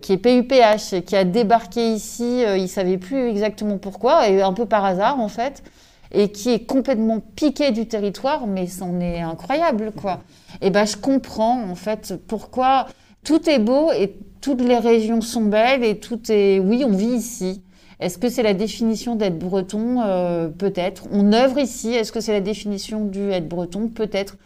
qui 0.01 0.13
est 0.13 0.19
PUPH, 0.19 1.05
qui 1.05 1.17
a 1.17 1.25
débarqué 1.25 1.93
ici. 1.93 2.41
il 2.41 2.45
euh, 2.45 2.57
il 2.59 2.69
savait 2.69 2.99
plus 2.99 3.29
exactement 3.29 3.79
pourquoi 3.79 4.29
et 4.29 4.41
un 4.43 4.53
peu 4.53 4.67
par 4.67 4.85
hasard 4.85 5.19
en 5.21 5.29
fait. 5.29 5.65
et 6.13 6.31
qui 6.33 6.51
est 6.51 6.65
complètement 6.65 7.21
piqué 7.21 7.71
du 7.73 7.87
territoire, 7.87 8.47
mais 8.47 8.67
c'en 8.67 9.01
est 9.01 9.21
incroyable, 9.21 9.93
quoi. 9.93 10.21
Et 10.63 10.71
ben, 10.71 10.87
je 10.87 10.97
comprends, 10.97 11.63
en 11.71 11.75
fait, 11.75 12.15
pourquoi 12.29 12.87
tout 13.29 13.51
est 13.51 13.59
beau 13.59 13.93
et 13.93 14.15
toutes 14.41 14.63
les 14.63 14.79
régions 14.79 15.21
sont 15.21 15.43
belles 15.43 15.85
et 15.85 15.99
tout 15.99 16.19
est, 16.31 16.61
oui, 16.61 16.83
on 16.87 16.93
vit 16.93 17.09
ici. 17.09 17.61
Est-ce 18.01 18.17
que 18.17 18.31
c'est 18.31 18.43
la 18.43 18.55
définition 18.55 19.17
d'être 19.17 19.39
breton? 19.39 20.01
Euh, 20.01 20.49
Peut-être. 20.49 21.05
On 21.13 21.35
œuvre 21.35 21.59
ici. 21.59 21.93
Est-ce 21.93 22.11
que 22.11 22.21
c'est 22.21 22.33
la 22.33 22.41
définition 22.41 23.05
du 23.05 23.31
être 23.31 23.47
breton? 23.47 23.89
Peut-être. 23.89 24.37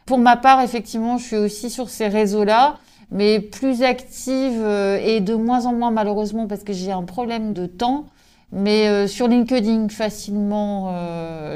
Pour 0.04 0.18
ma 0.18 0.36
part, 0.36 0.60
effectivement, 0.60 1.16
je 1.16 1.24
suis 1.24 1.36
aussi 1.36 1.70
sur 1.70 1.88
ces 1.88 2.08
réseaux-là, 2.08 2.76
mais 3.10 3.40
plus 3.40 3.82
active 3.82 4.62
et 5.02 5.20
de 5.20 5.34
moins 5.34 5.64
en 5.66 5.72
moins 5.72 5.92
malheureusement 5.92 6.46
parce 6.46 6.64
que 6.64 6.74
j'ai 6.74 6.92
un 6.92 7.04
problème 7.04 7.54
de 7.54 7.64
temps. 7.66 8.04
Mais 8.52 9.06
sur 9.06 9.28
LinkedIn, 9.28 9.88
facilement 9.90 10.92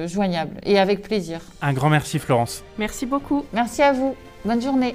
joignable 0.06 0.60
et 0.62 0.78
avec 0.78 1.02
plaisir. 1.02 1.40
Un 1.60 1.72
grand 1.72 1.90
merci 1.90 2.18
Florence. 2.18 2.62
Merci 2.78 3.04
beaucoup. 3.04 3.44
Merci 3.52 3.82
à 3.82 3.92
vous. 3.92 4.14
Bonne 4.44 4.62
journée. 4.62 4.94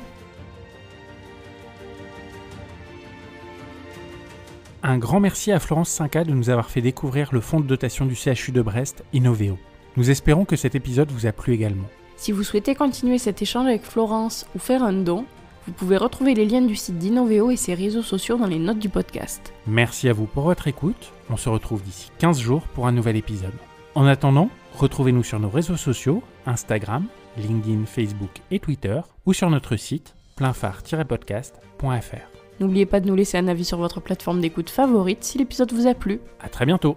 Un 4.82 4.98
grand 4.98 5.20
merci 5.20 5.52
à 5.52 5.60
Florence 5.60 5.90
Cinca 5.90 6.24
de 6.24 6.32
nous 6.32 6.50
avoir 6.50 6.70
fait 6.70 6.82
découvrir 6.82 7.34
le 7.34 7.42
fonds 7.42 7.60
de 7.60 7.68
dotation 7.68 8.06
du 8.06 8.16
CHU 8.16 8.54
de 8.54 8.62
Brest, 8.62 9.04
Innoveo. 9.12 9.58
Nous 9.98 10.10
espérons 10.10 10.46
que 10.46 10.56
cet 10.56 10.74
épisode 10.74 11.12
vous 11.12 11.26
a 11.26 11.34
plu 11.34 11.54
également. 11.54 11.88
Si 12.16 12.32
vous 12.32 12.44
souhaitez 12.44 12.76
continuer 12.76 13.18
cet 13.18 13.42
échange 13.42 13.68
avec 13.68 13.84
Florence 13.84 14.46
ou 14.56 14.60
faire 14.60 14.84
un 14.84 14.94
don, 14.94 15.26
vous 15.68 15.74
pouvez 15.74 15.98
retrouver 15.98 16.34
les 16.34 16.46
liens 16.46 16.62
du 16.62 16.78
site 16.78 16.98
d'Innoveo 16.98 17.52
et 17.52 17.58
ses 17.58 17.74
réseaux 17.74 18.04
sociaux 18.04 18.38
dans 18.38 18.48
les 18.48 18.58
notes 18.58 18.80
du 18.80 18.88
podcast. 18.88 19.54
Merci 19.68 20.08
à 20.08 20.14
vous 20.14 20.26
pour 20.26 20.44
votre 20.44 20.70
écoute. 20.70 21.12
On 21.30 21.38
se 21.38 21.50
retrouve 21.50 21.84
d'ici 21.84 22.12
15 22.20 22.40
jours 22.40 22.64
pour 22.74 22.88
un 22.88 22.92
nouvel 22.92 23.16
épisode. 23.16 23.54
En 23.96 24.06
attendant, 24.06 24.50
retrouvez-nous 24.78 25.24
sur 25.24 25.40
nos 25.40 25.50
réseaux 25.50 25.78
sociaux, 25.78 26.24
Instagram, 26.46 27.06
LinkedIn, 27.38 27.86
Facebook 27.86 28.42
et 28.52 28.60
Twitter, 28.60 29.00
ou 29.26 29.34
sur 29.34 29.50
notre 29.50 29.76
site 29.76 30.16
pleinphare-podcast.fr. 30.38 32.40
N'oubliez 32.60 32.86
pas 32.86 33.00
de 33.00 33.08
nous 33.08 33.16
laisser 33.16 33.38
un 33.38 33.48
avis 33.48 33.66
sur 33.66 33.78
votre 33.78 34.02
plateforme 34.02 34.42
d'écoute 34.42 34.70
favorite 34.70 35.24
si 35.24 35.38
l'épisode 35.38 35.72
vous 35.72 35.88
a 35.88 35.94
plu. 35.94 36.20
À 36.42 36.50
très 36.50 36.66
bientôt 36.66 36.96